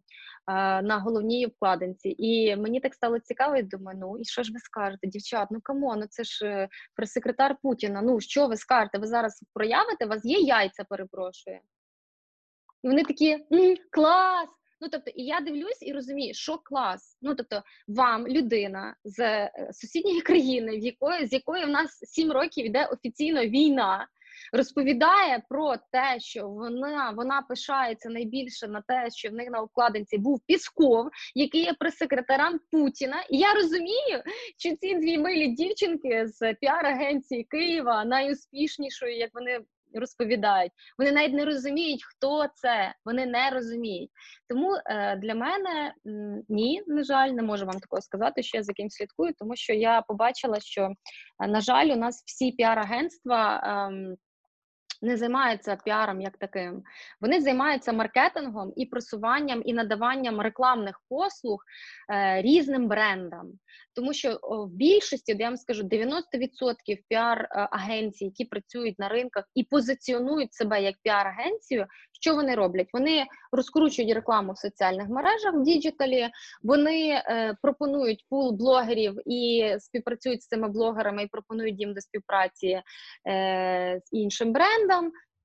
на 0.82 0.98
головній 0.98 1.46
вкладинці. 1.46 2.14
І 2.18 2.56
мені 2.56 2.80
так 2.80 2.94
стало 2.94 3.18
цікаво, 3.18 3.56
і 3.56 3.62
думаю, 3.62 3.98
ну 4.00 4.18
і 4.18 4.24
що 4.24 4.42
ж 4.42 4.52
ви 4.52 4.58
скажете, 4.58 5.06
дівчат? 5.06 5.48
Ну 5.50 5.60
come 5.60 5.83
on, 5.83 6.00
ну 6.00 6.06
це 6.10 6.24
ж 6.24 6.46
е, 6.46 6.68
прес-секретар 6.96 7.56
Путіна. 7.62 8.02
Ну 8.02 8.20
що 8.20 8.46
ви 8.46 8.56
скажете? 8.56 8.98
Ви 8.98 9.06
зараз 9.06 9.42
проявите? 9.54 10.06
У 10.06 10.08
вас 10.08 10.24
є 10.24 10.38
яйця, 10.38 10.84
перепрошую. 10.84 11.58
І 12.82 12.88
вони 12.88 13.04
такі 13.04 13.38
клас! 13.90 14.59
Ну 14.80 14.88
тобто, 14.88 15.10
і 15.14 15.24
я 15.24 15.40
дивлюсь 15.40 15.82
і 15.82 15.92
розумію, 15.92 16.34
що 16.34 16.58
клас. 16.58 17.18
Ну 17.22 17.34
тобто, 17.34 17.62
вам 17.88 18.28
людина 18.28 18.94
з 19.04 19.20
е, 19.20 19.70
сусідньої 19.72 20.20
країни, 20.30 20.76
в 20.76 20.80
якої 20.80 21.26
з 21.26 21.32
якої 21.32 21.64
в 21.64 21.68
нас 21.68 21.98
сім 22.02 22.32
років 22.32 22.66
йде 22.66 22.86
офіційно 22.86 23.44
війна, 23.44 24.08
розповідає 24.52 25.42
про 25.48 25.76
те, 25.92 26.20
що 26.20 26.48
вона 26.48 27.10
вона 27.10 27.42
пишається 27.42 28.10
найбільше 28.10 28.68
на 28.68 28.82
те, 28.88 29.10
що 29.10 29.30
в 29.30 29.32
них 29.32 29.50
на 29.50 29.60
обкладинці 29.60 30.18
був 30.18 30.40
Пісков, 30.46 31.08
який 31.34 31.62
є 31.62 31.74
прес-секретарем 31.78 32.60
Путіна. 32.70 33.26
І 33.30 33.38
я 33.38 33.54
розумію, 33.54 34.22
що 34.58 34.76
ці 34.76 34.94
дві 34.94 35.18
милі 35.18 35.48
дівчинки 35.48 36.26
з 36.26 36.54
піар-агенції 36.54 37.44
Києва 37.44 38.04
найуспішнішої, 38.04 39.18
як 39.18 39.30
вони 39.34 39.60
розповідають. 39.94 40.72
Вони 40.98 41.12
навіть 41.12 41.34
не 41.34 41.44
розуміють, 41.44 42.04
хто 42.04 42.46
це. 42.54 42.94
Вони 43.04 43.26
не 43.26 43.50
розуміють. 43.50 44.10
Тому 44.48 44.74
е, 44.86 45.16
для 45.16 45.34
мене 45.34 45.94
ні, 46.48 46.82
на 46.86 47.04
жаль, 47.04 47.28
не 47.28 47.42
можу 47.42 47.66
вам 47.66 47.80
такого 47.80 48.02
сказати, 48.02 48.42
що 48.42 48.56
я 48.56 48.62
за 48.62 48.72
ким 48.72 48.90
слідкую, 48.90 49.34
тому 49.38 49.56
що 49.56 49.72
я 49.72 50.02
побачила, 50.02 50.60
що 50.60 50.92
е, 51.44 51.48
на 51.48 51.60
жаль, 51.60 51.86
у 51.86 51.96
нас 51.96 52.22
всі 52.26 52.52
піар-агентства. 52.52 53.60
Не 55.02 55.16
займаються 55.16 55.76
піаром 55.84 56.20
як 56.20 56.36
таким. 56.36 56.82
Вони 57.20 57.40
займаються 57.40 57.92
маркетингом 57.92 58.72
і 58.76 58.86
просуванням 58.86 59.62
і 59.64 59.72
надаванням 59.72 60.40
рекламних 60.40 61.00
послуг 61.08 61.64
е, 62.12 62.42
різним 62.42 62.88
брендам. 62.88 63.52
Тому 63.94 64.12
що 64.12 64.38
в 64.42 64.68
більшості, 64.68 65.34
де 65.34 65.42
я 65.42 65.48
вам 65.48 65.56
скажу, 65.56 65.82
90% 65.82 66.12
піар-агенцій, 67.08 68.24
які 68.24 68.44
працюють 68.44 68.98
на 68.98 69.08
ринках 69.08 69.44
і 69.54 69.64
позиціонують 69.64 70.54
себе 70.54 70.82
як 70.82 70.94
піар-агенцію, 71.04 71.86
що 72.20 72.34
вони 72.34 72.54
роблять? 72.54 72.88
Вони 72.92 73.24
розкручують 73.52 74.14
рекламу 74.14 74.52
в 74.52 74.58
соціальних 74.58 75.08
мережах 75.08 75.54
в 75.54 75.62
діджиталі, 75.62 76.28
вони 76.62 77.08
е, 77.10 77.56
пропонують 77.62 78.24
пул 78.28 78.52
блогерів 78.52 79.18
і 79.26 79.74
співпрацюють 79.78 80.42
з 80.42 80.46
цими 80.46 80.68
блогерами 80.68 81.22
і 81.22 81.26
пропонують 81.26 81.80
їм 81.80 81.94
до 81.94 82.00
співпраці 82.00 82.82
е, 83.28 84.00
з 84.04 84.12
іншим 84.12 84.52
брендом. 84.52 84.89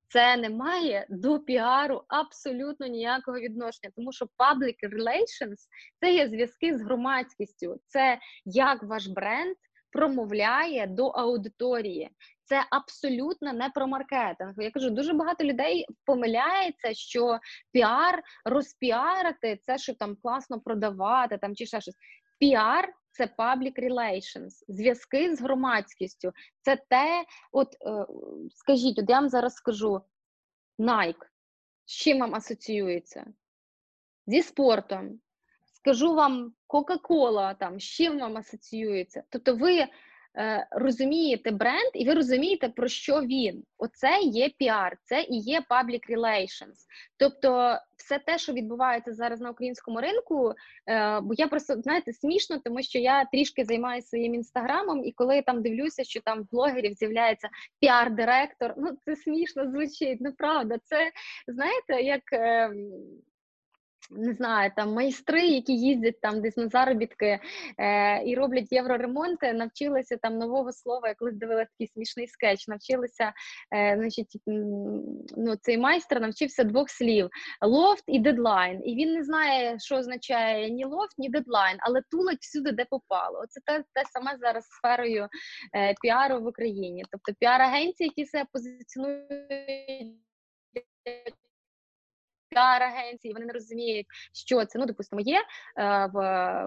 Це 0.08 0.38
не 0.38 0.50
має 0.50 1.06
до 1.10 1.40
піару 1.40 2.04
абсолютно 2.08 2.88
ніякого 2.88 3.40
відношення, 3.40 3.92
тому 3.96 4.12
що 4.12 4.26
public 4.26 4.76
relations– 4.84 5.58
це 6.00 6.14
є 6.14 6.28
зв'язки 6.28 6.78
з 6.78 6.82
громадськістю, 6.82 7.80
це 7.88 8.20
як 8.46 8.84
ваш 8.84 9.08
бренд 9.08 9.56
промовляє 9.92 10.88
до 10.88 11.08
аудиторії. 11.08 12.10
Це 12.44 12.66
абсолютно 12.72 13.54
не 13.54 13.70
про 13.70 13.88
маркетинг. 13.88 14.54
Я 14.58 14.72
кажу, 14.72 14.90
дуже 14.90 15.14
багато 15.14 15.44
людей 15.44 15.86
помиляється, 16.06 16.94
що 16.94 17.40
піар 17.72 18.24
розпіарити 18.46 19.60
це, 19.62 19.78
щоб 19.78 19.98
там 19.98 20.16
класно 20.24 20.60
продавати, 20.60 21.38
там 21.38 21.56
чи 21.56 21.66
ще 21.66 21.82
щось. 21.82 21.96
Піар 22.38 22.94
це 23.12 23.26
public 23.38 23.80
relations, 23.80 24.64
зв'язки 24.68 25.36
з 25.36 25.42
громадськістю. 25.42 26.32
Це 26.62 26.76
те, 26.90 27.26
от 27.52 27.76
е, 27.82 28.06
скажіть, 28.50 29.00
от 29.00 29.10
я 29.10 29.20
вам 29.20 29.30
зараз 29.30 29.54
скажу 29.54 30.02
Nike, 30.80 31.26
з 31.86 31.92
чим 31.92 32.20
вам 32.20 32.36
асоціюється? 32.36 33.26
Зі 34.28 34.42
спортом. 34.42 35.20
Скажу 35.74 36.16
вам 36.16 36.54
Coca-Cola, 36.68 37.58
там, 37.58 37.80
з 37.80 37.84
чим 37.84 38.20
вам 38.20 38.38
асоціюється. 38.38 39.24
Тобто 39.30 39.56
ви 39.56 39.88
розумієте 40.72 41.52
бренд, 41.52 41.92
і 41.94 42.06
ви 42.06 42.14
розумієте, 42.14 42.70
про 42.70 42.88
що 42.88 43.22
він. 43.22 43.64
Оце 43.78 44.20
є 44.22 44.50
піар, 44.50 44.98
це 45.04 45.22
і 45.22 45.40
є 45.40 45.62
public 45.70 46.16
relations. 46.18 46.76
Тобто, 47.18 47.78
все 47.98 48.20
те, 48.20 48.38
що 48.38 48.54
відбувається 48.54 49.14
зараз 49.14 49.42
на 49.42 49.50
українському 49.50 50.02
ринку, 50.02 50.54
е, 50.88 51.20
бо 51.20 51.34
я 51.34 51.48
просто 51.48 51.82
знаєте 51.82 52.14
смішно, 52.14 52.60
тому 52.66 52.84
що 52.84 53.00
я 53.00 53.26
трішки 53.26 53.66
займаюся 53.66 54.08
своїм 54.08 54.36
інстаграмом, 54.36 55.06
і 55.06 55.12
коли 55.12 55.36
я 55.36 55.42
там 55.42 55.62
дивлюся, 55.62 56.04
що 56.04 56.22
там 56.22 56.42
в 56.44 56.52
блогерів 56.52 56.94
з'являється 56.94 57.50
піар-директор, 57.82 58.74
ну 58.78 58.98
це 59.06 59.16
смішно 59.16 59.72
звучить. 59.72 60.18
Ну 60.22 60.34
правда, 60.38 60.78
це 60.84 61.12
знаєте, 61.48 62.02
як. 62.02 62.24
Не 64.12 64.34
знаю, 64.34 64.72
там 64.76 64.94
майстри, 64.94 65.48
які 65.48 65.74
їздять 65.74 66.22
там 66.22 66.42
десь 66.42 66.58
на 66.58 66.68
заробітки 66.68 67.40
е, 67.78 68.24
і 68.26 68.36
роблять 68.36 68.72
євроремонти, 68.72 69.54
навчилися 69.54 70.18
там 70.18 70.38
нового 70.38 70.72
слова, 70.72 71.08
я 71.08 71.16
колись 71.16 71.36
дивилася 71.36 71.72
такий 71.72 71.88
смішний 71.88 72.28
скетч. 72.28 72.68
Навчилися, 72.68 73.34
е, 73.76 73.96
значить, 73.98 74.42
ну, 75.38 75.56
цей 75.62 75.78
майстер 75.78 76.22
навчився 76.22 76.64
двох 76.64 76.90
слів: 76.90 77.30
лофт 77.62 78.04
і 78.08 78.20
дедлайн. 78.20 78.82
І 78.86 78.96
він 78.96 79.14
не 79.14 79.24
знає, 79.24 79.80
що 79.80 79.96
означає 79.96 80.70
ні 80.70 80.86
лофт, 80.86 81.18
ні 81.18 81.30
дедлайн, 81.30 81.78
але 81.80 82.02
тулить 82.12 82.42
всюди, 82.42 82.72
де 82.72 82.86
попало. 82.86 83.40
Оце 83.44 83.60
те, 83.66 83.84
те 83.94 84.04
саме 84.14 84.38
зараз 84.38 84.66
сферою 84.66 85.28
е, 85.76 85.94
піару 86.02 86.40
в 86.40 86.48
Україні. 86.48 87.04
Тобто 87.12 87.32
піар-агенції, 87.40 88.08
які 88.08 88.26
себе 88.26 88.46
позиціонують 88.52 90.16
піар-агенції, 92.56 93.34
вони 93.34 93.46
не 93.46 93.54
розуміють, 93.54 94.08
що 94.34 94.66
це. 94.66 94.80
Ну, 94.80 94.86
допустимо, 94.86 95.22
є 95.22 95.40
е, 95.78 96.10
в 96.14 96.20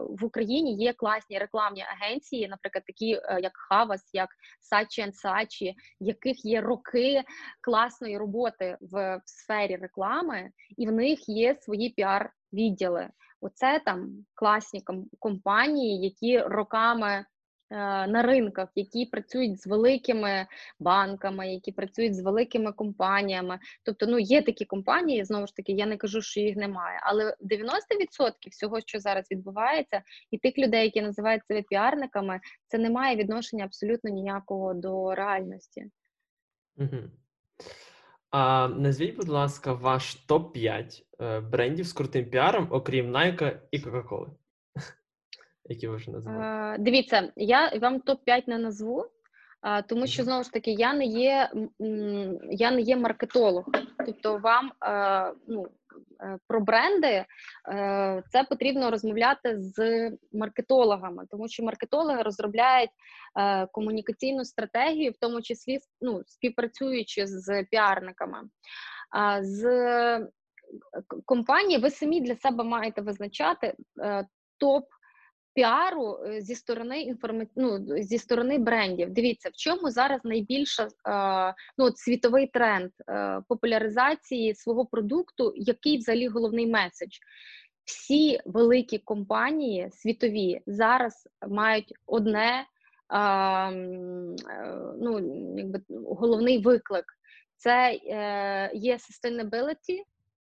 в 0.09 0.25
Україні 0.25 0.77
є 0.77 0.93
класні 0.93 1.39
рекламні 1.39 1.83
агенції, 1.83 2.49
наприклад, 2.49 2.85
такі 2.87 3.13
е, 3.13 3.41
як 3.43 3.53
Хавас, 3.57 4.11
як 4.13 4.29
Сачі 4.61 5.13
Сачі, 5.13 5.75
яких 6.01 6.45
є 6.45 6.61
роки 6.61 7.23
класної 7.61 8.19
роботи 8.19 8.77
в, 8.81 9.17
в 9.17 9.23
сфері 9.25 9.77
реклами, 9.77 10.51
і 10.77 10.87
в 10.87 10.93
них 10.93 11.29
є 11.29 11.57
свої 11.61 11.95
піар-відділи. 11.99 13.09
Оце 13.41 13.81
там 13.85 14.25
класні 14.35 14.83
компанії, 15.19 16.05
які 16.05 16.41
роками 16.41 17.25
на 17.71 18.23
ринках, 18.23 18.69
які 18.75 19.07
працюють 19.07 19.61
з 19.61 19.67
великими 19.67 20.47
банками, 20.81 21.53
які 21.53 21.73
працюють 21.73 22.17
з 22.17 22.21
великими 22.21 22.73
компаніями. 22.73 23.59
Тобто, 23.83 24.07
ну 24.07 24.19
є 24.19 24.43
такі 24.43 24.65
компанії, 24.65 25.25
знову 25.25 25.47
ж 25.47 25.57
таки, 25.57 25.73
я 25.73 25.87
не 25.87 25.97
кажу, 25.97 26.23
що 26.23 26.41
їх 26.41 26.57
немає, 26.57 27.01
але 27.03 27.37
90% 27.41 28.33
всього, 28.51 28.81
що 28.81 29.01
зараз 29.01 29.31
відбувається, 29.31 30.03
і 30.31 30.39
тих 30.39 30.59
людей, 30.59 30.85
які 30.85 31.03
називають 31.03 31.47
себе 31.47 31.63
піарниками, 31.63 32.41
це 32.67 32.79
не 32.79 32.91
має 32.91 33.17
відношення 33.17 33.65
абсолютно 33.65 34.11
ніякого 34.11 34.75
до 34.75 35.15
реальності. 35.15 35.87
Угу. 36.77 36.97
А 38.31 38.69
Назвіть, 38.69 39.17
будь 39.17 39.29
ласка, 39.29 39.73
ваш 39.73 40.27
топ-5 40.29 41.03
е, 41.21 41.41
брендів 41.41 41.87
з 41.87 41.93
крутим 41.93 42.31
піаром, 42.31 42.69
окрім 42.71 43.17
Nike 43.17 43.59
і 43.71 43.79
Coca-Cola 43.79 44.29
які 45.69 45.89
ви 45.89 45.97
вже 45.97 46.11
назвали? 46.11 46.77
Дивіться, 46.79 47.33
я 47.37 47.73
вам 47.81 47.99
топ-5 48.01 48.43
не 48.47 48.59
назву, 48.59 49.05
тому 49.87 50.07
що 50.07 50.25
знову 50.25 50.43
ж 50.45 50.53
таки 50.53 50.71
я 50.71 50.95
не 50.95 51.05
є 51.05 51.51
я 52.51 52.71
не 52.71 52.81
є 52.81 52.97
маркетолог. 52.97 53.65
Тобто, 54.07 54.39
вам 54.39 54.73
ну, 55.47 55.67
е, 56.23 56.39
про 56.47 56.61
бренди 56.61 57.25
е, 57.69 58.23
це 58.31 58.45
потрібно 58.45 58.91
розмовляти 58.91 59.57
з 59.59 60.11
маркетологами, 60.33 61.27
тому 61.31 61.49
що 61.49 61.65
маркетологи 61.65 62.23
розробляють 62.23 62.91
е, 63.39 63.67
комунікаційну 63.67 64.45
стратегію, 64.45 65.11
в 65.11 65.17
тому 65.21 65.43
числі 65.43 65.79
ну, 66.01 66.23
співпрацюючи 66.27 67.27
з 67.27 67.65
піарниками. 67.65 68.39
З 69.41 70.29
компанії 71.25 71.79
ви 71.79 71.91
самі 71.91 72.21
для 72.21 72.37
себе 72.37 72.65
маєте 72.65 73.01
визначати 73.01 73.75
топ 74.59 74.85
піару 75.59 76.19
е, 76.27 76.41
зі 76.41 76.55
сторони 76.55 77.01
інформа... 77.01 77.45
ну, 77.57 77.85
зі 77.89 78.19
сторони 78.19 78.59
брендів. 78.59 79.11
Дивіться, 79.11 79.49
в 79.49 79.53
чому 79.53 79.91
зараз 79.91 80.21
найбільша 80.25 80.83
е, 80.83 81.55
ну, 81.79 81.91
світовий 81.97 82.47
тренд 82.47 82.91
е, 83.09 83.41
популяризації 83.49 84.55
свого 84.55 84.87
продукту, 84.87 85.53
який 85.57 85.99
взагалі 85.99 86.29
головний 86.29 86.67
меседж. 86.67 87.17
Всі 87.85 88.41
великі 88.45 88.99
компанії 88.99 89.91
світові 89.93 90.61
зараз 90.67 91.29
мають 91.49 91.95
одне 92.07 92.67
ну, 95.01 95.21
якби 95.57 95.81
головний 96.05 96.59
виклик: 96.59 97.05
це 97.57 98.01
є 98.75 98.97
sustainability, 98.97 100.03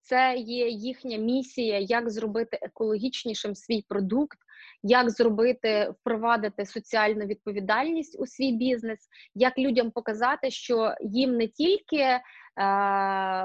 це 0.00 0.34
є 0.36 0.68
їхня 0.68 1.16
місія, 1.16 1.78
як 1.78 2.10
зробити 2.10 2.58
екологічнішим 2.62 3.54
свій 3.54 3.84
продукт, 3.88 4.38
як 4.82 5.10
зробити, 5.10 5.94
впровадити 6.00 6.66
соціальну 6.66 7.26
відповідальність 7.26 8.20
у 8.20 8.26
свій 8.26 8.52
бізнес, 8.52 9.08
як 9.34 9.58
людям 9.58 9.90
показати, 9.90 10.50
що 10.50 10.94
їм 11.00 11.36
не 11.36 11.48
тільки 11.48 11.96
е, 11.96 12.20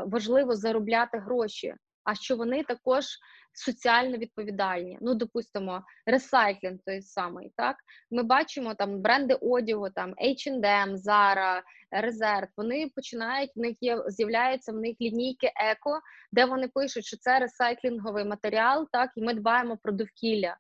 важливо 0.06 0.56
заробляти 0.56 1.18
гроші, 1.18 1.74
а 2.06 2.16
що 2.16 2.36
вони 2.36 2.64
також 2.64 3.06
соціально 3.54 4.18
відповідальні. 4.18 4.98
Ну, 5.02 5.14
допустимо, 5.14 5.84
ресайклінг 6.06 6.80
той 6.86 7.02
самий. 7.02 7.54
Так 7.58 7.76
ми 8.12 8.24
бачимо 8.24 8.76
там 8.76 9.02
бренди 9.02 9.34
одягу, 9.34 9.90
там 9.90 10.14
H&M, 10.14 10.96
Zara, 10.96 11.62
Резерв. 11.92 12.48
Вони 12.58 12.92
починають 12.96 13.52
в 13.56 13.60
них 13.60 13.78
є 13.82 14.04
з'являються 14.08 14.72
в 14.72 14.76
них 14.76 14.96
лінійки 15.02 15.52
еко, 15.56 16.00
де 16.32 16.46
вони 16.46 16.68
пишуть, 16.68 17.06
що 17.06 17.18
це 17.18 17.40
ресайклінговий 17.40 18.26
матеріал, 18.26 18.88
так 18.92 19.12
і 19.16 19.22
ми 19.22 19.34
дбаємо 19.34 19.78
про 19.78 19.92
довкілля. 19.92 20.58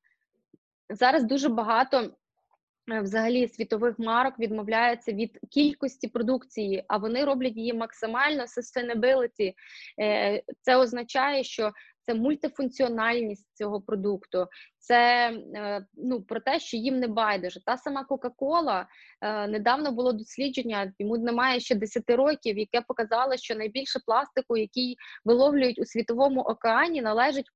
Зараз 0.89 1.23
дуже 1.23 1.49
багато. 1.49 2.11
Е, 2.91 3.01
взагалі 3.01 3.47
світових 3.47 3.99
марок 3.99 4.39
відмовляються 4.39 5.11
від 5.11 5.39
кількості 5.49 6.07
продукції, 6.07 6.83
а 6.87 6.97
вони 6.97 7.25
роблять 7.25 7.57
її 7.57 7.73
максимально 7.73 8.43
sustainability. 8.43 9.53
Е, 9.99 10.43
це 10.61 10.75
означає, 10.75 11.43
що 11.43 11.71
це 12.01 12.13
мультифункціональність 12.13 13.47
цього 13.53 13.81
продукту, 13.81 14.47
це 14.77 15.31
е, 15.55 15.85
ну 15.93 16.21
про 16.21 16.39
те, 16.39 16.59
що 16.59 16.77
їм 16.77 16.99
не 16.99 17.07
байдуже. 17.07 17.65
Та 17.65 17.77
сама 17.77 18.03
Кока-Кола 18.03 18.87
недавно 19.47 19.91
було 19.91 20.13
дослідження, 20.13 20.93
йому 20.99 21.17
немає 21.17 21.59
ще 21.59 21.75
10 21.75 22.09
років, 22.09 22.57
яке 22.57 22.81
показало, 22.81 23.37
що 23.37 23.55
найбільше 23.55 23.99
пластику, 24.05 24.57
який 24.57 24.97
виловлюють 25.25 25.79
у 25.79 25.85
світовому 25.85 26.41
океані, 26.41 27.01
належить 27.01 27.49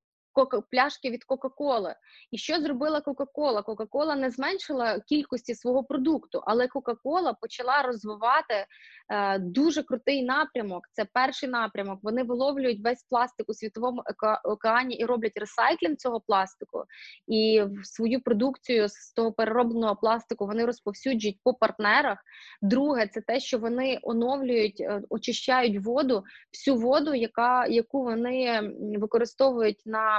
пляшки 0.71 1.09
від 1.09 1.23
Кока-Коли. 1.23 1.95
І 2.32 2.38
що 2.38 2.59
зробила 2.59 3.01
Кока-Кола? 3.01 3.61
Кока-Кола 3.61 4.15
не 4.15 4.30
зменшила 4.30 4.99
кількості 4.99 5.55
свого 5.55 5.84
продукту, 5.84 6.41
але 6.45 6.67
Кока-Кола 6.67 7.34
почала 7.34 7.82
розвивати 7.82 8.65
е, 9.09 9.39
дуже 9.39 9.84
крутий 9.84 10.23
напрямок. 10.23 10.84
Це 10.91 11.05
перший 11.13 11.49
напрямок. 11.49 11.99
Вони 12.03 12.23
виловлюють 12.23 12.84
весь 12.84 13.03
пластик 13.09 13.49
у 13.49 13.53
світовому 13.53 14.03
океані 14.43 14.95
і 14.95 15.05
роблять 15.05 15.38
ресайклінг 15.38 15.95
цього 15.95 16.21
пластику. 16.21 16.84
І 17.27 17.63
свою 17.84 18.21
продукцію 18.21 18.88
з 18.89 19.13
того 19.13 19.32
переробленого 19.32 19.95
пластику 19.95 20.45
вони 20.45 20.65
розповсюджують 20.65 21.39
по 21.43 21.53
партнерах. 21.53 22.19
Друге, 22.61 23.07
це 23.07 23.21
те, 23.21 23.39
що 23.39 23.57
вони 23.57 23.99
оновлюють, 24.01 24.82
е, 24.82 25.01
очищають 25.09 25.86
воду, 25.86 26.23
всю 26.53 26.77
воду, 26.77 27.13
яка 27.13 27.65
яку 27.65 28.03
вони 28.03 28.71
використовують 28.97 29.82
на 29.86 30.18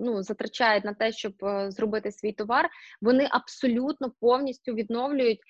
ну, 0.00 0.22
затрачають 0.22 0.84
на 0.84 0.94
те, 0.94 1.12
щоб 1.12 1.44
е, 1.44 1.70
зробити 1.70 2.12
свій 2.12 2.32
товар, 2.32 2.68
вони 3.00 3.28
абсолютно 3.30 4.12
повністю 4.20 4.74
відновлюють 4.74 5.40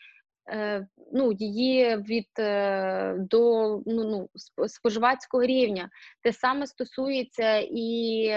е, 0.51 0.87
ну, 1.13 1.33
її 1.33 1.97
від 1.97 2.29
до 3.29 3.69
ну, 3.87 4.05
ну, 4.05 4.29
споживацького 4.69 5.45
рівня. 5.45 5.91
Те 6.23 6.33
саме 6.33 6.67
стосується 6.67 7.57
і, 7.71 8.29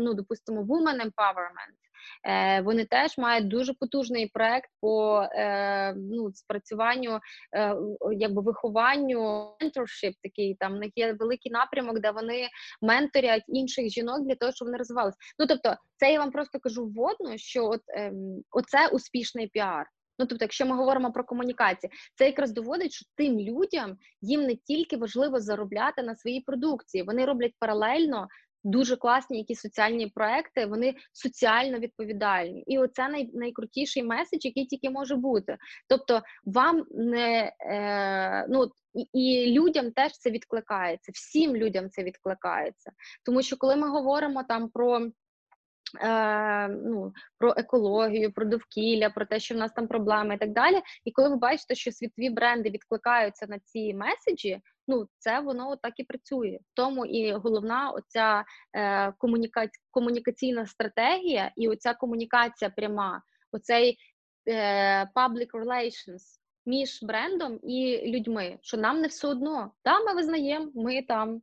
ну, 0.00 0.14
допустимо, 0.14 0.62
women 0.62 0.96
empowerment. 0.96 1.89
Е, 2.24 2.60
вони 2.60 2.84
теж 2.84 3.18
мають 3.18 3.48
дуже 3.48 3.74
потужний 3.74 4.30
проект 4.34 4.70
по 4.80 5.22
е, 5.22 5.94
ну, 5.94 6.32
спрацюванню, 6.32 7.20
е, 7.56 7.76
якби 8.12 8.42
вихованню 8.42 9.20
mentorship 9.62 10.12
такий. 10.22 10.56
Там 10.60 10.74
в 10.74 10.78
них 10.78 10.90
є 10.96 11.12
великий 11.12 11.52
напрямок, 11.52 12.00
де 12.00 12.10
вони 12.10 12.48
менторять 12.82 13.44
інших 13.48 13.88
жінок 13.88 14.26
для 14.26 14.34
того, 14.34 14.52
щоб 14.52 14.68
вони 14.68 14.78
розвивалися. 14.78 15.18
Ну 15.38 15.46
тобто, 15.46 15.76
це 15.96 16.12
я 16.12 16.18
вам 16.18 16.30
просто 16.30 16.58
кажу 16.58 16.86
вводно, 16.86 17.36
що 17.36 17.66
от 17.66 17.82
ем, 17.88 18.42
оце 18.50 18.88
успішний 18.88 19.46
піар. 19.46 19.86
Ну, 20.20 20.26
тобто, 20.26 20.44
якщо 20.44 20.66
ми 20.66 20.76
говоримо 20.76 21.12
про 21.12 21.24
комунікації, 21.24 21.90
це 22.14 22.26
якраз 22.26 22.52
доводить, 22.52 22.92
що 22.92 23.06
тим 23.16 23.40
людям 23.40 23.96
їм 24.20 24.42
не 24.42 24.56
тільки 24.56 24.96
важливо 24.96 25.40
заробляти 25.40 26.02
на 26.02 26.16
своїй 26.16 26.40
продукції, 26.40 27.02
вони 27.02 27.24
роблять 27.24 27.52
паралельно 27.58 28.28
дуже 28.64 28.96
класні 28.96 29.38
якісь 29.38 29.60
соціальні 29.60 30.06
проекти, 30.06 30.66
вони 30.66 30.94
соціально 31.12 31.78
відповідальні. 31.78 32.64
І 32.66 32.78
оце 32.78 33.08
най, 33.08 33.30
найкрутіший 33.34 34.02
меседж, 34.02 34.44
який 34.44 34.66
тільки 34.66 34.90
може 34.90 35.16
бути. 35.16 35.56
Тобто, 35.88 36.22
вам 36.44 36.84
не 36.90 37.52
е, 37.60 38.46
ну 38.48 38.70
і, 38.94 39.00
і 39.12 39.52
людям 39.52 39.90
теж 39.90 40.12
це 40.12 40.30
відкликається, 40.30 41.12
всім 41.14 41.56
людям 41.56 41.90
це 41.90 42.02
відкликається. 42.02 42.92
Тому 43.24 43.42
що 43.42 43.56
коли 43.56 43.76
ми 43.76 43.88
говоримо 43.88 44.42
там 44.42 44.68
про 44.68 45.10
е, 46.00 46.68
ну, 46.68 47.12
Про 47.38 47.54
екологію, 47.56 48.32
про 48.32 48.44
довкілля, 48.44 49.10
про 49.10 49.26
те, 49.26 49.40
що 49.40 49.54
в 49.54 49.58
нас 49.58 49.72
там 49.72 49.88
проблеми 49.88 50.34
і 50.34 50.38
так 50.38 50.52
далі. 50.52 50.80
І 51.04 51.12
коли 51.12 51.28
ви 51.28 51.36
бачите, 51.36 51.74
що 51.74 51.92
світові 51.92 52.30
бренди 52.30 52.70
відкликаються 52.70 53.46
на 53.48 53.58
ці 53.58 53.94
меседжі, 53.94 54.60
ну 54.90 55.08
це 55.18 55.40
воно 55.40 55.76
так 55.76 55.92
і 55.96 56.04
працює. 56.04 56.58
Тому 56.74 57.06
і 57.06 57.32
головна 57.32 57.90
оця 57.90 58.44
е, 58.76 59.12
комуніка... 59.12 59.68
комунікаційна 59.90 60.66
стратегія, 60.66 61.52
і 61.56 61.68
оця 61.68 61.94
комунікація 61.94 62.70
пряма, 62.70 63.22
оцей 63.52 63.96
е, 64.48 65.04
public 65.04 65.50
relations 65.52 66.40
між 66.66 67.02
брендом 67.02 67.58
і 67.62 68.02
людьми, 68.06 68.58
що 68.62 68.76
нам 68.76 69.00
не 69.00 69.08
все 69.08 69.28
одно. 69.28 69.70
Та 69.82 70.00
ми 70.00 70.14
визнаємо, 70.14 70.70
ми 70.74 71.02
там 71.02 71.42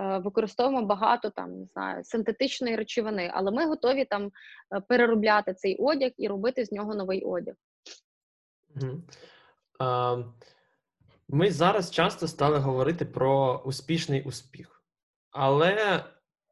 е, 0.00 0.18
використовуємо 0.18 0.86
багато 0.86 1.30
там 1.30 1.58
не 1.58 1.66
знаю 1.66 2.04
синтетичної 2.04 2.76
речовини, 2.76 3.30
але 3.34 3.50
ми 3.50 3.66
готові 3.66 4.04
там 4.04 4.30
е, 4.74 4.80
переробляти 4.80 5.54
цей 5.54 5.76
одяг 5.76 6.10
і 6.16 6.28
робити 6.28 6.64
з 6.64 6.72
нього 6.72 6.94
новий 6.94 7.24
одяг. 7.24 7.54
Угу. 8.76 9.02
А, 9.78 10.16
Ми 11.32 11.50
зараз 11.50 11.90
часто 11.90 12.28
стали 12.28 12.58
говорити 12.58 13.04
про 13.04 13.62
успішний 13.64 14.22
успіх, 14.22 14.84
але 15.30 16.04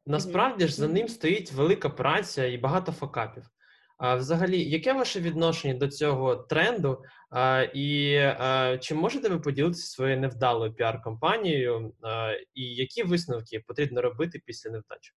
насправді 0.05 0.67
ж 0.67 0.75
за 0.75 0.87
ним 0.87 1.07
стоїть 1.07 1.51
велика 1.51 1.89
праця 1.89 2.45
і 2.45 2.57
багато 2.57 2.91
факапів. 2.91 3.43
А 3.97 4.15
взагалі, 4.15 4.69
яке 4.69 4.93
ваше 4.93 5.19
відношення 5.19 5.73
до 5.73 5.87
цього 5.87 6.35
тренду? 6.35 7.03
А, 7.29 7.65
І 7.73 8.15
а, 8.17 8.77
чи 8.77 8.95
можете 8.95 9.29
ви 9.29 9.39
поділитися 9.39 9.87
своєю 9.87 10.19
невдалою 10.19 10.73
піар-компанією, 10.73 11.91
а, 12.01 12.31
і 12.53 12.63
які 12.63 13.03
висновки 13.03 13.63
потрібно 13.67 14.01
робити 14.01 14.41
після 14.45 14.69
невдачі? 14.69 15.13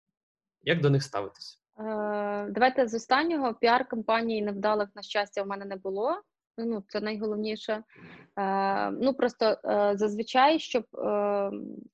Як 0.62 0.80
до 0.80 0.90
них 0.90 1.02
ставитися? 1.02 1.58
Е, 1.78 2.46
давайте 2.50 2.88
з 2.88 2.94
останнього 2.94 3.54
піар-компанії 3.54 4.42
невдалих 4.42 4.88
на 4.94 5.02
щастя 5.02 5.42
в 5.42 5.46
мене 5.46 5.64
не 5.64 5.76
було. 5.76 6.22
Ну, 6.58 6.84
це 6.88 7.00
найголовніше. 7.00 7.82
Е, 8.38 8.90
Ну 8.90 9.14
просто 9.14 9.56
е, 9.64 9.92
зазвичай, 9.96 10.58
щоб 10.58 10.84
е, 10.94 11.50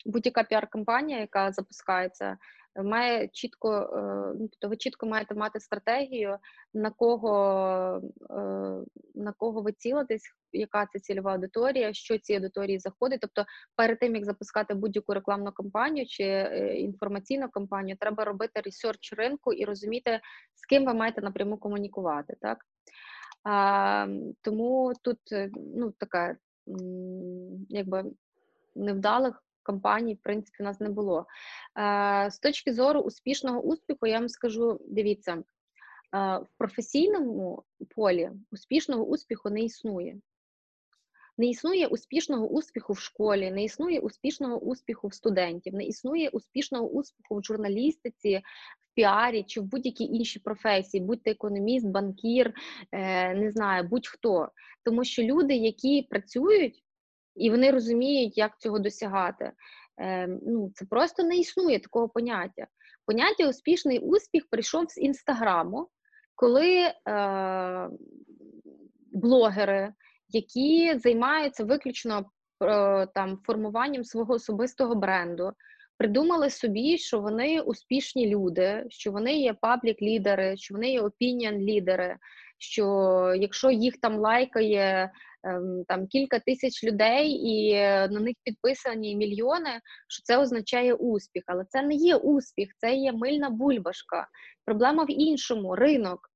будь-яка 0.07 0.43
піар-компанія, 0.43 1.21
яка 1.21 1.53
запускається, 1.53 2.39
має 2.83 3.29
чітко, 3.29 3.73
е, 3.73 4.35
ну, 4.41 4.49
тобто 4.49 4.69
ви 4.69 4.77
чітко 4.77 5.07
маєте 5.07 5.35
мати 5.35 5.61
стратегію, 5.61 6.39
на 6.75 6.91
кого 6.91 8.03
е, 8.31 8.35
на 9.15 9.33
кого 9.37 9.63
ви 9.63 9.73
цілитесь, 9.73 10.23
яка 10.53 10.87
це 10.87 10.99
цільова 10.99 11.33
аудиторія, 11.33 11.93
що 11.93 12.19
ці 12.19 12.35
аудиторії 12.35 12.79
заходить. 12.79 13.21
Тобто, 13.21 13.45
перед 13.77 13.99
тим 13.99 14.15
як 14.15 14.25
запускати 14.25 14.75
будь-яку 14.75 15.15
рекламну 15.15 15.53
кампанію 15.53 16.07
чи 16.07 16.25
е, 16.25 16.75
інформаційну 16.75 17.49
кампанію, 17.49 17.97
треба 18.01 18.25
робити 18.25 18.61
ресерч 18.65 19.13
ринку 19.13 19.53
і 19.53 19.65
розуміти, 19.65 20.21
з 20.55 20.67
ким 20.67 20.87
ви 20.87 20.95
маєте 20.95 21.21
напряму 21.21 21.57
комунікувати. 21.57 22.37
Так 22.41 22.59
а, 23.45 24.07
Тому 24.43 24.93
тут 25.03 25.19
ну 25.57 25.93
така 25.99 26.37
якби 27.69 28.05
невдалих 28.75 29.43
кампаній, 29.63 30.15
в 30.15 30.23
принципі, 30.23 30.57
у 30.61 30.65
нас 30.65 30.81
не 30.81 30.89
було. 30.89 31.27
А, 31.75 32.31
З 32.31 32.39
точки 32.39 32.73
зору 32.73 33.01
успішного 33.01 33.61
успіху, 33.61 34.07
я 34.07 34.19
вам 34.19 34.29
скажу: 34.29 34.81
дивіться, 34.89 35.33
е, 35.33 35.43
в 36.39 36.47
професійному 36.59 37.63
полі 37.95 38.31
успішного 38.53 39.05
успіху 39.05 39.51
не 39.51 39.61
існує. 39.61 40.21
Не 41.39 41.47
існує 41.47 41.87
успішного 41.87 42.47
успіху 42.47 42.93
в 42.93 42.99
школі, 42.99 43.51
не 43.51 43.65
існує 43.65 44.01
успішного 44.01 44.59
успіху 44.59 45.09
в 45.09 45.15
студентів, 45.15 45.75
не 45.75 45.85
існує 45.85 46.29
успішного 46.29 46.89
успіху 46.89 47.37
в 47.37 47.45
журналістиці, 47.45 48.43
в 48.81 48.95
піарі 48.95 49.43
чи 49.43 49.61
в 49.61 49.65
будь-якій 49.65 50.05
іншій 50.05 50.39
професії, 50.39 51.05
будь-то 51.05 51.31
економіст, 51.31 51.87
банкір, 51.87 52.53
е, 52.93 53.35
не 53.35 53.51
знаю, 53.51 53.89
будь-хто. 53.89 54.49
Тому 54.85 55.05
що 55.05 55.23
люди, 55.23 55.55
які 55.55 56.07
працюють, 56.11 56.85
і 57.37 57.51
вони 57.51 57.71
розуміють, 57.71 58.39
як 58.39 58.61
цього 58.61 58.79
досягати. 58.79 59.53
Е, 60.01 60.27
ну, 60.27 60.73
Це 60.75 60.85
просто 60.85 61.23
не 61.23 61.37
існує 61.37 61.79
такого 61.79 62.09
поняття. 62.09 62.67
Поняття 63.07 63.49
успішний 63.49 63.99
успіх 63.99 64.47
прийшов 64.51 64.91
з 64.91 64.99
інстаграму, 64.99 65.89
коли 66.35 66.93
е, 67.09 67.91
блогери, 69.13 69.93
які 70.29 70.99
займаються 70.99 71.65
виключно 71.65 72.31
е, 72.65 73.07
там 73.07 73.39
формуванням 73.47 74.05
свого 74.05 74.35
особистого 74.35 74.95
бренду, 74.95 75.53
придумали 75.99 76.51
собі, 76.51 76.99
що 76.99 77.21
вони 77.21 77.61
успішні 77.61 78.29
люди, 78.29 78.85
що 78.89 79.13
вони 79.13 79.39
є 79.39 79.53
паблік-лідери, 79.53 80.57
що 80.57 80.75
вони 80.75 80.91
є 80.91 81.01
опініон-лідери, 81.01 82.17
що 82.59 82.85
якщо 83.37 83.71
їх 83.71 83.97
там 84.01 84.19
лайкає 84.19 85.13
ем, 85.45 85.85
там 85.89 86.07
кілька 86.07 86.39
тисяч 86.39 86.85
людей 86.85 87.31
і 87.31 87.75
на 88.15 88.21
них 88.21 88.35
підписані 88.45 89.17
мільйони, 89.17 89.81
що 90.09 90.23
це 90.23 90.39
означає 90.39 90.95
успіх. 90.95 91.43
Але 91.47 91.65
це 91.69 91.83
не 91.83 91.95
є 91.95 92.17
успіх, 92.17 92.69
це 92.77 92.95
є 92.95 93.13
мильна 93.13 93.51
бульбашка. 93.51 94.29
Проблема 94.65 95.05
в 95.05 95.11
іншому: 95.11 95.75
ринок 95.75 96.31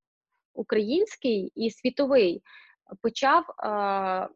український 0.53 1.51
і 1.55 1.71
світовий 1.71 2.41
почав 3.01 3.45
е, 3.49 4.29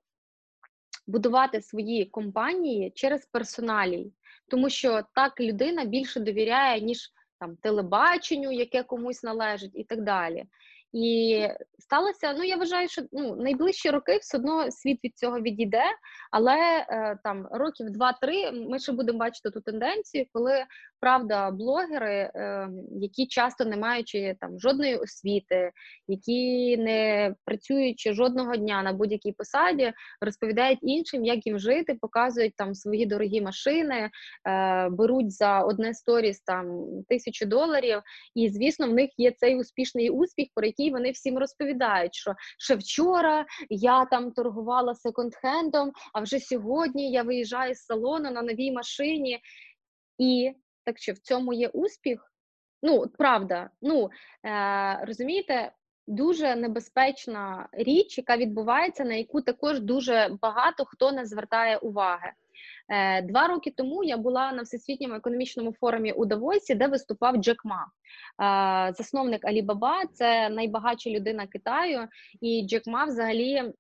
будувати 1.08 1.62
свої 1.62 2.06
компанії 2.06 2.92
через 2.96 3.26
персоналій, 3.26 4.12
тому 4.48 4.70
що 4.70 5.02
так 5.16 5.40
людина 5.40 5.86
більше 5.86 6.20
довіряє, 6.20 6.82
ніж 6.82 7.12
там 7.40 7.56
телебаченню, 7.56 8.52
яке 8.52 8.84
комусь 8.84 9.24
належить, 9.24 9.72
і 9.76 9.84
так 9.84 10.04
далі. 10.04 10.46
І 10.94 11.48
сталося, 11.80 12.34
ну 12.34 12.44
я 12.44 12.56
вважаю, 12.56 12.88
що 12.88 13.02
ну 13.12 13.36
найближчі 13.36 13.90
роки 13.90 14.18
все 14.18 14.38
одно 14.38 14.72
світ 14.72 15.04
від 15.04 15.18
цього 15.18 15.40
відійде, 15.40 15.84
але 16.32 16.86
е, 16.90 17.18
там 17.24 17.48
років 17.52 17.90
два-три 17.90 18.52
ми 18.52 18.80
ще 18.80 18.92
будемо 18.92 19.20
бачити 19.20 19.50
ту 19.50 19.62
тенденцію, 19.62 20.26
коли 20.34 20.66
правда 21.00 21.52
блогери, 21.52 22.32
е, 22.36 22.70
які 22.92 23.28
часто 23.28 23.66
не 23.66 23.78
маючи 23.78 24.36
там 24.40 24.60
жодної 24.60 24.96
освіти, 24.96 25.72
які 26.08 26.78
не 26.78 27.34
працюючи 27.46 28.14
жодного 28.14 28.56
дня 28.56 28.84
на 28.84 28.94
будь-якій 28.94 29.32
посаді, 29.32 29.94
розповідають 30.22 30.80
іншим, 30.82 31.26
як 31.26 31.48
їм 31.48 31.60
жити, 31.60 31.98
показують 32.02 32.56
там 32.56 32.76
свої 32.76 33.06
дорогі 33.06 33.42
машини, 33.42 34.10
е, 34.48 34.90
беруть 34.90 35.32
за 35.32 35.62
одне 35.62 35.94
сторіс 35.94 36.40
там 36.40 36.88
тисячу 37.10 37.46
доларів. 37.46 38.02
І 38.36 38.50
звісно, 38.50 38.88
в 38.88 38.94
них 38.94 39.10
є 39.18 39.32
цей 39.32 39.60
успішний 39.60 40.10
успіх, 40.10 40.48
про 40.56 40.66
який 40.66 40.92
вони 40.92 41.12
всім 41.12 41.38
розповідають, 41.38 42.16
що 42.16 42.34
ще 42.60 42.76
вчора 42.76 43.46
я 43.70 44.06
там 44.06 44.32
торгувала 44.32 44.94
секонд-хендом, 44.94 45.92
а 46.14 46.22
вже 46.22 46.40
сьогодні 46.40 47.12
я 47.12 47.24
виїжджаю 47.24 47.76
з 47.76 47.86
салону 47.86 48.32
на 48.32 48.42
новій 48.42 48.72
машині. 48.72 49.40
І 50.18 50.52
так 50.88 50.98
що 50.98 51.14
в 51.14 51.18
цьому 51.18 51.54
є 51.54 51.68
успіх. 51.68 52.32
Ну, 52.84 53.06
правда, 53.18 53.70
ну 53.82 54.10
е, 54.46 55.06
розумієте, 55.06 55.72
дуже 56.08 56.56
небезпечна 56.56 57.68
річ, 57.72 58.18
яка 58.18 58.38
відбувається, 58.38 59.04
на 59.06 59.14
яку 59.14 59.42
також 59.42 59.80
дуже 59.80 60.38
багато 60.42 60.86
хто 60.86 61.12
не 61.12 61.26
звертає 61.26 61.78
уваги. 61.78 62.32
Е, 62.90 63.22
Два 63.22 63.48
роки 63.48 63.74
тому 63.78 64.04
я 64.04 64.18
була 64.18 64.52
на 64.52 64.62
всесвітньому 64.62 65.16
економічному 65.16 65.74
форумі 65.74 66.12
у 66.12 66.26
Давосі, 66.26 66.76
де 66.76 66.88
виступав 66.88 67.38
Джек 67.38 67.66
Ма, 67.66 67.88
е, 68.90 68.94
засновник 68.94 69.46
Алібаба. 69.46 70.06
Це 70.14 70.50
найбагатша 70.50 71.10
людина 71.10 71.48
Китаю, 71.48 72.08
і 72.42 72.68
Джек 72.68 72.88
Ма 72.88 73.06
взагалі 73.06 73.74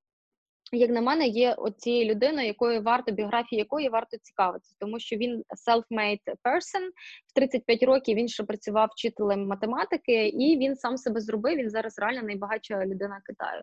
як 0.71 0.89
на 0.89 1.01
мене, 1.01 1.27
є 1.27 1.53
оцією 1.53 2.11
людиною, 2.11 2.47
якою 2.47 2.81
варто 2.81 3.11
біографії 3.11 3.59
якої 3.59 3.89
варто 3.89 4.17
цікавитися, 4.17 4.75
тому 4.79 4.99
що 4.99 5.15
він 5.15 5.43
self-made 5.67 6.21
person, 6.43 6.89
35 7.37 7.83
років 7.83 8.17
він 8.17 8.27
ще 8.27 8.43
працював 8.43 8.89
вчителем 8.91 9.47
математики, 9.47 10.27
і 10.27 10.57
він 10.57 10.75
сам 10.75 10.97
себе 10.97 11.21
зробив. 11.21 11.57
Він 11.57 11.69
зараз 11.69 11.99
реально 11.99 12.21
найбагатша 12.21 12.85
людина 12.85 13.21
Китаю. 13.25 13.61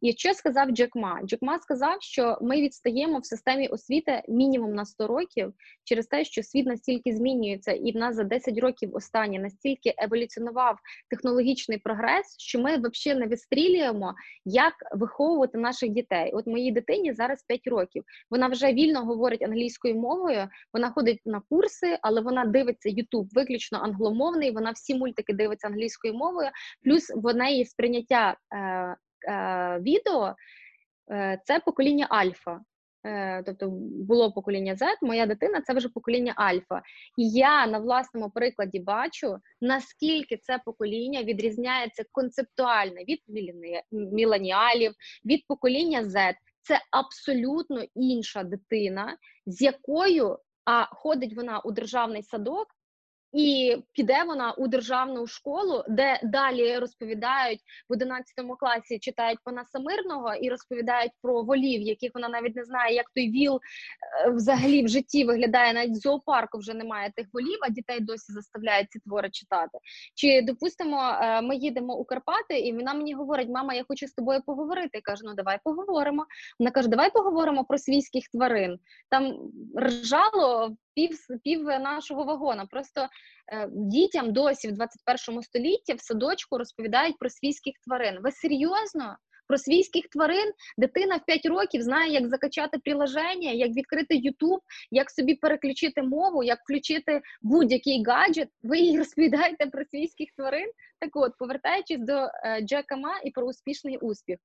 І 0.00 0.12
що 0.12 0.34
сказав 0.34 0.70
Джек 0.70 0.96
Ма? 0.96 1.20
Джек 1.24 1.42
Ма 1.42 1.58
сказав, 1.58 1.96
що 2.00 2.38
ми 2.42 2.56
відстаємо 2.60 3.18
в 3.18 3.26
системі 3.26 3.68
освіти 3.68 4.22
мінімум 4.28 4.74
на 4.74 4.84
100 4.84 5.06
років 5.06 5.52
через 5.84 6.06
те, 6.06 6.24
що 6.24 6.42
світ 6.42 6.66
настільки 6.66 7.16
змінюється, 7.16 7.72
і 7.72 7.92
в 7.92 7.96
нас 7.96 8.16
за 8.16 8.24
10 8.24 8.58
років 8.58 8.94
останні 8.94 9.38
настільки 9.38 9.94
еволюціонував 9.98 10.78
технологічний 11.10 11.78
прогрес, 11.78 12.36
що 12.38 12.58
ми 12.58 12.76
взагалі 12.76 13.20
не 13.20 13.26
вистрілюємо, 13.26 14.14
як 14.44 14.74
виховувати 14.92 15.58
наших 15.58 15.90
дітей. 15.90 16.32
От 16.32 16.46
моїй 16.46 16.72
дитині 16.72 17.12
зараз 17.12 17.42
5 17.42 17.66
років. 17.66 18.04
Вона 18.30 18.48
вже 18.48 18.72
вільно 18.72 19.04
говорить 19.04 19.42
англійською 19.42 19.94
мовою, 19.94 20.48
вона 20.72 20.90
ходить 20.90 21.20
на 21.24 21.42
курси, 21.50 21.98
але 22.02 22.20
вона 22.20 22.44
дивиться 22.44 22.88
YouTube 22.88 23.13
виключно 23.22 23.78
англомовний. 23.78 24.50
Вона 24.50 24.70
всі 24.70 24.94
мультики 24.94 25.32
дивиться 25.32 25.66
англійською 25.66 26.14
мовою, 26.14 26.50
плюс 26.82 27.12
в 27.16 27.34
неї 27.34 27.64
сприйняття 27.64 28.36
е, 28.54 28.58
е, 29.32 29.78
відео 29.80 30.34
е, 31.10 31.40
це 31.44 31.60
покоління 31.60 32.06
Альфа. 32.10 32.60
Е, 33.06 33.42
тобто 33.42 33.68
було 34.08 34.32
покоління 34.32 34.74
Z, 34.74 34.86
моя 35.02 35.26
дитина 35.26 35.60
це 35.60 35.74
вже 35.74 35.88
покоління 35.88 36.32
Альфа. 36.36 36.82
І 37.16 37.30
я 37.30 37.66
на 37.66 37.78
власному 37.78 38.30
прикладі 38.30 38.80
бачу, 38.80 39.38
наскільки 39.60 40.36
це 40.36 40.60
покоління 40.64 41.22
відрізняється 41.22 42.04
концептуально 42.12 42.96
від 42.96 43.18
міленіалів, 43.92 44.92
від 45.24 45.46
покоління 45.46 46.02
Z. 46.02 46.34
Це 46.62 46.80
абсолютно 46.90 47.84
інша 47.94 48.42
дитина, 48.42 49.16
з 49.46 49.62
якою 49.62 50.38
а 50.64 50.94
ходить 50.94 51.36
вона 51.36 51.60
у 51.60 51.72
державний 51.72 52.22
садок, 52.22 52.66
і 53.34 53.76
піде 53.92 54.24
вона 54.26 54.52
у 54.52 54.68
державну 54.68 55.26
школу, 55.26 55.84
де 55.88 56.20
далі 56.22 56.78
розповідають 56.78 57.60
в 57.88 57.92
11 57.92 58.34
класі, 58.58 58.98
читають 58.98 59.38
Панаса 59.44 59.78
Мирного 59.78 60.34
і 60.34 60.50
розповідають 60.50 61.12
про 61.22 61.42
волів, 61.42 61.80
яких 61.80 62.10
вона 62.14 62.28
навіть 62.28 62.56
не 62.56 62.64
знає, 62.64 62.94
як 62.94 63.06
той 63.14 63.30
віл 63.30 63.60
е, 64.26 64.30
взагалі 64.30 64.84
в 64.84 64.88
житті 64.88 65.24
виглядає. 65.24 65.72
Навіть 65.72 65.90
в 65.90 66.00
зоопарку 66.00 66.58
вже 66.58 66.74
немає 66.74 67.12
тих 67.16 67.26
волів, 67.32 67.58
а 67.62 67.70
дітей 67.70 68.00
досі 68.00 68.32
заставляють 68.32 68.90
ці 68.90 68.98
твори 68.98 69.30
читати. 69.30 69.78
Чи 70.14 70.42
допустимо, 70.42 71.18
е, 71.20 71.42
ми 71.42 71.56
їдемо 71.56 71.96
у 71.96 72.04
Карпати, 72.04 72.58
і 72.58 72.72
вона 72.72 72.94
мені 72.94 73.14
говорить: 73.14 73.48
Мама, 73.48 73.74
я 73.74 73.84
хочу 73.88 74.06
з 74.06 74.12
тобою 74.12 74.42
поговорити. 74.46 74.90
Я 74.92 75.00
кажу, 75.00 75.22
ну 75.24 75.34
давай 75.34 75.58
поговоримо. 75.64 76.26
Вона 76.58 76.70
каже, 76.70 76.88
давай 76.88 77.12
поговоримо 77.12 77.64
про 77.64 77.78
свійських 77.78 78.28
тварин. 78.28 78.78
Там 79.10 79.38
ржало 79.78 80.76
пів 80.94 81.18
пів 81.44 81.64
нашого 81.64 82.24
вагона. 82.24 82.66
Просто 82.66 83.08
е, 83.52 83.68
дітям 83.72 84.32
досі 84.32 84.68
в 84.68 84.72
21 84.72 85.42
столітті 85.42 85.94
в 85.94 86.00
садочку 86.00 86.58
розповідають 86.58 87.18
про 87.18 87.30
свійських 87.30 87.74
тварин. 87.84 88.18
Ви 88.22 88.32
серйозно? 88.32 89.16
Про 89.48 89.58
свійських 89.58 90.08
тварин 90.08 90.52
дитина 90.78 91.16
в 91.16 91.24
5 91.24 91.46
років 91.46 91.82
знає, 91.82 92.12
як 92.12 92.28
закачати 92.28 92.78
приложення, 92.78 93.50
як 93.50 93.70
відкрити 93.70 94.14
YouTube, 94.14 94.60
як 94.90 95.10
собі 95.10 95.34
переключити 95.34 96.02
мову, 96.02 96.42
як 96.42 96.58
включити 96.60 97.20
будь-який 97.42 98.04
гаджет. 98.04 98.48
Ви 98.62 98.78
їй 98.78 98.98
розповідаєте 98.98 99.66
про 99.66 99.84
свійських 99.84 100.28
тварин. 100.36 100.70
Так 101.00 101.10
от, 101.16 101.32
повертаючись 101.38 102.00
до 102.00 102.12
е, 102.12 102.60
Джека 102.62 102.96
Ма 102.96 103.20
і 103.24 103.30
про 103.30 103.46
успішний 103.46 103.98
успіх. 103.98 104.38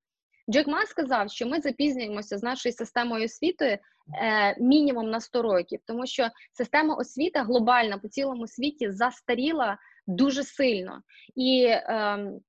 Джек 0.50 0.68
Ма 0.68 0.86
сказав, 0.86 1.32
що 1.32 1.48
ми 1.48 1.60
запізнюємося 1.62 2.38
з 2.38 2.44
нашою 2.44 2.74
системою 2.74 3.26
освіти 3.26 3.80
е, 4.22 4.56
мінімум 4.60 5.10
на 5.10 5.20
100 5.20 5.42
років, 5.42 5.80
тому 5.86 6.08
що 6.08 6.30
система 6.54 6.96
освіти 6.96 7.40
глобальна 7.40 7.98
по 7.98 8.08
цілому 8.08 8.48
світі 8.48 8.92
застаріла 8.92 9.78
дуже 10.08 10.44
сильно, 10.44 11.02
і 11.36 11.68
ем, 11.70 12.40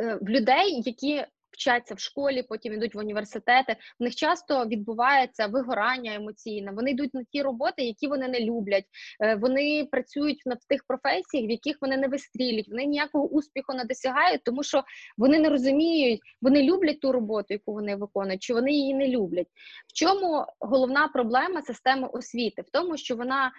е, 0.00 0.18
в 0.20 0.28
людей, 0.28 0.82
які 0.84 1.24
вчаться 1.60 1.94
в 1.94 1.98
школі, 1.98 2.42
потім 2.42 2.72
йдуть 2.72 2.94
в 2.94 2.98
університети. 2.98 3.76
В 4.00 4.02
них 4.02 4.14
часто 4.14 4.66
відбувається 4.66 5.46
вигорання 5.46 6.14
емоційне. 6.14 6.72
Вони 6.72 6.90
йдуть 6.90 7.14
на 7.14 7.24
ті 7.24 7.42
роботи, 7.42 7.82
які 7.82 8.06
вони 8.06 8.28
не 8.28 8.40
люблять. 8.40 8.84
Е, 9.22 9.34
вони 9.34 9.88
працюють 9.90 10.42
в 10.46 10.68
тих 10.68 10.84
професіях, 10.88 11.48
в 11.48 11.50
яких 11.50 11.76
вони 11.80 11.96
не 11.96 12.08
вистрілюють. 12.08 12.68
Вони 12.68 12.84
ніякого 12.84 13.28
успіху 13.28 13.72
не 13.74 13.84
досягають, 13.84 14.44
тому 14.44 14.62
що 14.62 14.84
вони 15.18 15.38
не 15.38 15.48
розуміють, 15.48 16.20
вони 16.42 16.62
люблять 16.62 17.00
ту 17.00 17.12
роботу, 17.12 17.46
яку 17.48 17.72
вони 17.72 17.96
виконують, 17.96 18.42
чи 18.42 18.54
вони 18.54 18.72
її 18.72 18.94
не 18.94 19.08
люблять. 19.08 19.48
В 19.88 19.92
чому 19.92 20.44
головна 20.60 21.08
проблема 21.08 21.62
системи 21.62 22.08
освіти? 22.08 22.62
В 22.62 22.70
тому, 22.70 22.96
що 22.96 23.16
вона 23.16 23.52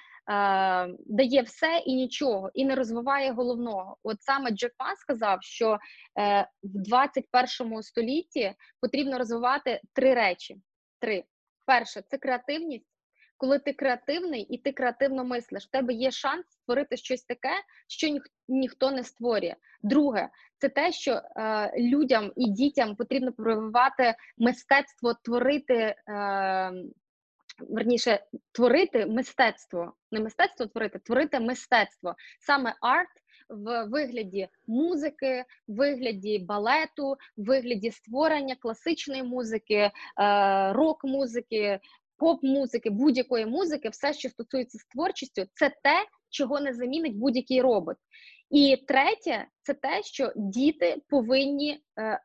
дає 1.05 1.41
все 1.41 1.84
і 1.86 1.95
нічого, 1.95 2.51
і 2.53 2.65
не 2.65 2.76
розвиває 2.76 3.32
головного. 3.32 3.97
От 4.03 4.22
саме 4.22 4.51
Джек 4.51 4.72
Ма 4.80 4.95
сказав, 4.95 5.38
що 5.41 5.78
е, 6.19 6.47
в 6.63 6.80
21 6.84 7.84
столітті 7.84 8.53
потрібно 8.82 9.17
розвивати 9.17 9.82
три 9.93 10.13
речі. 10.13 10.57
Три. 10.99 11.24
Перше, 11.65 12.01
це 12.07 12.17
креативність. 12.17 12.91
Коли 13.38 13.59
ти 13.59 13.74
креативний 13.74 14.41
і 14.41 14.57
ти 14.57 14.72
креативно 14.72 15.26
мислиш, 15.26 15.65
в 15.65 15.69
тебе 15.69 15.93
є 15.93 16.11
шанс 16.11 16.45
створити 16.49 16.97
щось 16.97 17.24
таке, 17.24 17.53
що 17.88 18.07
ніх, 18.07 18.24
ніхто 18.47 18.91
не 18.91 19.03
створює. 19.03 19.55
Друге, 19.84 20.30
це 20.57 20.69
те, 20.69 20.91
що 20.91 21.11
е, 21.11 21.72
людям 21.78 22.32
і 22.36 22.49
дітям 22.49 22.95
потрібно 22.95 23.34
прививати 23.34 24.15
мистецтво 24.38 25.13
творити 25.24 25.76
е, 25.76 25.95
верніше 27.70 28.20
творити 28.51 29.05
мистецтво, 29.05 29.93
не 30.12 30.20
мистецтво 30.20 30.66
творити, 30.66 30.99
творити 30.99 31.39
мистецтво, 31.39 32.16
саме 32.39 32.76
арт 32.82 33.09
в 33.49 33.84
вигляді 33.84 34.47
музики, 34.68 35.45
в 35.68 35.76
вигляді 35.76 36.39
балету, 36.39 37.12
в 37.38 37.45
вигляді 37.45 37.91
створення 37.91 38.55
класичної 38.55 39.24
музики, 39.24 39.76
е, 39.76 39.91
рок-музики, 40.74 41.80
поп-музики, 42.18 42.89
будь-якої 42.89 43.45
музики, 43.45 43.89
все, 43.89 44.14
що 44.14 44.30
стосується 44.30 44.78
з 44.78 44.86
творчістю, 44.86 45.45
це 45.53 45.70
те, 45.70 46.05
чого 46.30 46.59
не 46.59 46.74
замінить 46.74 47.18
будь-який 47.18 47.62
робот. 47.62 47.97
І 48.49 48.78
третє, 48.88 49.47
це 49.64 49.74
те, 49.74 50.03
що 50.03 50.32
діти 50.36 51.01
повинні 51.09 51.82
е, 51.97 52.03
е, 52.03 52.20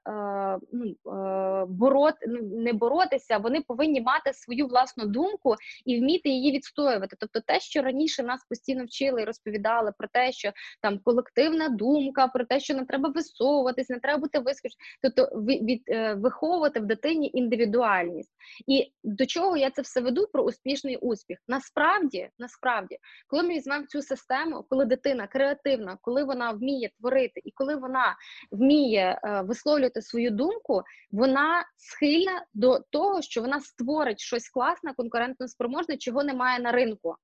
ну, 0.73 1.13
е, 1.13 1.67
бороти, 1.69 2.27
ну, 2.29 2.43
не 2.43 2.73
боротися, 2.73 3.39
вони 3.39 3.61
повинні 3.61 4.01
мати 4.01 4.33
свою 4.33 4.67
власну 4.67 5.07
думку 5.07 5.55
і 5.85 6.01
вміти 6.01 6.29
її 6.29 6.53
відстоювати. 6.53 7.17
Тобто, 7.21 7.41
те, 7.41 7.61
що 7.61 7.83
раніше 7.83 8.23
нас 8.23 8.45
постійно 8.49 8.85
вчили 8.85 9.23
і 9.23 9.25
розповідали 9.25 9.93
про 9.99 10.09
те, 10.09 10.33
що 10.33 10.53
там 10.83 10.99
колективна 10.99 11.69
думка, 11.69 12.29
про 12.29 12.45
те, 12.45 12.61
що 12.61 12.75
не 12.75 12.85
треба 12.85 13.09
висовуватись, 13.09 13.89
не 13.89 13.99
треба 13.99 14.19
бути 14.19 14.39
вискоченим, 14.39 14.79
тобто 15.03 15.25
від, 15.41 15.83
е, 15.89 16.15
виховувати 16.15 16.81
в 16.81 16.87
дитині 16.87 17.31
індивідуальність. 17.35 18.33
І 18.67 18.93
до 19.05 19.27
чого 19.27 19.57
я 19.57 19.71
це 19.71 19.83
все 19.83 20.01
веду 20.01 20.27
про 20.33 20.43
успішний 20.43 20.97
успіх? 20.97 21.39
Насправді, 21.49 22.29
насправді, 22.39 22.99
коли 23.27 23.43
ми 23.43 23.49
візьмемо 23.49 23.87
цю 23.87 24.03
систему, 24.03 24.65
коли 24.69 24.85
дитина 24.85 25.27
креативна, 25.27 25.99
коли 26.01 26.25
вона 26.25 26.51
вміє 26.51 26.91
творити, 27.01 27.26
і 27.45 27.51
коли 27.51 27.77
вона 27.77 28.17
вміє 28.51 29.21
е, 29.25 29.41
висловлювати 29.41 30.03
свою 30.03 30.31
думку, 30.31 30.83
вона 31.11 31.65
схильна 31.77 32.45
до 32.55 32.79
того, 32.91 33.23
що 33.23 33.41
вона 33.41 33.61
створить 33.61 34.21
щось 34.21 34.49
класне, 34.49 34.93
конкурентно 34.97 35.49
спроможне, 35.49 35.97
чого 35.97 36.25
немає 36.25 36.61
на 36.61 36.73
ринку. 36.73 37.17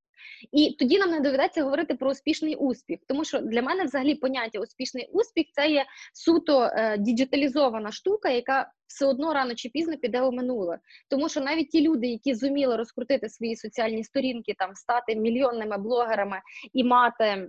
І 0.53 0.77
тоді 0.79 0.99
нам 0.99 1.11
не 1.11 1.21
доведеться 1.21 1.63
говорити 1.63 1.95
про 1.95 2.11
успішний 2.11 2.57
успіх, 2.57 2.99
тому 3.09 3.25
що 3.25 3.39
для 3.39 3.63
мене 3.63 3.85
взагалі 3.85 4.15
поняття 4.15 4.61
успішний 4.61 5.09
успіх 5.13 5.47
це 5.53 5.71
є 5.71 5.85
суто 6.15 6.63
е, 6.63 6.99
діджиталізована 6.99 7.93
штука, 7.93 8.29
яка 8.29 8.73
все 8.87 9.07
одно 9.07 9.35
рано 9.35 9.55
чи 9.55 9.69
пізно 9.69 9.97
піде 9.97 10.23
у 10.23 10.33
минуле. 10.33 10.79
Тому 11.09 11.29
що 11.29 11.41
навіть 11.41 11.71
ті 11.71 11.81
люди, 11.81 12.07
які 12.07 12.35
зуміли 12.35 12.77
розкрутити 12.77 13.29
свої 13.29 13.57
соціальні 13.57 14.05
сторінки, 14.05 14.55
там 14.59 14.75
стати 14.75 15.17
мільйонними 15.17 15.79
блогерами 15.79 16.41
і 16.73 16.85
мати. 16.85 17.49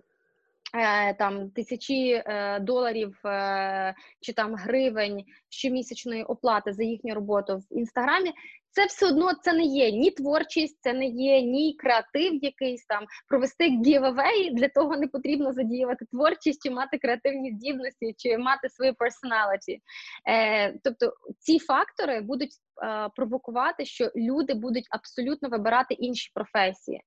Е, 0.76 1.14
там 1.14 1.50
тисячі 1.50 2.12
е, 2.12 2.60
доларів 2.60 3.20
е, 3.26 3.96
чи 4.20 4.34
там 4.34 4.56
гривень 4.56 5.24
щомісячної 5.50 6.24
оплати 6.24 6.74
за 6.74 6.84
їхню 6.84 7.16
роботу 7.16 7.58
в 7.58 7.78
інстаграмі. 7.78 8.32
Це 8.76 8.86
все 8.86 9.08
одно 9.08 9.34
це 9.34 9.54
не 9.54 9.64
є 9.64 9.92
ні 9.92 10.12
творчість, 10.12 10.78
це 10.82 10.94
не 10.94 11.06
є 11.06 11.42
ні 11.42 11.76
креатив, 11.80 12.44
якийсь 12.44 12.86
там 12.86 13.06
провести 13.28 13.70
гівавей, 13.86 14.54
Для 14.54 14.68
того 14.68 14.98
не 14.98 15.08
потрібно 15.08 15.54
задіювати 15.54 16.06
творчість, 16.06 16.64
чи 16.64 16.70
мати 16.70 16.98
креативні 16.98 17.52
здібності, 17.52 18.14
чи 18.18 18.38
мати 18.38 18.70
свою 18.70 18.94
персоналіті. 18.94 19.82
Е, 20.30 20.74
Тобто 20.84 21.14
ці 21.40 21.60
фактори 21.60 22.22
будуть 22.22 22.52
е, 22.84 23.10
провокувати, 23.16 23.86
що 23.86 24.12
люди 24.16 24.54
будуть 24.54 24.88
абсолютно 24.90 25.50
вибирати 25.50 25.94
інші 25.94 26.32
професії. 26.34 27.02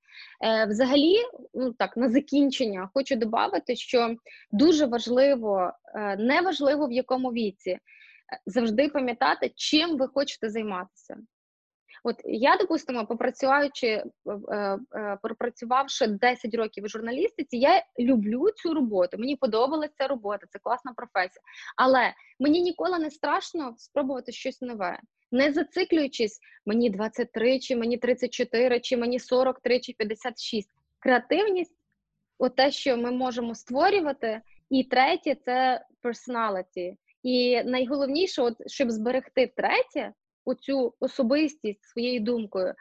Е, 0.44 0.66
Взагалі, 0.66 1.16
ну 1.54 1.72
так 1.72 1.96
на 1.96 2.08
закінчення 2.08 2.90
хочу 2.94 3.16
додати, 3.16 3.76
що 3.76 4.16
дуже 4.50 4.86
важливо, 4.86 5.72
е, 5.94 6.16
не 6.16 6.40
важливо 6.40 6.86
в 6.86 6.92
якому 6.92 7.32
віці 7.32 7.78
завжди 8.46 8.88
пам'ятати, 8.88 9.52
чим 9.56 9.96
ви 9.96 10.08
хочете 10.08 10.50
займатися. 10.50 11.16
От 12.08 12.16
я, 12.24 12.56
допустимо, 12.56 13.06
попрацюючи, 13.06 13.86
е, 13.86 14.04
е, 14.48 14.78
е, 14.94 15.18
пропрацювавши 15.22 16.06
10 16.06 16.54
років 16.54 16.84
у 16.84 16.88
журналістиці, 16.88 17.56
я 17.56 17.84
люблю 17.98 18.50
цю 18.56 18.74
роботу. 18.74 19.18
Мені 19.18 19.36
подобалася 19.36 20.08
робота, 20.08 20.46
це 20.50 20.58
класна 20.58 20.92
професія. 20.96 21.42
Але 21.76 22.14
мені 22.40 22.60
ніколи 22.60 22.98
не 22.98 23.10
страшно 23.10 23.74
спробувати 23.78 24.32
щось 24.32 24.62
нове. 24.62 25.00
Не 25.32 25.52
зациклюючись, 25.52 26.40
мені 26.66 26.90
23, 26.90 27.58
чи 27.58 27.76
мені 27.76 27.98
34, 27.98 28.80
чи 28.80 28.96
мені 28.96 29.18
43, 29.18 29.80
чи 29.80 29.92
56. 29.92 30.68
Креативність, 30.98 31.76
от 32.38 32.56
те, 32.56 32.70
що 32.70 32.96
ми 32.96 33.10
можемо 33.10 33.54
створювати, 33.54 34.40
і 34.70 34.84
третє 34.84 35.36
це 35.44 35.84
personality. 36.02 36.96
І 37.22 37.62
найголовніше, 37.64 38.42
от 38.42 38.54
щоб 38.66 38.90
зберегти 38.90 39.52
третє, 39.56 40.12
оцю 40.46 40.94
особистість 41.00 41.84
своєю 41.84 42.20
думкою. 42.20 42.74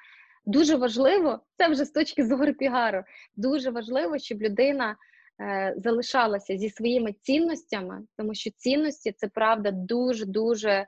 Дуже 0.46 0.76
важливо, 0.76 1.40
це 1.58 1.68
вже 1.68 1.86
з 1.86 1.92
точки 1.92 2.26
зору 2.26 2.54
піару, 2.54 3.04
дуже 3.36 3.72
важливо, 3.72 4.18
щоб 4.18 4.42
людина 4.42 4.96
е, 5.42 5.74
залишалася 5.78 6.58
зі 6.58 6.70
своїми 6.70 7.14
цінностями, 7.14 8.02
тому 8.18 8.34
що 8.34 8.50
цінності 8.52 9.12
це 9.12 9.28
правда 9.28 9.72
дуже 9.72 10.26
дуже 10.26 10.86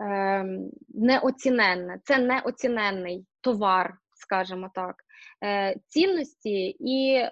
е, 0.00 0.44
неоціненне. 0.88 2.00
Це 2.04 2.18
неоціненний 2.18 3.26
товар, 3.40 3.94
скажімо 4.14 4.70
так. 4.74 4.96
Е, 5.44 5.76
Цінності 5.88 6.76
і 6.80 7.14
е, 7.14 7.30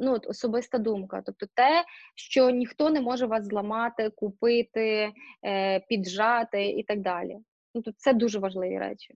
ну, 0.00 0.12
от 0.12 0.26
особиста 0.26 0.78
думка, 0.78 1.22
тобто 1.26 1.46
те, 1.54 1.84
що 2.14 2.50
ніхто 2.50 2.90
не 2.90 3.00
може 3.00 3.26
вас 3.26 3.44
зламати, 3.44 4.10
купити, 4.10 5.12
е, 5.44 5.80
піджати 5.80 6.66
і 6.66 6.82
так 6.82 7.00
далі. 7.00 7.36
Ну, 7.74 7.82
тут 7.82 7.94
Це 7.98 8.12
дуже 8.12 8.38
важливі 8.38 8.78
речі. 8.78 9.14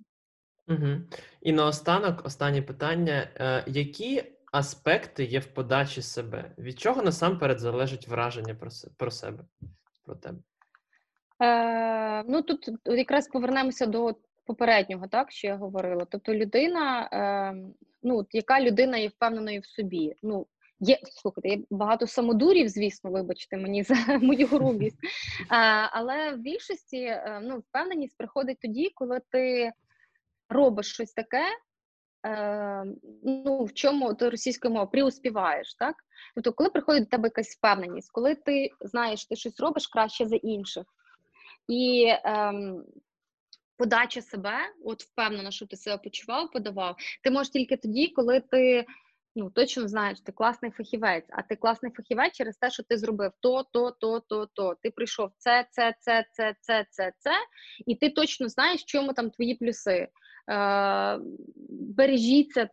Угу. 0.69 0.89
І 1.41 1.53
наостанок, 1.53 2.27
останнє 2.27 2.63
питання: 2.63 3.29
е, 3.35 3.65
які 3.67 4.25
аспекти 4.53 5.25
є 5.25 5.39
в 5.39 5.47
подачі 5.47 6.03
себе? 6.03 6.51
Від 6.59 6.81
чого 6.81 7.03
насамперед 7.03 7.59
залежить 7.59 8.09
враження 8.09 8.55
про 8.55 8.71
про 8.97 9.11
себе, 9.11 9.45
про 10.05 10.15
тебе? 10.15 10.39
Е, 11.43 12.25
Ну 12.29 12.43
тут 12.43 12.71
якраз 12.85 13.29
повернемося 13.29 13.87
до 13.87 14.15
попереднього, 14.45 15.09
так 15.09 15.31
що 15.31 15.47
я 15.47 15.57
говорила. 15.57 16.07
Тобто, 16.11 16.35
людина, 16.35 17.09
е, 17.13 17.73
ну 18.03 18.27
яка 18.33 18.61
людина 18.61 18.97
є 18.97 19.09
впевненою 19.09 19.61
в 19.61 19.67
собі. 19.67 20.15
Ну 20.23 20.47
Є 20.81 20.99
слухайте, 21.05 21.49
є 21.49 21.59
багато 21.71 22.07
самодурів, 22.07 22.69
звісно, 22.69 23.11
вибачте 23.11 23.57
мені 23.57 23.83
за 23.83 23.95
мою 24.23 24.47
грубість. 24.47 24.97
Але 25.93 26.33
в 26.33 26.39
більшості 26.39 27.03
е, 27.03 27.41
ну, 27.45 27.59
впевненість 27.59 28.17
приходить 28.17 28.59
тоді, 28.61 28.91
коли 28.95 29.21
ти 29.31 29.73
робиш 30.49 30.93
щось 30.93 31.13
таке, 31.13 31.45
е, 32.27 32.85
ну, 33.23 33.65
в 33.65 33.73
чому 33.73 34.15
ти 34.15 34.29
російською 34.29 34.75
мовою 34.75 34.91
приуспіваєш, 34.91 35.75
так? 35.75 35.97
Тобто, 36.35 36.53
коли 36.53 36.71
приходить 36.71 37.03
до 37.03 37.09
тебе 37.09 37.27
якась 37.27 37.57
впевненість, 37.57 38.11
коли 38.13 38.35
ти 38.35 38.71
знаєш, 38.81 39.27
ти 39.27 39.37
щось 39.37 39.61
робиш 39.61 39.87
краще 39.87 40.27
за 40.27 40.37
інших, 40.37 40.85
і 41.69 42.05
е, 42.09 42.53
подача 43.77 44.23
себе, 44.23 44.57
от 44.85 45.03
впевнена, 45.03 45.51
що 45.51 45.67
ти 45.67 45.77
себе 45.77 45.99
почував, 45.99 46.51
подавав, 46.51 46.97
ти 47.23 47.31
можеш 47.31 47.53
тільки 47.53 47.77
тоді, 47.77 48.09
коли 48.09 48.41
ти. 48.41 48.87
Ну, 49.39 49.51
точно 49.51 49.89
знаєш, 49.89 50.21
ти 50.21 50.33
класний 50.33 50.71
фахівець, 50.71 51.25
а 51.31 51.43
ти 51.43 51.57
класний 51.57 51.93
фахівець 51.93 52.33
через 52.33 52.57
те, 52.57 52.71
що 52.71 52.83
ти 52.83 52.99
зробив 52.99 53.33
то, 53.41 53.63
то, 53.73 53.91
то, 53.91 54.21
то, 54.21 54.47
то. 54.47 54.77
Ти 54.83 54.91
прийшов 54.91 55.31
це, 55.37 55.67
це, 55.71 55.95
це, 56.01 56.25
це, 56.33 56.55
це, 56.61 56.87
це, 56.91 57.13
це, 57.19 57.31
і 57.87 57.95
ти 57.95 58.11
точно 58.11 58.49
знаєш, 58.49 58.81
в 58.81 58.85
чому 58.85 59.13
там 59.13 59.31
твої 59.31 59.55
плюси. 59.55 60.09
Е, 60.51 61.19
бережіться 61.71 62.69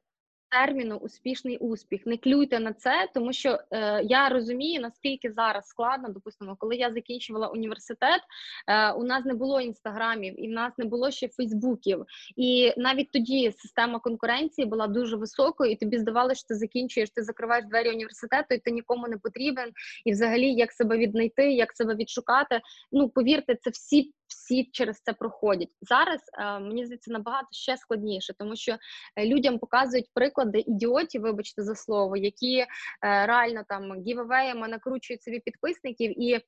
терміну 0.49 0.95
успішний 0.95 1.57
успіх. 1.57 2.05
Не 2.05 2.17
клюйте 2.17 2.59
на 2.59 2.73
це, 2.73 3.09
тому 3.13 3.33
що 3.33 3.59
е, 3.71 4.03
я 4.03 4.29
розумію, 4.29 4.81
наскільки 4.81 5.31
зараз 5.31 5.67
складно, 5.67 6.09
допустимо, 6.09 6.55
коли 6.59 6.75
я 6.75 6.93
закінчувала 6.93 7.47
університет, 7.47 8.21
е, 8.67 8.91
у 8.91 9.03
нас 9.03 9.25
не 9.25 9.33
було 9.33 9.61
інстаграмів, 9.61 10.43
і 10.43 10.47
в 10.47 10.51
нас 10.51 10.73
не 10.77 10.85
було 10.85 11.11
ще 11.11 11.27
Фейсбуків. 11.27 12.05
І 12.35 12.73
навіть 12.77 13.11
тоді 13.11 13.53
система 13.57 13.99
конкуренції 13.99 14.65
була 14.65 14.87
дуже 14.87 15.15
високою, 15.15 15.71
і 15.71 15.75
тобі 15.75 15.97
здавалося, 15.97 16.35
що 16.35 16.47
ти 16.47 16.55
закінчуєш, 16.55 17.09
ти 17.09 17.23
закриваєш 17.23 17.65
двері 17.65 17.89
університету, 17.89 18.55
і 18.55 18.57
ти 18.57 18.71
нікому 18.71 19.07
не 19.07 19.17
потрібен. 19.17 19.71
І 20.05 20.11
взагалі, 20.11 20.53
як 20.53 20.71
себе 20.71 20.97
віднайти, 20.97 21.51
як 21.51 21.73
себе 21.73 21.95
відшукати. 21.95 22.61
Ну 22.91 23.09
повірте, 23.09 23.55
це 23.55 23.69
всі 23.69 24.13
всі 24.27 24.69
через 24.73 24.99
це 24.99 25.13
проходять. 25.13 25.69
Зараз 25.81 26.21
е, 26.39 26.59
мені 26.59 26.85
здається 26.85 27.11
набагато 27.11 27.47
ще 27.51 27.77
складніше, 27.77 28.33
тому 28.39 28.55
що 28.55 28.77
е, 29.15 29.25
людям 29.25 29.59
показують 29.59 30.09
приклади 30.13 30.59
ідіотів, 30.59 31.21
вибачте 31.21 31.63
за 31.63 31.75
слово, 31.75 32.17
які 32.17 32.57
е, 32.57 32.67
реально 33.01 33.63
там 33.69 34.01
гівевеями 34.01 34.67
накручують 34.67 35.23
собі 35.23 35.39
підписників, 35.39 36.23
і 36.23 36.39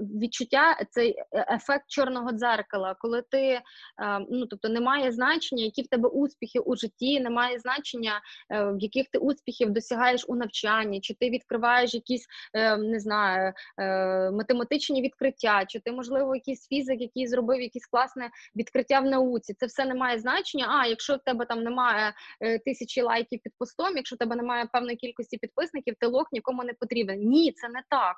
відчуття 0.00 0.76
цей 0.90 1.16
ефект 1.32 1.84
чорного 1.88 2.32
дзеркала, 2.32 2.96
коли 2.98 3.22
ти 3.30 3.60
ну 4.30 4.46
тобто 4.46 4.68
немає 4.68 5.12
значення, 5.12 5.64
які 5.64 5.82
в 5.82 5.86
тебе 5.86 6.08
успіхи 6.08 6.58
у 6.58 6.76
житті, 6.76 7.20
немає 7.20 7.58
значення, 7.58 8.20
яких 8.78 9.08
ти 9.08 9.18
успіхів 9.18 9.70
досягаєш 9.70 10.24
у 10.28 10.34
навчанні, 10.34 11.00
чи 11.00 11.14
ти 11.14 11.30
відкриваєш 11.30 11.94
якісь 11.94 12.26
не 12.78 13.00
знаю 13.00 13.52
математичні 14.32 15.02
відкриття, 15.02 15.64
чи 15.68 15.80
ти 15.80 15.92
можливо 15.92 16.34
якісь 16.34 16.68
фізик 16.68 17.00
який 17.08 17.26
зробив 17.26 17.60
якісь 17.60 17.86
класне 17.86 18.30
відкриття 18.56 19.00
в 19.00 19.06
науці. 19.06 19.54
Це 19.54 19.66
все 19.66 19.84
не 19.84 19.94
має 19.94 20.18
значення. 20.18 20.66
А 20.68 20.86
якщо 20.86 21.14
в 21.16 21.18
тебе 21.24 21.44
там 21.46 21.62
немає 21.62 22.12
е, 22.40 22.58
тисячі 22.58 23.02
лайків 23.02 23.40
під 23.42 23.52
постом, 23.58 23.96
якщо 23.96 24.16
в 24.16 24.18
тебе 24.18 24.36
немає 24.36 24.66
певної 24.72 24.96
кількості 24.96 25.38
підписників, 25.38 25.94
ти 26.00 26.06
лох 26.06 26.26
нікому 26.32 26.64
не 26.64 26.72
потрібен. 26.72 27.18
Ні, 27.18 27.52
це 27.52 27.68
не 27.68 27.82
так. 27.90 28.16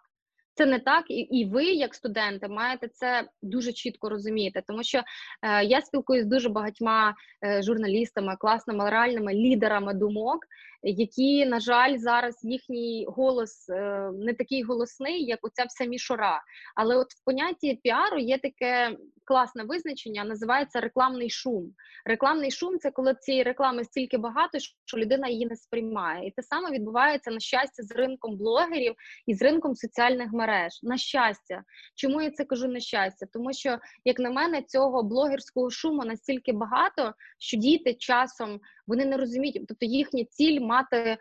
Це 0.54 0.66
не 0.66 0.78
так, 0.78 1.04
і 1.08 1.14
і 1.14 1.44
ви, 1.44 1.64
як 1.64 1.94
студенти, 1.94 2.48
маєте 2.48 2.88
це 2.88 3.28
дуже 3.42 3.72
чітко 3.72 4.08
розуміти, 4.08 4.62
тому 4.66 4.82
що 4.82 4.98
е, 5.42 5.64
я 5.64 5.80
спілкуюся 5.80 6.24
з 6.24 6.28
дуже 6.28 6.48
багатьма 6.48 7.14
е, 7.44 7.62
журналістами, 7.62 8.36
класними 8.36 8.90
реальними 8.90 9.34
лідерами 9.34 9.94
думок, 9.94 10.46
які, 10.82 11.46
на 11.46 11.60
жаль, 11.60 11.96
зараз 11.96 12.44
їхній 12.44 13.06
голос 13.08 13.68
е, 13.68 14.10
не 14.14 14.34
такий 14.34 14.62
голосний, 14.62 15.24
як 15.24 15.38
оця 15.42 15.64
вся 15.64 15.84
мішора. 15.84 16.42
Але 16.76 16.96
от 16.96 17.12
в 17.12 17.24
понятті 17.24 17.80
піару 17.82 18.18
є 18.18 18.38
таке 18.38 18.96
класне 19.24 19.64
визначення, 19.64 20.24
називається 20.24 20.80
рекламний 20.80 21.30
шум. 21.30 21.72
Рекламний 22.04 22.50
шум 22.50 22.78
це 22.78 22.90
коли 22.90 23.14
цієї 23.14 23.42
реклами 23.42 23.84
стільки 23.84 24.18
багато, 24.18 24.58
що 24.84 24.96
людина 24.96 25.28
її 25.28 25.46
не 25.46 25.56
сприймає. 25.56 26.28
І 26.28 26.30
те 26.30 26.42
саме 26.42 26.70
відбувається 26.70 27.30
на 27.30 27.40
щастя 27.40 27.82
з 27.82 27.92
ринком 27.92 28.36
блогерів 28.36 28.94
і 29.26 29.34
з 29.34 29.42
ринком 29.42 29.74
соціальних 29.74 30.32
мереж. 30.32 30.80
На 30.82 30.96
щастя, 30.96 31.62
чому 31.94 32.22
я 32.22 32.30
це 32.30 32.44
кажу 32.44 32.68
на 32.68 32.80
щастя? 32.80 33.26
Тому 33.32 33.52
що, 33.52 33.78
як 34.04 34.18
на 34.18 34.30
мене, 34.30 34.62
цього 34.62 35.02
блогерського 35.02 35.70
шуму 35.70 36.04
настільки 36.04 36.52
багато, 36.52 37.14
що 37.38 37.56
діти 37.56 37.94
часом 37.94 38.60
вони 38.90 39.04
не 39.04 39.16
розуміють, 39.16 39.64
тобто 39.68 39.86
їхня 39.86 40.24
ціль 40.24 40.60
мати 40.60 41.16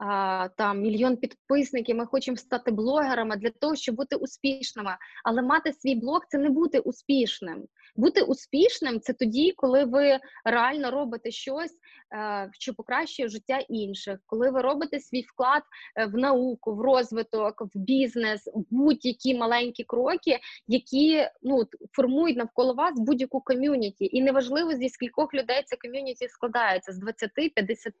а, 0.00 0.48
там 0.56 0.80
мільйон 0.80 1.16
підписників. 1.16 1.96
Ми 1.96 2.06
хочемо 2.06 2.36
стати 2.36 2.70
блогерами 2.70 3.36
для 3.36 3.50
того, 3.50 3.76
щоб 3.76 3.96
бути 3.96 4.16
успішними. 4.16 4.96
Але 5.24 5.42
мати 5.42 5.72
свій 5.72 5.94
блог 5.94 6.20
це 6.28 6.38
не 6.38 6.50
бути 6.50 6.78
успішним. 6.78 7.64
Бути 7.96 8.22
успішним 8.22 9.00
це 9.00 9.12
тоді, 9.12 9.52
коли 9.56 9.84
ви 9.84 10.18
реально 10.44 10.90
робите 10.90 11.30
щось, 11.30 11.72
е, 12.14 12.50
що 12.52 12.74
покращує 12.74 13.28
життя 13.28 13.58
інших, 13.58 14.18
коли 14.26 14.50
ви 14.50 14.60
робите 14.60 15.00
свій 15.00 15.22
вклад 15.22 15.62
е, 15.96 16.06
в 16.06 16.14
науку, 16.14 16.74
в 16.74 16.80
розвиток, 16.80 17.62
в 17.74 17.78
бізнес, 17.78 18.48
будь-які 18.70 19.34
маленькі 19.34 19.84
кроки, 19.84 20.38
які 20.68 21.26
ну 21.42 21.62
формують 21.92 22.36
навколо 22.36 22.74
вас 22.74 23.00
будь-яку 23.00 23.40
ком'юніті. 23.40 24.08
І 24.12 24.22
неважливо 24.22 24.72
зі 24.72 24.88
скількох 24.88 25.34
людей 25.34 25.62
це 25.66 25.76
ком'юніті 25.76 26.28
складається 26.28 26.92
з 26.92 26.98
20, 26.98 27.30
50, 27.34 27.94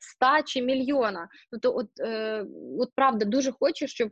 100 0.00 0.26
чи 0.46 0.62
мільйона. 0.62 1.28
Тобто, 1.50 1.76
от, 1.76 2.00
е, 2.00 2.46
от 2.78 2.90
правда, 2.94 3.24
дуже 3.24 3.52
хочу, 3.52 3.86
щоб 3.86 4.10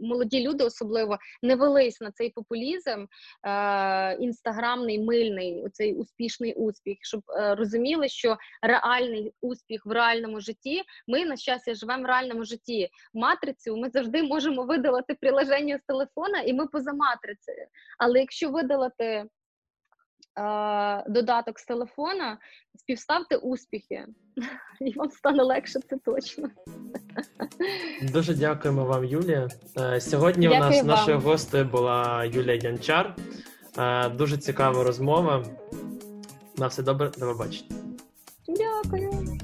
молоді 0.00 0.48
люди 0.48 0.64
особливо 0.64 1.18
не 1.42 1.56
велись 1.56 2.00
на 2.00 2.10
цей 2.10 2.30
популізм 2.30 3.06
е, 3.46 4.16
інстаграмний, 4.20 4.98
мильний, 4.98 5.62
оцей 5.62 5.94
успішний 5.94 6.54
успіх, 6.54 6.98
щоб 7.00 7.22
е, 7.28 7.54
розуміли, 7.54 8.08
що 8.08 8.36
реальний 8.62 9.32
успіх 9.40 9.86
в 9.86 9.90
реальному 9.90 10.40
житті. 10.40 10.82
Ми 11.06 11.24
на 11.24 11.36
щастя 11.36 11.74
живемо 11.74 12.02
в 12.02 12.06
реальному 12.06 12.44
житті. 12.44 12.88
Матрицю 13.14 13.76
ми 13.76 13.90
завжди 13.90 14.22
можемо 14.22 14.64
видалити 14.64 15.14
приложення 15.20 15.78
з 15.78 15.86
телефона, 15.86 16.40
і 16.40 16.52
ми 16.52 16.66
поза 16.66 16.92
матрицею. 16.92 17.66
Але 17.98 18.20
якщо 18.20 18.50
видалити 18.50 19.24
додаток 21.08 21.58
з 21.58 21.64
телефона, 21.64 22.38
співставте 22.76 23.36
успіхи, 23.36 24.04
і 24.80 24.92
вам 24.92 25.10
стане 25.10 25.42
легше, 25.42 25.80
це 25.90 25.96
точно. 26.04 26.48
Дуже 28.12 28.34
дякуємо 28.34 28.84
вам, 28.84 29.04
Юлія. 29.04 29.48
Е, 29.78 30.00
сьогодні 30.00 30.48
Дякую 30.48 30.62
у 30.62 30.70
нас 30.70 30.76
вам. 30.78 30.86
нашою 30.86 31.18
гостею 31.18 31.64
була 31.64 32.24
Юлія 32.24 32.54
Янчар. 32.54 33.16
Е, 33.78 34.08
дуже 34.08 34.36
цікава 34.38 34.84
розмова. 34.84 35.44
На 36.58 36.66
все 36.66 36.82
добре, 36.82 37.10
до 37.18 37.26
побачення. 37.26 37.70
Дякую. 38.48 39.35